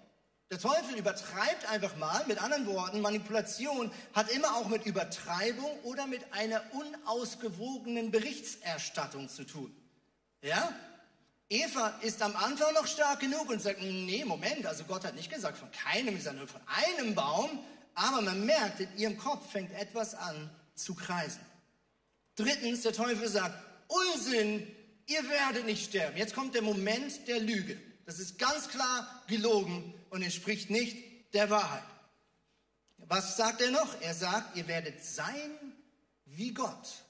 Der 0.54 0.60
Teufel 0.60 0.96
übertreibt 0.96 1.68
einfach 1.68 1.96
mal, 1.96 2.24
mit 2.28 2.40
anderen 2.40 2.66
Worten, 2.66 3.00
Manipulation 3.00 3.90
hat 4.12 4.30
immer 4.30 4.54
auch 4.54 4.68
mit 4.68 4.86
Übertreibung 4.86 5.80
oder 5.82 6.06
mit 6.06 6.32
einer 6.32 6.62
unausgewogenen 6.70 8.12
Berichterstattung 8.12 9.28
zu 9.28 9.42
tun. 9.42 9.74
Ja? 10.42 10.72
Eva 11.48 11.98
ist 12.02 12.22
am 12.22 12.36
Anfang 12.36 12.72
noch 12.72 12.86
stark 12.86 13.18
genug 13.18 13.50
und 13.50 13.60
sagt, 13.60 13.82
nee, 13.82 14.24
Moment, 14.24 14.64
also 14.64 14.84
Gott 14.84 15.04
hat 15.04 15.16
nicht 15.16 15.28
gesagt 15.28 15.58
von 15.58 15.72
keinem, 15.72 16.20
sondern 16.20 16.46
von 16.46 16.60
einem 16.66 17.16
Baum, 17.16 17.58
aber 17.96 18.20
man 18.20 18.46
merkt, 18.46 18.78
in 18.78 18.96
ihrem 18.96 19.18
Kopf 19.18 19.50
fängt 19.50 19.72
etwas 19.72 20.14
an 20.14 20.50
zu 20.76 20.94
kreisen. 20.94 21.40
Drittens, 22.36 22.82
der 22.82 22.92
Teufel 22.92 23.26
sagt, 23.26 23.60
Unsinn, 23.88 24.64
ihr 25.06 25.28
werdet 25.28 25.66
nicht 25.66 25.86
sterben. 25.86 26.16
Jetzt 26.16 26.36
kommt 26.36 26.54
der 26.54 26.62
Moment 26.62 27.26
der 27.26 27.40
Lüge. 27.40 27.76
Das 28.06 28.18
ist 28.18 28.38
ganz 28.38 28.68
klar 28.68 29.22
gelogen 29.26 29.94
und 30.10 30.22
entspricht 30.22 30.70
nicht 30.70 31.34
der 31.34 31.50
Wahrheit. 31.50 31.82
Was 32.98 33.36
sagt 33.36 33.60
er 33.60 33.70
noch? 33.70 34.00
Er 34.00 34.14
sagt, 34.14 34.56
ihr 34.56 34.66
werdet 34.66 35.04
sein 35.04 35.50
wie 36.26 36.52
Gott. 36.52 37.04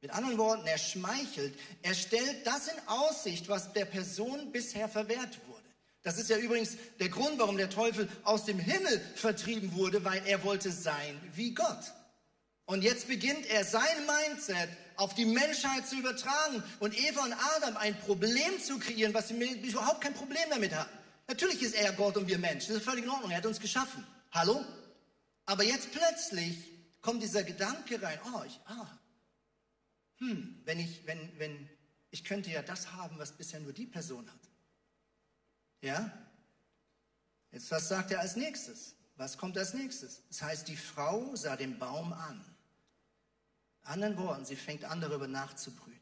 Mit 0.00 0.12
anderen 0.12 0.38
Worten, 0.38 0.66
er 0.66 0.78
schmeichelt, 0.78 1.58
er 1.82 1.94
stellt 1.94 2.46
das 2.46 2.68
in 2.68 2.78
Aussicht, 2.86 3.48
was 3.48 3.72
der 3.72 3.84
Person 3.84 4.52
bisher 4.52 4.88
verwehrt 4.88 5.38
wurde. 5.48 5.58
Das 6.02 6.18
ist 6.18 6.30
ja 6.30 6.36
übrigens 6.36 6.76
der 7.00 7.08
Grund, 7.08 7.38
warum 7.38 7.56
der 7.56 7.68
Teufel 7.68 8.08
aus 8.22 8.44
dem 8.44 8.60
Himmel 8.60 9.00
vertrieben 9.16 9.74
wurde, 9.74 10.04
weil 10.04 10.24
er 10.26 10.44
wollte 10.44 10.70
sein 10.70 11.20
wie 11.34 11.52
Gott. 11.52 11.92
Und 12.68 12.82
jetzt 12.82 13.08
beginnt 13.08 13.46
er 13.46 13.64
sein 13.64 13.96
Mindset 14.06 14.68
auf 14.96 15.14
die 15.14 15.24
Menschheit 15.24 15.88
zu 15.88 15.96
übertragen 15.96 16.62
und 16.80 16.94
Eva 16.98 17.24
und 17.24 17.32
Adam 17.32 17.78
ein 17.78 17.98
Problem 18.00 18.62
zu 18.62 18.78
kreieren, 18.78 19.14
was 19.14 19.28
sie 19.28 19.42
überhaupt 19.62 20.02
kein 20.02 20.12
Problem 20.12 20.42
damit 20.50 20.74
hatten. 20.74 20.94
Natürlich 21.28 21.62
ist 21.62 21.74
er 21.74 21.94
Gott 21.94 22.18
und 22.18 22.28
wir 22.28 22.36
Menschen. 22.36 22.68
Das 22.68 22.82
ist 22.82 22.84
völlig 22.84 23.04
in 23.04 23.10
Ordnung. 23.10 23.30
Er 23.30 23.38
hat 23.38 23.46
uns 23.46 23.58
geschaffen. 23.58 24.06
Hallo? 24.32 24.62
Aber 25.46 25.64
jetzt 25.64 25.92
plötzlich 25.92 26.58
kommt 27.00 27.22
dieser 27.22 27.42
Gedanke 27.42 28.02
rein. 28.02 28.18
Oh, 28.34 28.42
ich, 28.46 28.60
ah. 28.66 28.86
Hm, 30.18 30.60
wenn 30.66 30.78
ich, 30.78 31.06
wenn, 31.06 31.38
wenn, 31.38 31.70
ich 32.10 32.22
könnte 32.22 32.50
ja 32.50 32.60
das 32.60 32.92
haben, 32.92 33.18
was 33.18 33.32
bisher 33.32 33.60
nur 33.60 33.72
die 33.72 33.86
Person 33.86 34.30
hat. 34.30 34.40
Ja? 35.80 36.12
Jetzt, 37.50 37.70
was 37.70 37.88
sagt 37.88 38.10
er 38.10 38.20
als 38.20 38.36
nächstes? 38.36 38.94
Was 39.16 39.38
kommt 39.38 39.56
als 39.56 39.72
nächstes? 39.72 40.20
Das 40.28 40.42
heißt, 40.42 40.68
die 40.68 40.76
Frau 40.76 41.34
sah 41.34 41.56
den 41.56 41.78
Baum 41.78 42.12
an. 42.12 42.44
Anderen 43.88 44.16
Worten, 44.18 44.44
sie 44.44 44.56
fängt 44.56 44.84
an, 44.84 45.00
darüber 45.00 45.26
nachzubrüten. 45.26 45.98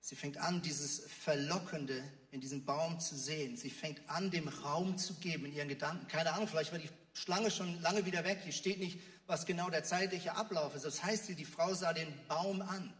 Sie 0.00 0.16
fängt 0.16 0.38
an, 0.38 0.62
dieses 0.62 1.00
Verlockende 1.00 2.02
in 2.30 2.40
diesem 2.40 2.64
Baum 2.64 2.98
zu 2.98 3.16
sehen. 3.16 3.56
Sie 3.56 3.70
fängt 3.70 4.00
an, 4.08 4.30
dem 4.30 4.48
Raum 4.48 4.96
zu 4.96 5.14
geben 5.14 5.44
in 5.44 5.54
ihren 5.54 5.68
Gedanken. 5.68 6.08
Keine 6.08 6.32
Ahnung, 6.32 6.48
vielleicht 6.48 6.72
war 6.72 6.78
die 6.78 6.88
Schlange 7.12 7.50
schon 7.50 7.80
lange 7.82 8.06
wieder 8.06 8.24
weg. 8.24 8.40
Hier 8.42 8.52
steht 8.52 8.78
nicht, 8.78 8.98
was 9.26 9.44
genau 9.44 9.68
der 9.70 9.84
zeitliche 9.84 10.34
Ablauf 10.34 10.74
ist. 10.74 10.84
Das 10.84 11.04
heißt, 11.04 11.28
die 11.28 11.44
Frau 11.44 11.74
sah 11.74 11.92
den 11.92 12.12
Baum 12.26 12.62
an. 12.62 12.92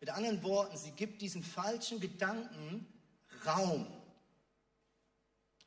Mit 0.00 0.10
anderen 0.10 0.42
Worten, 0.42 0.76
sie 0.76 0.90
gibt 0.90 1.22
diesen 1.22 1.42
falschen 1.42 2.00
Gedanken 2.00 2.86
Raum. 3.46 3.86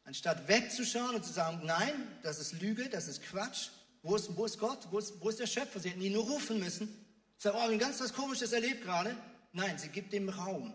Anstatt 0.04 0.48
wegzuschauen 0.48 1.16
und 1.16 1.26
zu 1.26 1.32
sagen, 1.32 1.62
nein, 1.64 1.94
das 2.24 2.40
ist 2.40 2.60
Lüge, 2.62 2.90
das 2.90 3.08
ist 3.08 3.22
Quatsch. 3.24 3.70
Wo 4.02 4.16
ist, 4.16 4.36
wo 4.36 4.46
ist 4.46 4.60
Gott? 4.60 4.88
Wo 4.92 5.00
ist, 5.00 5.14
wo 5.22 5.30
ist 5.30 5.40
der 5.40 5.48
Schöpfer? 5.48 5.80
Sie 5.80 5.90
hätten 5.90 6.02
ihn 6.02 6.14
nur 6.14 6.26
rufen 6.26 6.60
müssen. 6.60 7.06
Sagen, 7.40 7.58
oh, 7.58 7.68
ein 7.68 7.80
ganz 7.80 8.02
was 8.02 8.14
Komisches 8.14 8.52
erlebt 8.52 8.84
gerade. 8.84 9.16
Nein, 9.54 9.80
sie 9.80 9.88
gibt 9.88 10.12
dem 10.12 10.28
Raum. 10.28 10.74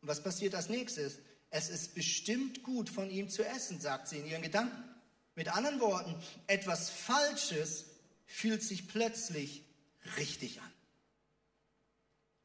Und 0.00 0.08
was 0.08 0.22
passiert 0.22 0.54
als 0.54 0.70
nächstes? 0.70 1.18
Es 1.50 1.68
ist 1.68 1.94
bestimmt 1.94 2.62
gut, 2.62 2.88
von 2.88 3.10
ihm 3.10 3.28
zu 3.28 3.44
essen, 3.44 3.80
sagt 3.80 4.08
sie 4.08 4.18
in 4.18 4.26
ihren 4.26 4.42
Gedanken. 4.42 4.82
Mit 5.34 5.54
anderen 5.54 5.78
Worten, 5.78 6.14
etwas 6.46 6.88
Falsches 6.88 7.84
fühlt 8.24 8.62
sich 8.62 8.88
plötzlich 8.88 9.62
richtig 10.16 10.60
an. 10.60 10.72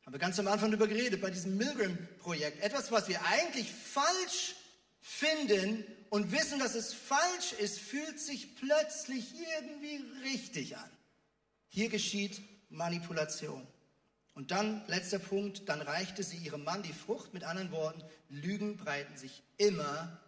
Haben 0.06 0.14
wir 0.14 0.20
ganz 0.20 0.38
am 0.38 0.48
Anfang 0.48 0.70
darüber 0.70 0.88
geredet, 0.88 1.22
bei 1.22 1.32
diesem 1.32 1.56
Milgram-Projekt. 1.58 2.62
Etwas, 2.62 2.92
was 2.92 3.08
wir 3.08 3.26
eigentlich 3.26 3.72
falsch 3.72 4.56
finden 5.00 5.86
und 6.10 6.32
wissen, 6.32 6.60
dass 6.60 6.76
es 6.76 6.94
falsch 6.94 7.54
ist, 7.60 7.80
fühlt 7.80 8.20
sich 8.20 8.56
plötzlich 8.58 9.34
irgendwie 9.34 10.04
richtig 10.24 10.76
an. 10.76 10.90
Hier 11.70 11.90
geschieht 11.90 12.42
Manipulation. 12.70 13.66
Und 14.34 14.52
dann, 14.52 14.86
letzter 14.88 15.20
Punkt, 15.20 15.70
dann 15.70 15.82
reichte 15.82 16.22
sie 16.22 16.38
ihrem 16.38 16.64
Mann 16.64 16.84
die 16.84 16.94
Frucht. 16.94 17.34
Mit 17.34 17.44
anderen 17.44 17.72
Worten, 17.72 18.04
Lügen 18.30 18.76
breiten 18.76 19.16
sich 19.18 19.44
immer 19.58 20.20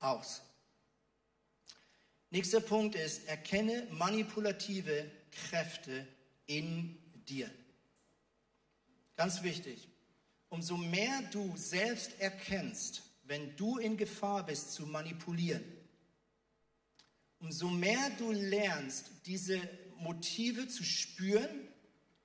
aus. 0.00 0.42
Nächster 2.30 2.60
Punkt 2.60 2.94
ist, 2.94 3.26
erkenne 3.26 3.86
manipulative 3.90 5.10
Kräfte 5.30 6.06
in 6.46 6.98
dir. 7.26 7.50
Ganz 9.16 9.42
wichtig. 9.42 9.88
Umso 10.50 10.76
mehr 10.76 11.22
du 11.32 11.56
selbst 11.56 12.20
erkennst, 12.20 13.02
wenn 13.24 13.56
du 13.56 13.78
in 13.78 13.96
Gefahr 13.96 14.44
bist 14.44 14.72
zu 14.72 14.86
manipulieren, 14.86 15.64
umso 17.38 17.68
mehr 17.68 18.10
du 18.18 18.32
lernst, 18.32 19.10
diese 19.26 19.60
Motive 19.98 20.68
zu 20.68 20.84
spüren 20.84 21.67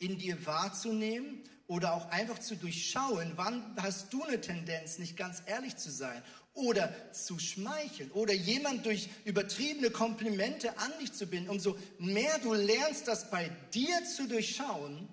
in 0.03 0.17
dir 0.17 0.45
wahrzunehmen 0.45 1.41
oder 1.67 1.93
auch 1.93 2.09
einfach 2.09 2.37
zu 2.39 2.55
durchschauen, 2.55 3.31
wann 3.35 3.63
hast 3.77 4.11
du 4.11 4.21
eine 4.23 4.41
Tendenz, 4.41 4.99
nicht 4.99 5.15
ganz 5.15 5.41
ehrlich 5.45 5.77
zu 5.77 5.91
sein 5.91 6.21
oder 6.53 6.93
zu 7.13 7.39
schmeicheln 7.39 8.11
oder 8.11 8.33
jemand 8.33 8.85
durch 8.85 9.09
übertriebene 9.25 9.89
Komplimente 9.89 10.77
an 10.77 10.91
dich 11.01 11.13
zu 11.13 11.25
binden. 11.25 11.49
Umso 11.49 11.77
mehr 11.97 12.37
du 12.39 12.53
lernst, 12.53 13.07
das 13.07 13.31
bei 13.31 13.49
dir 13.73 14.03
zu 14.05 14.27
durchschauen, 14.27 15.07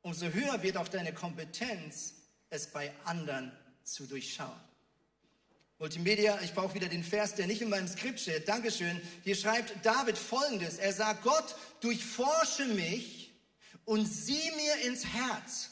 umso 0.00 0.26
höher 0.26 0.62
wird 0.62 0.76
auch 0.76 0.88
deine 0.88 1.12
Kompetenz, 1.12 2.14
es 2.50 2.66
bei 2.66 2.90
anderen 3.04 3.52
zu 3.84 4.06
durchschauen. 4.06 4.60
Multimedia, 5.78 6.38
ich 6.42 6.54
brauche 6.54 6.74
wieder 6.74 6.88
den 6.88 7.02
Vers, 7.02 7.34
der 7.34 7.46
nicht 7.46 7.60
in 7.60 7.68
meinem 7.68 7.88
Skript 7.88 8.20
steht. 8.20 8.48
Dankeschön. 8.48 9.00
Hier 9.24 9.34
schreibt 9.34 9.84
David 9.84 10.16
folgendes. 10.16 10.78
Er 10.78 10.92
sagt, 10.92 11.22
Gott, 11.22 11.56
durchforsche 11.80 12.66
mich 12.66 13.21
und 13.84 14.06
sieh 14.06 14.50
mir 14.56 14.86
ins 14.86 15.04
Herz. 15.04 15.70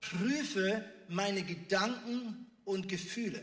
Prüfe 0.00 0.84
meine 1.08 1.42
Gedanken 1.42 2.46
und 2.64 2.88
Gefühle. 2.88 3.42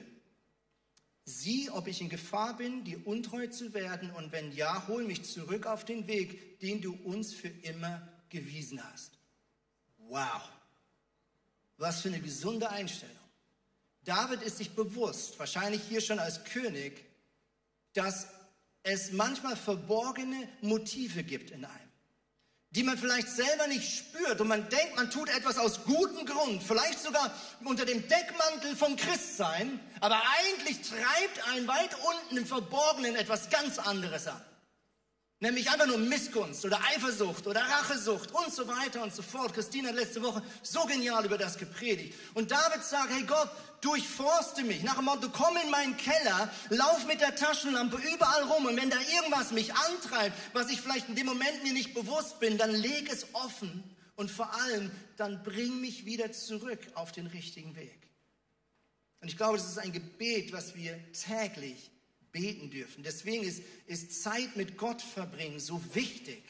Sieh, 1.25 1.69
ob 1.69 1.87
ich 1.87 2.01
in 2.01 2.09
Gefahr 2.09 2.57
bin, 2.57 2.83
dir 2.83 3.05
untreu 3.07 3.47
zu 3.47 3.73
werden 3.73 4.11
und 4.11 4.31
wenn 4.31 4.51
ja, 4.51 4.87
hol 4.87 5.05
mich 5.05 5.23
zurück 5.23 5.65
auf 5.65 5.85
den 5.85 6.07
Weg, 6.07 6.59
den 6.59 6.81
du 6.81 6.93
uns 7.03 7.33
für 7.33 7.47
immer 7.47 8.07
gewiesen 8.29 8.83
hast. 8.91 9.17
Wow, 10.09 10.41
was 11.77 12.01
für 12.01 12.09
eine 12.09 12.19
gesunde 12.19 12.69
Einstellung. 12.69 13.15
David 14.03 14.41
ist 14.41 14.57
sich 14.57 14.71
bewusst, 14.71 15.39
wahrscheinlich 15.39 15.81
hier 15.87 16.01
schon 16.01 16.19
als 16.19 16.43
König, 16.43 17.05
dass 17.93 18.27
es 18.83 19.13
manchmal 19.13 19.55
verborgene 19.55 20.49
Motive 20.61 21.23
gibt 21.23 21.51
in 21.51 21.63
einem, 21.63 21.82
die 22.75 22.83
man 22.83 22.97
vielleicht 22.97 23.29
selber 23.29 23.67
nicht 23.67 23.97
spürt 23.97 24.41
und 24.41 24.47
man 24.47 24.67
denkt, 24.69 24.95
man 24.95 25.11
tut 25.11 25.29
etwas 25.29 25.57
aus 25.57 25.83
gutem 25.83 26.25
Grund, 26.25 26.63
vielleicht 26.63 27.01
sogar 27.01 27.31
unter 27.63 27.85
dem 27.85 28.07
Deckmantel 28.07 28.75
vom 28.75 28.95
Christsein, 28.95 29.79
aber 29.99 30.19
eigentlich 30.39 30.81
treibt 30.81 31.47
einen 31.51 31.67
weit 31.67 31.95
unten 32.03 32.37
im 32.37 32.45
Verborgenen 32.45 33.15
etwas 33.15 33.49
ganz 33.49 33.77
anderes 33.77 34.27
an. 34.27 34.41
Nämlich 35.43 35.69
einfach 35.69 35.87
nur 35.87 35.97
Missgunst 35.97 36.63
oder 36.63 36.79
Eifersucht 36.95 37.45
oder 37.47 37.59
Rachesucht 37.59 38.31
und 38.31 38.53
so 38.53 38.65
weiter 38.65 39.03
und 39.03 39.13
so 39.13 39.21
fort. 39.21 39.53
Christine 39.53 39.89
hat 39.89 39.95
letzte 39.95 40.23
Woche 40.23 40.41
so 40.61 40.85
genial 40.85 41.25
über 41.25 41.37
das 41.37 41.57
gepredigt. 41.57 42.17
Und 42.33 42.49
David 42.49 42.81
sagt, 42.81 43.11
hey 43.11 43.23
Gott, 43.23 43.49
durchforste 43.81 44.63
mich. 44.63 44.83
Nach 44.83 44.95
dem 44.95 45.03
Motto, 45.03 45.27
komm 45.29 45.57
in 45.61 45.69
meinen 45.69 45.97
Keller, 45.97 46.49
lauf 46.69 47.05
mit 47.07 47.19
der 47.19 47.35
Taschenlampe 47.35 47.97
überall 47.97 48.43
rum 48.43 48.67
und 48.67 48.77
wenn 48.77 48.89
da 48.89 48.95
irgendwas 49.17 49.51
mich 49.51 49.73
antreibt, 49.73 50.33
was 50.53 50.69
ich 50.69 50.79
vielleicht 50.79 51.09
in 51.09 51.15
dem 51.15 51.25
Moment 51.25 51.61
mir 51.63 51.73
nicht 51.73 51.93
bewusst 51.93 52.39
bin, 52.39 52.57
dann 52.57 52.71
leg 52.71 53.11
es 53.11 53.27
offen 53.33 53.83
und 54.15 54.31
vor 54.31 54.49
allem, 54.53 54.91
dann 55.17 55.43
bring 55.43 55.81
mich 55.81 56.05
wieder 56.05 56.31
zurück 56.31 56.79
auf 56.95 57.11
den 57.11 57.27
richtigen 57.27 57.75
Weg. 57.75 58.07
Und 59.19 59.27
ich 59.27 59.35
glaube, 59.35 59.57
das 59.57 59.67
ist 59.67 59.77
ein 59.77 59.91
Gebet, 59.91 60.53
was 60.53 60.73
wir 60.73 60.97
täglich 61.11 61.91
beten 62.33 62.69
dürfen. 62.69 63.03
Deswegen 63.03 63.43
ist, 63.43 63.63
ist 63.85 64.21
Zeit 64.21 64.57
mit 64.57 64.77
Gott 64.77 65.01
verbringen 65.01 65.61
so 65.61 65.81
wichtig, 65.93 66.43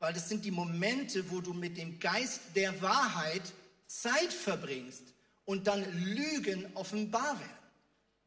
weil 0.00 0.12
das 0.12 0.28
sind 0.28 0.44
die 0.44 0.50
Momente, 0.50 1.30
wo 1.30 1.40
du 1.40 1.54
mit 1.54 1.78
dem 1.78 1.98
Geist 1.98 2.40
der 2.54 2.82
Wahrheit 2.82 3.42
Zeit 3.86 4.32
verbringst 4.32 5.04
und 5.46 5.66
dann 5.66 5.82
Lügen 6.04 6.66
offenbar 6.74 7.38
werden. 7.40 7.58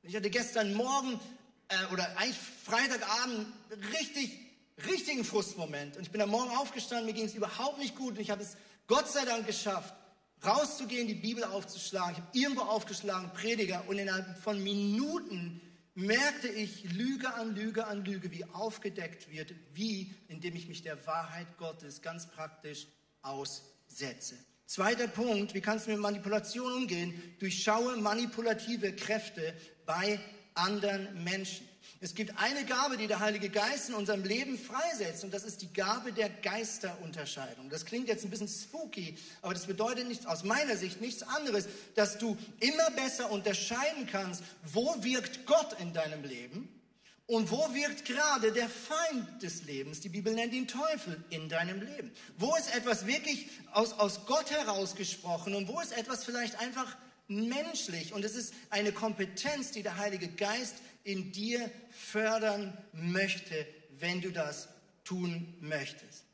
Ich 0.01 0.15
hatte 0.15 0.31
gestern 0.31 0.73
Morgen 0.73 1.19
äh, 1.67 1.93
oder 1.93 2.17
eigentlich 2.17 2.37
Freitagabend 2.65 3.45
richtig, 3.93 4.39
richtigen 4.89 5.23
Frustmoment 5.23 5.97
und 5.97 6.03
ich 6.03 6.11
bin 6.11 6.21
am 6.21 6.29
Morgen 6.29 6.49
aufgestanden, 6.49 7.05
mir 7.05 7.13
ging 7.13 7.25
es 7.25 7.35
überhaupt 7.35 7.77
nicht 7.77 7.95
gut 7.95 8.15
und 8.15 8.19
ich 8.21 8.31
habe 8.31 8.41
es 8.41 8.57
Gott 8.87 9.07
sei 9.11 9.25
Dank 9.25 9.45
geschafft, 9.45 9.93
rauszugehen, 10.43 11.07
die 11.07 11.13
Bibel 11.13 11.43
aufzuschlagen. 11.43 12.13
Ich 12.13 12.17
habe 12.17 12.29
irgendwo 12.33 12.61
aufgeschlagen, 12.61 13.31
Prediger 13.33 13.83
und 13.87 13.99
innerhalb 13.99 14.39
von 14.39 14.61
Minuten 14.63 15.61
merkte 16.01 16.47
ich 16.47 16.91
Lüge 16.93 17.33
an 17.33 17.55
Lüge 17.55 17.87
an 17.87 18.03
Lüge, 18.03 18.31
wie 18.31 18.45
aufgedeckt 18.45 19.31
wird, 19.31 19.53
wie 19.73 20.13
indem 20.27 20.55
ich 20.55 20.67
mich 20.67 20.81
der 20.81 21.05
Wahrheit 21.05 21.57
Gottes 21.57 22.01
ganz 22.01 22.29
praktisch 22.29 22.87
aussetze. 23.21 24.35
Zweiter 24.65 25.07
Punkt, 25.07 25.53
wie 25.53 25.61
kannst 25.61 25.87
du 25.87 25.91
mit 25.91 25.99
Manipulation 25.99 26.71
umgehen? 26.71 27.35
Durchschaue 27.39 27.97
manipulative 27.97 28.95
Kräfte 28.95 29.53
bei 29.85 30.19
anderen 30.53 31.23
Menschen. 31.23 31.67
Es 31.99 32.15
gibt 32.15 32.37
eine 32.37 32.65
Gabe, 32.65 32.97
die 32.97 33.07
der 33.07 33.19
Heilige 33.19 33.49
Geist 33.49 33.89
in 33.89 33.95
unserem 33.95 34.23
Leben 34.23 34.57
freisetzt, 34.57 35.23
und 35.23 35.33
das 35.33 35.43
ist 35.43 35.61
die 35.61 35.71
Gabe 35.71 36.13
der 36.13 36.29
Geisterunterscheidung. 36.29 37.69
Das 37.69 37.85
klingt 37.85 38.07
jetzt 38.07 38.23
ein 38.23 38.29
bisschen 38.29 38.47
spooky, 38.47 39.17
aber 39.41 39.53
das 39.53 39.67
bedeutet 39.67 40.07
nicht, 40.07 40.25
aus 40.25 40.43
meiner 40.43 40.77
Sicht 40.77 41.01
nichts 41.01 41.23
anderes, 41.23 41.67
dass 41.95 42.17
du 42.17 42.37
immer 42.59 42.89
besser 42.91 43.31
unterscheiden 43.31 44.07
kannst, 44.07 44.43
wo 44.63 45.03
wirkt 45.03 45.45
Gott 45.45 45.79
in 45.79 45.93
deinem 45.93 46.23
Leben 46.23 46.69
und 47.27 47.49
wo 47.49 47.73
wirkt 47.73 48.03
gerade 48.03 48.51
der 48.51 48.67
Feind 48.67 49.41
des 49.41 49.63
Lebens, 49.63 50.01
die 50.01 50.09
Bibel 50.09 50.33
nennt 50.33 50.53
ihn 50.53 50.67
Teufel, 50.67 51.23
in 51.29 51.47
deinem 51.47 51.81
Leben. 51.81 52.11
Wo 52.37 52.55
ist 52.55 52.75
etwas 52.75 53.07
wirklich 53.07 53.47
aus, 53.71 53.93
aus 53.93 54.25
Gott 54.25 54.51
herausgesprochen 54.51 55.55
und 55.55 55.67
wo 55.67 55.79
ist 55.79 55.97
etwas 55.97 56.25
vielleicht 56.25 56.59
einfach 56.59 56.97
menschlich 57.29 58.11
und 58.13 58.25
es 58.25 58.35
ist 58.35 58.53
eine 58.69 58.91
Kompetenz, 58.91 59.71
die 59.71 59.83
der 59.83 59.97
Heilige 59.97 60.27
Geist 60.27 60.75
in 61.03 61.31
dir 61.31 61.69
fördern 61.89 62.77
möchte, 62.93 63.67
wenn 63.99 64.21
du 64.21 64.31
das 64.31 64.69
tun 65.03 65.55
möchtest. 65.59 66.25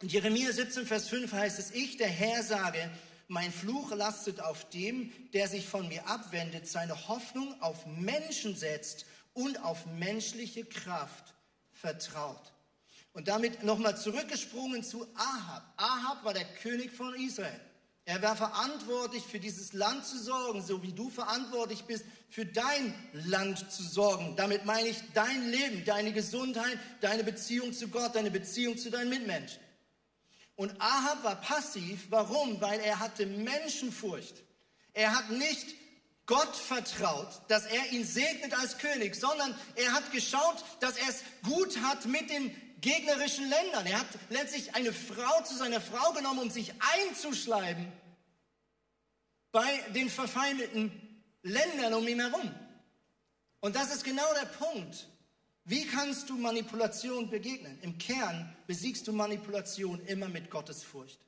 In 0.00 0.08
Jeremia 0.08 0.52
17, 0.52 0.86
Vers 0.86 1.08
5 1.08 1.32
heißt 1.32 1.58
es, 1.58 1.70
ich, 1.70 1.96
der 1.96 2.08
Herr, 2.08 2.42
sage, 2.42 2.90
mein 3.28 3.52
Fluch 3.52 3.94
lastet 3.94 4.40
auf 4.40 4.68
dem, 4.70 5.12
der 5.32 5.48
sich 5.48 5.66
von 5.66 5.88
mir 5.88 6.06
abwendet, 6.06 6.68
seine 6.68 7.08
Hoffnung 7.08 7.60
auf 7.62 7.86
Menschen 7.86 8.56
setzt 8.56 9.06
und 9.32 9.62
auf 9.64 9.86
menschliche 9.86 10.64
Kraft 10.64 11.34
vertraut. 11.72 12.52
Und 13.12 13.28
damit 13.28 13.62
nochmal 13.62 13.96
zurückgesprungen 13.96 14.82
zu 14.82 15.06
Ahab. 15.14 15.72
Ahab 15.76 16.24
war 16.24 16.34
der 16.34 16.44
König 16.44 16.92
von 16.92 17.14
Israel. 17.14 17.60
Er 18.06 18.20
war 18.20 18.36
verantwortlich 18.36 19.24
für 19.24 19.40
dieses 19.40 19.72
Land 19.72 20.04
zu 20.04 20.18
sorgen, 20.18 20.62
so 20.62 20.82
wie 20.82 20.92
du 20.92 21.08
verantwortlich 21.08 21.84
bist 21.84 22.04
für 22.28 22.44
dein 22.44 22.94
Land 23.12 23.72
zu 23.72 23.82
sorgen. 23.82 24.36
Damit 24.36 24.66
meine 24.66 24.88
ich 24.88 24.98
dein 25.14 25.50
Leben, 25.50 25.84
deine 25.86 26.12
Gesundheit, 26.12 26.78
deine 27.00 27.24
Beziehung 27.24 27.72
zu 27.72 27.88
Gott, 27.88 28.14
deine 28.14 28.30
Beziehung 28.30 28.76
zu 28.76 28.90
deinen 28.90 29.08
Mitmenschen. 29.08 29.60
Und 30.56 30.78
Ahab 30.80 31.24
war 31.24 31.40
passiv. 31.40 32.06
Warum? 32.10 32.60
Weil 32.60 32.78
er 32.80 33.00
hatte 33.00 33.24
Menschenfurcht. 33.24 34.42
Er 34.92 35.16
hat 35.16 35.30
nicht 35.30 35.74
Gott 36.26 36.56
vertraut, 36.56 37.28
dass 37.48 37.66
er 37.66 37.92
ihn 37.92 38.04
segnet 38.04 38.54
als 38.58 38.78
König, 38.78 39.14
sondern 39.14 39.54
er 39.76 39.92
hat 39.92 40.12
geschaut, 40.12 40.64
dass 40.80 40.96
er 40.96 41.08
es 41.08 41.22
gut 41.42 41.78
hat 41.82 42.06
mit 42.06 42.30
den 42.30 42.54
gegnerischen 42.84 43.48
Ländern. 43.48 43.86
Er 43.86 44.00
hat 44.00 44.06
letztlich 44.28 44.74
eine 44.74 44.92
Frau 44.92 45.42
zu 45.42 45.56
seiner 45.56 45.80
Frau 45.80 46.12
genommen, 46.12 46.40
um 46.40 46.50
sich 46.50 46.72
einzuschleiben 46.78 47.90
bei 49.52 49.78
den 49.94 50.10
verfeindeten 50.10 50.92
Ländern 51.42 51.94
um 51.94 52.06
ihn 52.06 52.20
herum. 52.20 52.54
Und 53.60 53.74
das 53.74 53.94
ist 53.94 54.04
genau 54.04 54.26
der 54.34 54.46
Punkt. 54.46 55.08
Wie 55.64 55.86
kannst 55.86 56.28
du 56.28 56.36
Manipulation 56.36 57.30
begegnen? 57.30 57.78
Im 57.80 57.96
Kern 57.96 58.54
besiegst 58.66 59.08
du 59.08 59.12
Manipulation 59.12 60.04
immer 60.04 60.28
mit 60.28 60.50
Gottesfurcht. 60.50 61.18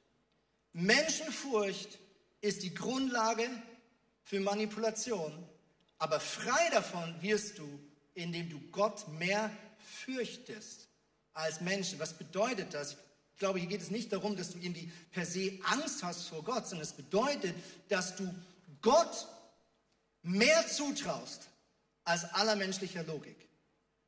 Menschenfurcht 0.74 1.98
ist 2.42 2.62
die 2.62 2.74
Grundlage 2.74 3.48
für 4.24 4.40
Manipulation, 4.40 5.32
aber 5.96 6.20
frei 6.20 6.68
davon 6.70 7.14
wirst 7.22 7.59
du, 7.59 7.80
indem 8.12 8.50
du 8.50 8.61
Gott 8.72 9.09
mehr 9.09 9.50
fürchtest 9.78 10.86
als 11.37 11.61
Menschen. 11.61 11.99
Was 11.99 12.14
bedeutet 12.14 12.74
das? 12.74 12.97
Ich 13.32 13.39
glaube, 13.39 13.59
hier 13.59 13.68
geht 13.68 13.82
es 13.82 13.91
nicht 13.91 14.12
darum, 14.12 14.37
dass 14.37 14.51
du 14.51 14.59
irgendwie 14.59 14.91
per 15.12 15.26
se 15.26 15.59
Angst 15.64 16.03
hast 16.03 16.28
vor 16.28 16.43
Gott, 16.43 16.66
sondern 16.66 16.87
es 16.87 16.95
bedeutet, 16.95 17.55
dass 17.89 18.16
du 18.16 18.34
Gott 18.80 19.28
mehr 20.22 20.66
zutraust 20.66 21.43
als 22.05 22.24
aller 22.32 22.57
menschlicher 22.57 23.03
Logik. 23.03 23.37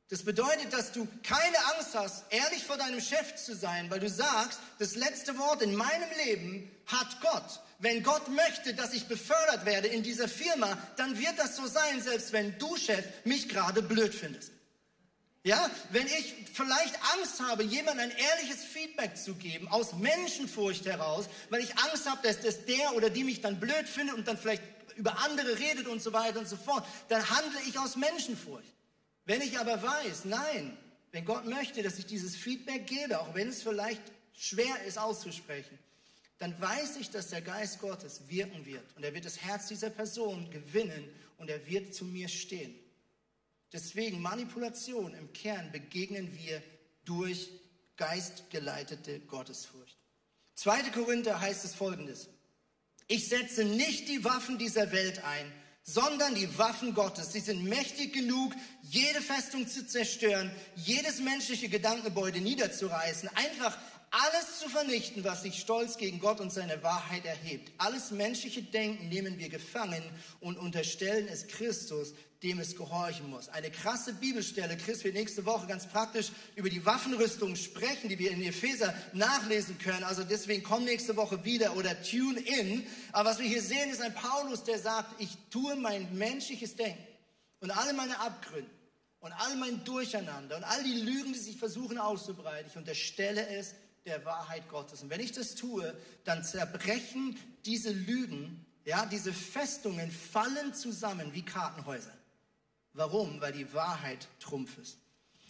Das 0.09 0.23
bedeutet, 0.23 0.73
dass 0.73 0.91
du 0.91 1.07
keine 1.21 1.57
Angst 1.75 1.93
hast, 1.93 2.23
ehrlich 2.31 2.63
vor 2.63 2.77
deinem 2.77 2.99
Chef 2.99 3.35
zu 3.35 3.55
sein, 3.55 3.91
weil 3.91 3.99
du 3.99 4.09
sagst, 4.09 4.59
das 4.79 4.95
letzte 4.95 5.37
Wort 5.37 5.61
in 5.61 5.75
meinem 5.75 6.09
Leben 6.25 6.71
hat 6.87 7.21
Gott. 7.21 7.61
Wenn 7.77 8.01
Gott 8.01 8.27
möchte, 8.29 8.73
dass 8.73 8.93
ich 8.93 9.05
befördert 9.05 9.65
werde 9.65 9.87
in 9.87 10.01
dieser 10.01 10.27
Firma, 10.27 10.75
dann 10.97 11.19
wird 11.19 11.37
das 11.37 11.55
so 11.55 11.67
sein, 11.67 12.01
selbst 12.01 12.33
wenn 12.33 12.57
du, 12.57 12.75
Chef, 12.75 13.05
mich 13.23 13.47
gerade 13.47 13.83
blöd 13.83 14.15
findest. 14.15 14.51
Ja, 15.49 15.67
wenn 15.89 16.05
ich 16.05 16.35
vielleicht 16.53 16.93
Angst 17.15 17.39
habe, 17.39 17.63
jemandem 17.63 18.11
ein 18.11 18.15
ehrliches 18.15 18.63
Feedback 18.63 19.17
zu 19.17 19.33
geben, 19.33 19.67
aus 19.67 19.93
Menschenfurcht 19.93 20.85
heraus, 20.85 21.25
weil 21.49 21.63
ich 21.63 21.75
Angst 21.75 22.07
habe, 22.07 22.19
dass, 22.21 22.39
dass 22.41 22.65
der 22.65 22.95
oder 22.95 23.09
die 23.09 23.23
mich 23.23 23.41
dann 23.41 23.59
blöd 23.59 23.87
findet 23.87 24.15
und 24.15 24.27
dann 24.27 24.37
vielleicht 24.37 24.61
über 24.95 25.17
andere 25.25 25.57
redet 25.57 25.87
und 25.87 26.03
so 26.03 26.13
weiter 26.13 26.37
und 26.37 26.47
so 26.47 26.55
fort, 26.55 26.85
dann 27.07 27.27
handle 27.31 27.59
ich 27.67 27.79
aus 27.79 27.95
Menschenfurcht. 27.95 28.75
Wenn 29.25 29.41
ich 29.41 29.57
aber 29.57 29.81
weiß, 29.81 30.25
nein, 30.25 30.77
wenn 31.13 31.25
Gott 31.25 31.45
möchte, 31.45 31.81
dass 31.81 31.97
ich 31.97 32.05
dieses 32.05 32.35
Feedback 32.35 32.85
gebe, 32.85 33.19
auch 33.19 33.33
wenn 33.33 33.49
es 33.49 33.63
vielleicht 33.63 34.03
schwer 34.37 34.83
ist 34.85 34.99
auszusprechen, 34.99 35.79
dann 36.37 36.61
weiß 36.61 36.97
ich, 36.97 37.09
dass 37.09 37.29
der 37.29 37.41
Geist 37.41 37.79
Gottes 37.79 38.21
wirken 38.27 38.67
wird 38.67 38.85
und 38.95 39.03
er 39.03 39.15
wird 39.15 39.25
das 39.25 39.41
Herz 39.41 39.67
dieser 39.67 39.89
Person 39.89 40.51
gewinnen 40.51 41.09
und 41.39 41.49
er 41.49 41.65
wird 41.65 41.95
zu 41.95 42.05
mir 42.05 42.27
stehen. 42.27 42.75
Deswegen 43.71 44.21
Manipulation 44.21 45.13
im 45.13 45.31
Kern 45.33 45.71
begegnen 45.71 46.35
wir 46.35 46.61
durch 47.05 47.49
geistgeleitete 47.97 49.19
Gottesfurcht. 49.21 49.97
2. 50.55 50.89
Korinther 50.91 51.39
heißt 51.39 51.65
es 51.65 51.75
folgendes. 51.75 52.29
Ich 53.07 53.27
setze 53.27 53.63
nicht 53.63 54.07
die 54.07 54.23
Waffen 54.23 54.57
dieser 54.57 54.91
Welt 54.91 55.23
ein, 55.23 55.51
sondern 55.83 56.35
die 56.35 56.57
Waffen 56.57 56.93
Gottes. 56.93 57.31
Sie 57.31 57.39
sind 57.39 57.63
mächtig 57.63 58.13
genug, 58.13 58.53
jede 58.83 59.21
Festung 59.21 59.67
zu 59.67 59.85
zerstören, 59.87 60.51
jedes 60.75 61.19
menschliche 61.19 61.69
Gedankengebäude 61.69 62.41
niederzureißen, 62.41 63.29
einfach 63.35 63.77
alles 64.11 64.59
zu 64.59 64.69
vernichten, 64.69 65.23
was 65.23 65.43
sich 65.43 65.59
stolz 65.59 65.97
gegen 65.97 66.19
Gott 66.19 66.39
und 66.39 66.51
seine 66.51 66.81
Wahrheit 66.83 67.25
erhebt. 67.25 67.71
Alles 67.77 68.11
menschliche 68.11 68.63
Denken 68.63 69.09
nehmen 69.09 69.37
wir 69.37 69.49
gefangen 69.49 70.03
und 70.39 70.57
unterstellen 70.57 71.27
es 71.27 71.47
Christus, 71.47 72.13
dem 72.43 72.59
es 72.59 72.75
gehorchen 72.75 73.29
muss. 73.29 73.49
Eine 73.49 73.69
krasse 73.69 74.13
Bibelstelle. 74.13 74.77
Chris 74.77 75.03
wird 75.03 75.15
nächste 75.15 75.45
Woche 75.45 75.67
ganz 75.67 75.87
praktisch 75.87 76.31
über 76.55 76.69
die 76.69 76.85
Waffenrüstung 76.85 77.55
sprechen, 77.55 78.07
die 78.07 78.17
wir 78.17 78.31
in 78.31 78.41
Epheser 78.41 78.93
nachlesen 79.13 79.77
können. 79.77 80.03
Also 80.05 80.23
deswegen 80.23 80.63
komm 80.63 80.85
nächste 80.85 81.17
Woche 81.17 81.43
wieder 81.43 81.75
oder 81.75 82.01
tune 82.01 82.39
in. 82.39 82.87
Aber 83.11 83.31
was 83.31 83.39
wir 83.39 83.47
hier 83.47 83.61
sehen, 83.61 83.89
ist 83.89 84.01
ein 84.01 84.13
Paulus, 84.13 84.63
der 84.63 84.79
sagt, 84.79 85.21
ich 85.21 85.29
tue 85.49 85.75
mein 85.75 86.17
menschliches 86.17 86.75
Denken 86.75 87.05
und 87.59 87.71
alle 87.71 87.93
meine 87.93 88.17
Abgründe 88.19 88.71
und 89.19 89.33
all 89.33 89.57
mein 89.57 89.83
Durcheinander 89.83 90.55
und 90.55 90.63
all 90.63 90.81
die 90.83 91.01
Lügen, 91.01 91.33
die 91.33 91.39
sich 91.39 91.57
versuchen 91.57 91.97
auszubreiten. 91.97 92.69
Ich 92.69 92.77
unterstelle 92.77 93.45
es 93.49 93.75
der 94.05 94.23
Wahrheit 94.23 94.69
Gottes. 94.69 95.03
Und 95.03 95.09
wenn 95.09 95.19
ich 95.19 95.33
das 95.33 95.55
tue, 95.55 95.93
dann 96.23 96.45
zerbrechen 96.45 97.37
diese 97.65 97.91
Lügen, 97.91 98.65
ja, 98.85 99.05
diese 99.05 99.33
Festungen 99.33 100.09
fallen 100.09 100.73
zusammen 100.73 101.33
wie 101.33 101.43
Kartenhäuser. 101.43 102.13
Warum? 102.93 103.39
Weil 103.41 103.53
die 103.53 103.73
Wahrheit 103.73 104.27
Trumpf 104.39 104.77
ist. 104.77 104.97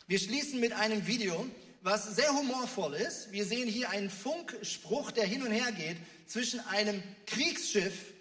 Wir 0.07 0.19
schließen 0.19 0.59
mit 0.59 0.73
einem 0.73 1.05
Video, 1.07 1.45
was 1.81 2.15
sehr 2.15 2.31
humorvoll 2.33 2.95
ist. 2.95 3.31
Wir 3.31 3.45
sehen 3.45 3.67
hier 3.67 3.89
einen 3.89 4.09
Funkspruch, 4.09 5.11
der 5.11 5.25
hin 5.25 5.43
und 5.43 5.51
her 5.51 5.71
geht 5.71 5.97
zwischen 6.27 6.59
einem 6.67 7.01
Kriegsschiff 7.25 8.13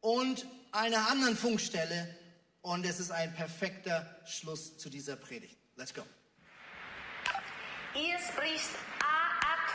und 0.00 0.46
einer 0.72 1.08
anderen 1.10 1.36
Funkstelle. 1.36 2.14
Und 2.62 2.84
es 2.86 2.98
ist 2.98 3.10
ein 3.10 3.34
perfekter 3.34 4.20
Schluss 4.26 4.78
zu 4.78 4.88
dieser 4.88 5.16
Predigt. 5.16 5.56
Let's 5.76 5.92
go. 5.92 6.02
Hier 7.92 8.18
spricht 8.18 8.70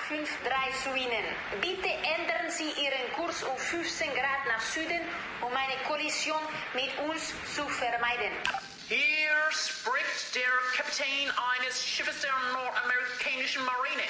A853 0.10 0.84
zu 0.84 0.96
Ihnen. 0.98 1.26
Bitte 1.62 1.88
ändern 1.88 2.50
Sie 2.50 2.70
Ihren 2.82 3.14
Kurs 3.16 3.44
um 3.44 3.56
15 3.58 4.10
Grad 4.10 4.48
nach 4.48 4.62
Süden, 4.62 5.02
um 5.42 5.54
eine 5.54 5.82
Kollision 5.88 6.42
mit 6.74 6.90
uns 7.10 7.28
zu 7.56 7.68
vermeiden. 7.70 8.34
Hier 8.90 9.38
spricht 9.52 10.34
der 10.34 10.50
Kapitän 10.76 11.30
eines 11.30 11.80
Schiffes 11.80 12.22
der 12.22 12.34
nordamerikanischen 12.52 13.64
Marine. 13.64 14.02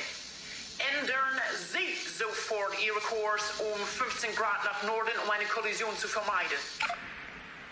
Ändern 0.96 1.42
Sie 1.74 1.98
sofort 2.18 2.80
Ihren 2.82 3.02
Kurs 3.04 3.44
um 3.60 3.86
15 3.86 4.34
Grad 4.38 4.64
nach 4.64 4.82
Norden, 4.84 5.12
um 5.26 5.30
eine 5.32 5.44
Kollision 5.48 5.98
zu 5.98 6.08
vermeiden. 6.08 6.58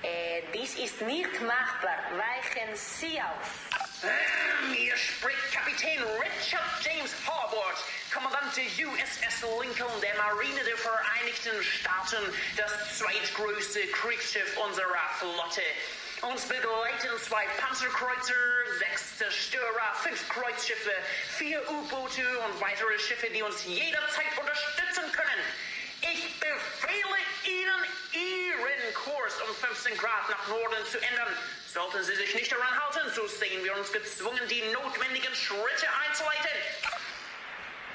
Äh, 0.03 0.43
dies 0.53 0.75
ist 0.77 1.01
nicht 1.01 1.41
machbar. 1.41 1.97
Weichen 2.11 2.75
Sie 2.75 3.19
auf. 3.19 4.03
Ähm, 4.03 4.73
Hier 4.73 4.95
spricht 4.95 5.51
Kapitän 5.51 6.03
Richard 6.21 6.69
James 6.83 7.11
Harbord, 7.25 7.77
Kommandant 8.13 8.55
der 8.55 8.65
USS 8.87 9.41
Lincoln 9.59 10.01
der 10.01 10.15
Marine 10.17 10.63
der 10.63 10.77
Vereinigten 10.77 11.63
Staaten, 11.63 12.23
das 12.55 12.99
zweitgrößte 12.99 13.87
Kriegsschiff 13.87 14.57
unserer 14.57 15.09
Flotte. 15.17 15.63
Uns 16.21 16.45
begleiten 16.45 17.17
zwei 17.21 17.45
Panzerkreuzer, 17.59 18.33
sechs 18.79 19.17
Zerstörer, 19.17 19.93
fünf 20.01 20.29
Kreuzschiffe, 20.29 20.93
vier 21.37 21.61
U-Boote 21.69 22.39
und 22.39 22.61
weitere 22.61 22.97
Schiffe, 22.99 23.29
die 23.29 23.41
uns 23.41 23.65
jederzeit 23.65 24.37
unterstützen 24.39 25.11
können. 25.11 25.41
15 29.57 29.97
Grad 29.97 30.29
nach 30.29 30.47
Norden 30.47 30.85
zu 30.85 30.99
ändern. 31.01 31.33
Sollten 31.67 32.03
Sie 32.03 32.15
sich 32.15 32.33
nicht 32.35 32.51
daran 32.51 32.79
halten, 32.79 33.09
so 33.13 33.27
sehen 33.27 33.63
wir 33.63 33.75
uns 33.75 33.91
gezwungen, 33.91 34.41
die 34.49 34.61
notwendigen 34.71 35.33
Schritte 35.35 35.87
einzuleiten. 36.05 36.57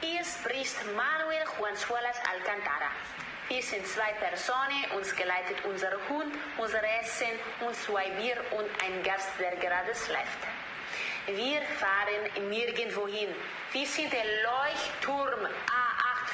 Hier 0.01 0.25
spricht 0.25 0.77
Manuel 0.95 1.45
Juanzuelas 1.59 2.17
Alcantara. 2.31 2.91
Wir 3.49 3.63
sind 3.63 3.87
zwei 3.87 4.13
Personen, 4.15 4.85
uns 4.97 5.15
geleitet 5.15 5.59
unser 5.65 5.93
Hund, 6.09 6.35
unser 6.59 6.83
Essen 7.01 7.39
und 7.61 7.77
zwei 7.77 8.09
Bier 8.11 8.43
und 8.53 8.69
ein 8.83 9.03
Gast, 9.03 9.31
der 9.39 9.57
gerade 9.57 9.95
schläft. 9.95 10.43
Wir 11.27 11.63
fahren 11.79 12.49
nirgendwo 12.49 13.07
hin. 13.07 13.29
Wir 13.73 13.87
sind 13.87 14.13
der 14.13 14.25
Leuchtturm 14.25 15.47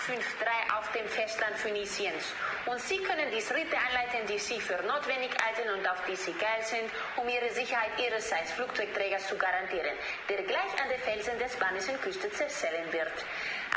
A853 0.08 0.78
auf 0.78 0.90
dem 0.92 1.06
Festland 1.06 1.56
Phöniciens. 1.56 2.32
Und 2.64 2.80
Sie 2.80 2.98
können 2.98 3.30
die 3.30 3.42
Schritte 3.42 3.76
einleiten, 3.76 4.26
die 4.26 4.38
Sie 4.38 4.60
für 4.60 4.80
notwendig 4.86 5.36
halten 5.36 5.68
und 5.68 5.86
auf 5.86 6.02
die 6.08 6.16
Sie 6.16 6.32
geil 6.32 6.62
sind, 6.62 6.90
um 7.16 7.28
Ihre 7.28 7.50
Sicherheit 7.50 7.90
Ihrerseits 7.98 8.52
Flugzeugträgers 8.52 9.28
zu 9.28 9.36
garantieren, 9.36 9.96
der 10.28 10.42
gleich 10.44 10.72
an 10.82 10.88
den 10.88 11.00
Felsen 11.00 11.38
der 11.38 11.48
spanischen 11.48 12.00
Küste 12.00 12.30
zerschellen 12.30 12.90
wird. 12.92 13.12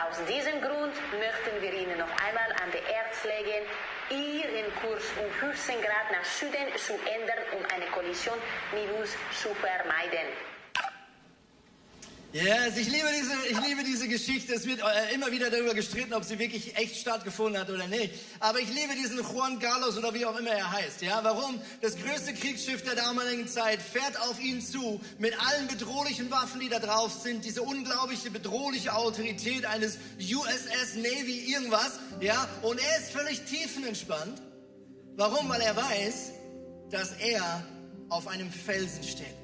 Aus 0.07 0.23
diesem 0.25 0.61
Grund 0.61 0.95
möchten 1.19 1.61
wir 1.61 1.73
Ihnen 1.73 1.99
noch 1.99 2.11
einmal 2.23 2.51
an 2.63 2.71
der 2.71 2.83
Herz 2.85 3.23
legen, 3.25 3.67
Ihren 4.09 4.73
Kurs 4.75 5.03
um 5.19 5.29
15 5.31 5.81
Grad 5.81 6.11
nach 6.11 6.25
Süden 6.25 6.71
zu 6.77 6.93
ändern, 7.11 7.43
um 7.51 7.65
eine 7.75 7.91
Kollision 7.91 8.39
mit 8.71 8.89
uns 8.91 9.11
zu 9.35 9.53
vermeiden. 9.55 10.50
Yes, 12.33 12.77
ich 12.77 12.89
liebe 12.89 13.07
diese, 13.13 13.33
ich 13.49 13.67
liebe 13.67 13.83
diese 13.83 14.07
Geschichte. 14.07 14.53
Es 14.53 14.65
wird 14.65 14.79
äh, 14.79 15.13
immer 15.13 15.33
wieder 15.33 15.49
darüber 15.49 15.73
gestritten, 15.73 16.13
ob 16.13 16.23
sie 16.23 16.39
wirklich 16.39 16.77
echt 16.77 16.95
stattgefunden 16.95 17.59
hat 17.59 17.69
oder 17.69 17.87
nicht. 17.87 18.13
Aber 18.39 18.59
ich 18.59 18.69
liebe 18.69 18.95
diesen 18.95 19.17
Juan 19.17 19.59
Carlos 19.59 19.97
oder 19.97 20.13
wie 20.13 20.25
auch 20.25 20.39
immer 20.39 20.51
er 20.51 20.71
heißt. 20.71 21.01
Ja, 21.01 21.21
warum? 21.25 21.59
Das 21.81 21.97
größte 21.97 22.33
Kriegsschiff 22.33 22.83
der 22.83 22.95
damaligen 22.95 23.49
Zeit 23.49 23.81
fährt 23.81 24.17
auf 24.21 24.39
ihn 24.41 24.61
zu 24.61 25.01
mit 25.19 25.33
allen 25.45 25.67
bedrohlichen 25.67 26.31
Waffen, 26.31 26.61
die 26.61 26.69
da 26.69 26.79
drauf 26.79 27.11
sind. 27.21 27.43
Diese 27.43 27.63
unglaubliche 27.63 28.31
bedrohliche 28.31 28.95
Autorität 28.95 29.65
eines 29.65 29.97
USS 30.17 30.95
Navy 30.95 31.51
irgendwas. 31.51 31.99
Ja, 32.21 32.47
und 32.61 32.79
er 32.79 32.97
ist 32.97 33.11
völlig 33.11 33.41
tiefenentspannt. 33.41 34.41
Warum? 35.17 35.49
Weil 35.49 35.59
er 35.59 35.75
weiß, 35.75 36.31
dass 36.91 37.11
er 37.19 37.67
auf 38.07 38.27
einem 38.27 38.49
Felsen 38.49 39.03
steht. 39.03 39.40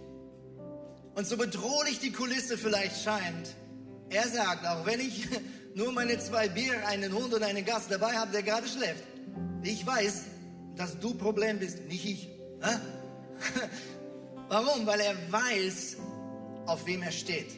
Und 1.18 1.26
so 1.26 1.36
bedrohlich 1.36 1.99
die 1.99 2.11
Kulisse 2.11 2.59
vielleicht 2.59 3.01
scheint, 3.01 3.55
er 4.07 4.28
sagt, 4.28 4.68
auch 4.68 4.86
wenn 4.86 4.99
ich 4.99 5.28
nur 5.74 5.91
meine 5.91 6.20
zwei 6.20 6.47
Bier, 6.47 6.88
einen 6.88 7.11
Hund 7.11 7.34
und 7.34 7.41
einen 7.41 7.65
Gast 7.65 7.89
dabei 7.89 8.15
habe, 8.15 8.32
der 8.32 8.43
gerade 8.43 8.68
schläft, 8.68 9.03
ich 9.63 9.84
weiß, 9.84 10.26
dass 10.76 10.99
du 10.99 11.15
Problem 11.15 11.57
bist, 11.57 11.80
nicht 11.88 12.05
ich. 12.05 12.30
Warum? 14.47 14.86
Weil 14.86 14.99
er 14.99 15.15
weiß, 15.32 15.97
auf 16.68 16.86
wem 16.86 17.01
er 17.01 17.11
steht. 17.11 17.49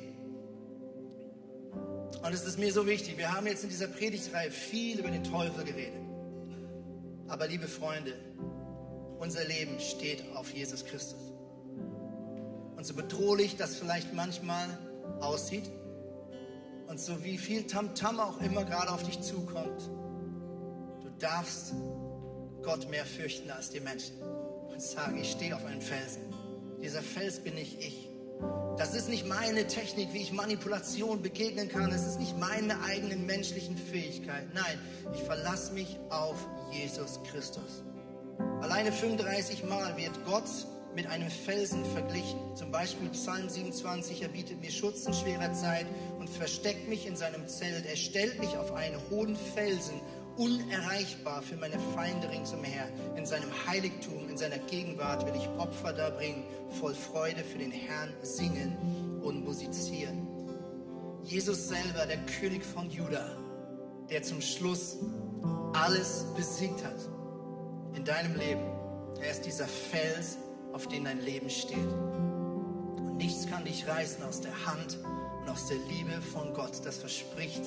Und 2.23 2.33
es 2.33 2.45
ist 2.45 2.59
mir 2.59 2.71
so 2.71 2.87
wichtig, 2.87 3.17
wir 3.17 3.33
haben 3.33 3.45
jetzt 3.45 3.63
in 3.63 3.69
dieser 3.69 3.87
Predigtreihe 3.87 4.51
viel 4.51 4.99
über 4.99 5.11
den 5.11 5.25
Teufel 5.25 5.65
geredet. 5.65 5.99
Aber 7.27 7.45
liebe 7.45 7.67
Freunde, 7.67 8.13
unser 9.19 9.43
Leben 9.43 9.81
steht 9.81 10.23
auf 10.33 10.49
Jesus 10.53 10.85
Christus. 10.85 11.28
Und 12.79 12.85
so 12.85 12.93
bedrohlich 12.93 13.57
das 13.57 13.75
vielleicht 13.75 14.13
manchmal 14.13 14.65
aussieht 15.19 15.69
und 16.87 16.97
so 16.97 17.25
wie 17.25 17.37
viel 17.37 17.67
Tamtam 17.67 18.15
-Tam 18.15 18.23
auch 18.23 18.39
immer 18.39 18.63
gerade 18.63 18.93
auf 18.93 19.03
dich 19.03 19.19
zukommt, 19.19 19.81
du 21.03 21.09
darfst 21.19 21.73
Gott 22.63 22.89
mehr 22.89 23.05
fürchten 23.05 23.51
als 23.51 23.69
die 23.69 23.81
Menschen 23.81 24.15
und 24.71 24.81
sagen, 24.81 25.17
ich 25.17 25.29
stehe 25.29 25.57
auf 25.57 25.65
einem 25.65 25.81
Felsen. 25.81 26.21
Dieser 26.81 27.01
Fels 27.01 27.41
bin 27.41 27.55
nicht 27.55 27.81
ich. 27.81 28.07
Das 28.77 28.95
ist 28.95 29.09
nicht 29.09 29.27
meine 29.27 29.67
Technik, 29.67 30.13
wie 30.13 30.21
ich 30.21 30.31
Manipulation 30.31 31.21
begegnen 31.21 31.67
kann. 31.67 31.91
Es 31.91 32.07
ist 32.07 32.17
nicht 32.17 32.37
meine 32.39 32.81
eigenen 32.83 33.25
menschlichen 33.25 33.77
Fähigkeiten. 33.77 34.51
Nein, 34.53 34.79
ich 35.13 35.21
verlasse 35.23 35.73
mich 35.73 35.97
auf 36.09 36.37
Jesus 36.71 37.19
Christus. 37.29 37.83
Alleine 38.61 38.93
35 38.93 39.65
Mal 39.65 39.97
wird 39.97 40.13
Gott 40.25 40.47
mit 40.95 41.07
einem 41.07 41.29
Felsen 41.29 41.85
verglichen. 41.85 42.39
Zum 42.55 42.71
Beispiel 42.71 43.09
Psalm 43.09 43.47
27, 43.47 44.21
er 44.21 44.29
bietet 44.29 44.61
mir 44.61 44.71
Schutz 44.71 45.05
in 45.05 45.13
schwerer 45.13 45.53
Zeit 45.53 45.85
und 46.19 46.29
versteckt 46.29 46.87
mich 46.87 47.05
in 47.05 47.15
seinem 47.15 47.47
Zelt. 47.47 47.85
Er 47.85 47.95
stellt 47.95 48.39
mich 48.39 48.57
auf 48.57 48.73
einen 48.73 48.99
hohen 49.09 49.35
Felsen, 49.35 50.01
unerreichbar 50.37 51.41
für 51.41 51.57
meine 51.57 51.77
Feinde 51.93 52.29
ringsumher. 52.29 52.87
In 53.17 53.25
seinem 53.25 53.51
Heiligtum, 53.67 54.29
in 54.29 54.37
seiner 54.37 54.57
Gegenwart 54.57 55.25
will 55.25 55.35
ich 55.35 55.47
Opfer 55.59 55.93
darbringen, 55.93 56.43
voll 56.79 56.95
Freude 56.95 57.43
für 57.43 57.57
den 57.57 57.71
Herrn 57.71 58.13
singen 58.21 59.19
und 59.21 59.43
musizieren. 59.43 60.27
Jesus 61.23 61.67
selber, 61.67 62.05
der 62.07 62.17
König 62.39 62.63
von 62.63 62.89
Juda, 62.89 63.37
der 64.09 64.23
zum 64.23 64.41
Schluss 64.41 64.97
alles 65.73 66.25
besiegt 66.35 66.83
hat 66.83 66.97
in 67.95 68.05
deinem 68.05 68.35
Leben. 68.35 68.63
Er 69.21 69.31
ist 69.31 69.45
dieser 69.45 69.67
Fels, 69.67 70.37
auf 70.73 70.87
den 70.87 71.05
dein 71.05 71.21
Leben 71.21 71.49
steht. 71.49 71.77
Und 71.77 73.17
nichts 73.17 73.47
kann 73.47 73.65
dich 73.65 73.87
reißen 73.87 74.23
aus 74.23 74.41
der 74.41 74.65
Hand 74.65 74.97
und 75.41 75.49
aus 75.49 75.67
der 75.67 75.77
Liebe 75.89 76.21
von 76.21 76.53
Gott. 76.53 76.79
Das 76.83 76.97
verspricht 76.97 77.63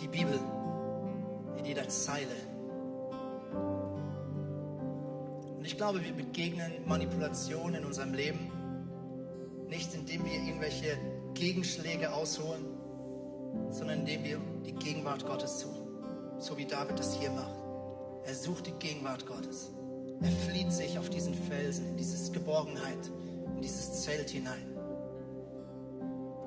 die 0.00 0.08
Bibel 0.08 0.38
in 1.58 1.64
jeder 1.64 1.88
Zeile. 1.88 2.36
Und 5.58 5.64
ich 5.64 5.76
glaube, 5.76 6.02
wir 6.02 6.12
begegnen 6.12 6.72
Manipulation 6.86 7.74
in 7.74 7.84
unserem 7.84 8.14
Leben 8.14 8.50
nicht 9.70 9.94
indem 9.94 10.24
wir 10.24 10.32
irgendwelche 10.32 10.98
Gegenschläge 11.34 12.12
ausholen, 12.12 12.64
sondern 13.70 14.00
indem 14.00 14.24
wir 14.24 14.40
die 14.66 14.72
Gegenwart 14.72 15.24
Gottes 15.24 15.60
suchen. 15.60 15.86
So 16.38 16.58
wie 16.58 16.66
David 16.66 16.98
das 16.98 17.14
hier 17.14 17.30
macht. 17.30 17.54
Er 18.24 18.34
sucht 18.34 18.66
die 18.66 18.72
Gegenwart 18.72 19.26
Gottes. 19.26 19.70
Er 20.22 20.30
flieht 20.30 20.70
sich 20.70 20.98
auf 20.98 21.08
diesen 21.08 21.34
Felsen, 21.34 21.88
in 21.88 21.96
diese 21.96 22.30
Geborgenheit, 22.32 23.10
in 23.56 23.62
dieses 23.62 24.02
Zelt 24.02 24.28
hinein. 24.28 24.66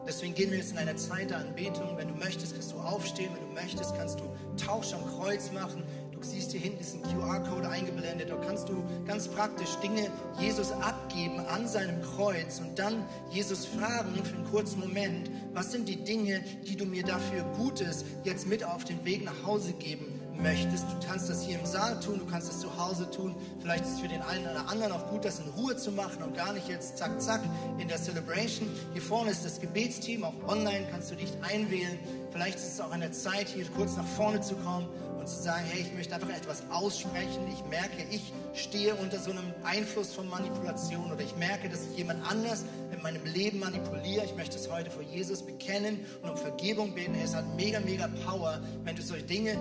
Deswegen 0.06 0.36
gehen 0.36 0.52
wir 0.52 0.58
jetzt 0.58 0.74
in 0.74 0.78
eine 0.78 0.96
Zeit 0.96 1.32
der 1.32 1.40
Anbetung. 1.40 1.98
Wenn 1.98 2.10
du 2.10 2.14
möchtest, 2.14 2.54
kannst 2.54 2.72
du 2.72 2.78
aufstehen. 2.78 3.32
Wenn 3.34 3.48
du 3.48 3.62
möchtest, 3.62 3.96
kannst 3.96 4.20
du 4.20 4.26
Tausch 4.64 4.94
am 4.94 5.04
Kreuz 5.18 5.52
machen. 5.52 5.82
Du 6.12 6.22
siehst 6.22 6.52
hier 6.52 6.60
hinten 6.60 6.78
diesen 6.80 7.02
QR-Code 7.02 7.68
eingeblendet. 7.68 8.30
Da 8.30 8.36
kannst 8.36 8.70
du 8.70 8.84
ganz 9.08 9.28
praktisch 9.28 9.76
Dinge 9.78 10.12
Jesus 10.40 10.72
abgeben 10.72 11.40
an 11.40 11.68
seinem 11.68 12.02
Kreuz 12.02 12.60
und 12.60 12.78
dann 12.78 13.06
Jesus 13.32 13.66
fragen 13.66 14.14
für 14.24 14.36
einen 14.36 14.46
kurzen 14.52 14.82
Moment, 14.82 15.32
was 15.54 15.72
sind 15.72 15.90
die 15.90 16.04
Dinge, 16.04 16.44
die 16.68 16.76
du 16.76 16.86
mir 16.86 17.04
dafür 17.04 17.44
Gutes 17.58 18.06
jetzt 18.24 18.46
mit 18.46 18.64
auf 18.64 18.84
den 18.84 19.04
Weg 19.04 19.24
nach 19.24 19.46
Hause 19.46 19.74
geben 19.74 20.13
möchtest. 20.42 20.86
Du 20.86 21.08
kannst 21.08 21.30
das 21.30 21.44
hier 21.44 21.60
im 21.60 21.66
Saal 21.66 22.00
tun, 22.00 22.20
du 22.20 22.26
kannst 22.26 22.50
das 22.50 22.60
zu 22.60 22.78
Hause 22.78 23.10
tun. 23.10 23.36
Vielleicht 23.62 23.86
ist 23.86 23.94
es 23.94 24.00
für 24.00 24.08
den 24.08 24.22
einen 24.22 24.46
oder 24.46 24.68
anderen 24.70 24.92
auch 24.92 25.10
gut, 25.10 25.26
das 25.26 25.40
in 25.40 25.48
Ruhe 25.50 25.76
zu 25.76 25.92
machen 25.92 26.24
und 26.24 26.36
gar 26.36 26.54
nicht 26.54 26.68
jetzt 26.68 26.98
zack, 26.98 27.22
zack 27.22 27.42
in 27.78 27.88
der 27.88 27.98
Celebration. 27.98 28.68
Hier 28.94 29.02
vorne 29.02 29.32
ist 29.32 29.46
das 29.46 29.60
Gebetsteam, 29.60 30.24
auch 30.24 30.34
online 30.48 30.88
kannst 30.92 31.12
du 31.12 31.16
dich 31.16 31.32
einwählen. 31.42 31.98
Vielleicht 32.32 32.58
ist 32.58 32.74
es 32.74 32.82
auch 32.82 32.92
an 32.92 33.02
der 33.02 33.12
Zeit, 33.12 33.48
hier 33.48 33.66
kurz 33.76 33.96
nach 33.96 34.08
vorne 34.08 34.42
zu 34.42 34.56
kommen 34.56 34.88
und 35.24 35.30
zu 35.30 35.42
sagen, 35.42 35.64
hey, 35.70 35.82
ich 35.82 35.94
möchte 35.94 36.16
einfach 36.16 36.36
etwas 36.36 36.64
aussprechen. 36.70 37.48
Ich 37.48 37.64
merke, 37.70 38.04
ich 38.12 38.34
stehe 38.54 38.94
unter 38.96 39.20
so 39.20 39.32
einem 39.32 39.54
Einfluss 39.64 40.14
von 40.14 40.28
Manipulation 40.28 41.12
oder 41.12 41.22
ich 41.22 41.36
merke, 41.38 41.70
dass 41.70 41.86
ich 41.86 41.98
jemand 41.98 42.30
anders 42.30 42.66
in 42.92 43.02
meinem 43.02 43.24
Leben 43.24 43.60
manipuliere. 43.60 44.26
Ich 44.26 44.36
möchte 44.36 44.58
es 44.58 44.70
heute 44.70 44.92
vor 44.92 45.04
Jesus 45.04 45.42
bekennen 45.42 46.06
und 46.24 46.32
um 46.32 46.38
Vergebung 46.38 46.94
beten. 46.94 47.16
Es 47.24 47.34
hat 47.34 47.46
mega, 47.56 47.80
mega 47.80 48.10
Power, 48.26 48.60
wenn 48.84 48.98
du 48.98 49.02
solche 49.02 49.24
Dinge 49.24 49.58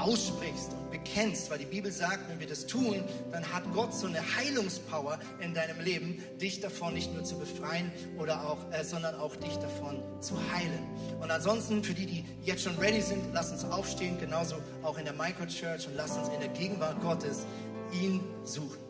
aussprichst 0.00 0.72
und 0.72 0.90
bekennst, 0.90 1.50
weil 1.50 1.58
die 1.58 1.66
Bibel 1.66 1.92
sagt, 1.92 2.28
wenn 2.28 2.40
wir 2.40 2.46
das 2.46 2.66
tun, 2.66 3.02
dann 3.30 3.44
hat 3.52 3.62
Gott 3.72 3.94
so 3.94 4.06
eine 4.06 4.20
Heilungspower 4.36 5.18
in 5.40 5.54
deinem 5.54 5.80
Leben, 5.80 6.22
dich 6.40 6.60
davon 6.60 6.94
nicht 6.94 7.12
nur 7.14 7.24
zu 7.24 7.38
befreien 7.38 7.92
oder 8.18 8.48
auch, 8.48 8.58
äh, 8.72 8.84
sondern 8.84 9.14
auch 9.16 9.36
dich 9.36 9.56
davon 9.56 10.02
zu 10.20 10.34
heilen. 10.52 10.84
Und 11.20 11.30
ansonsten 11.30 11.84
für 11.84 11.94
die, 11.94 12.06
die 12.06 12.24
jetzt 12.42 12.64
schon 12.64 12.76
ready 12.78 13.00
sind, 13.00 13.22
lass 13.32 13.52
uns 13.52 13.64
aufstehen, 13.64 14.18
genauso 14.18 14.56
auch 14.82 14.98
in 14.98 15.04
der 15.04 15.14
Microchurch 15.14 15.86
und 15.86 15.94
lass 15.96 16.16
uns 16.16 16.28
in 16.28 16.40
der 16.40 16.48
Gegenwart 16.48 17.00
Gottes 17.00 17.46
ihn 17.92 18.20
suchen. 18.44 18.89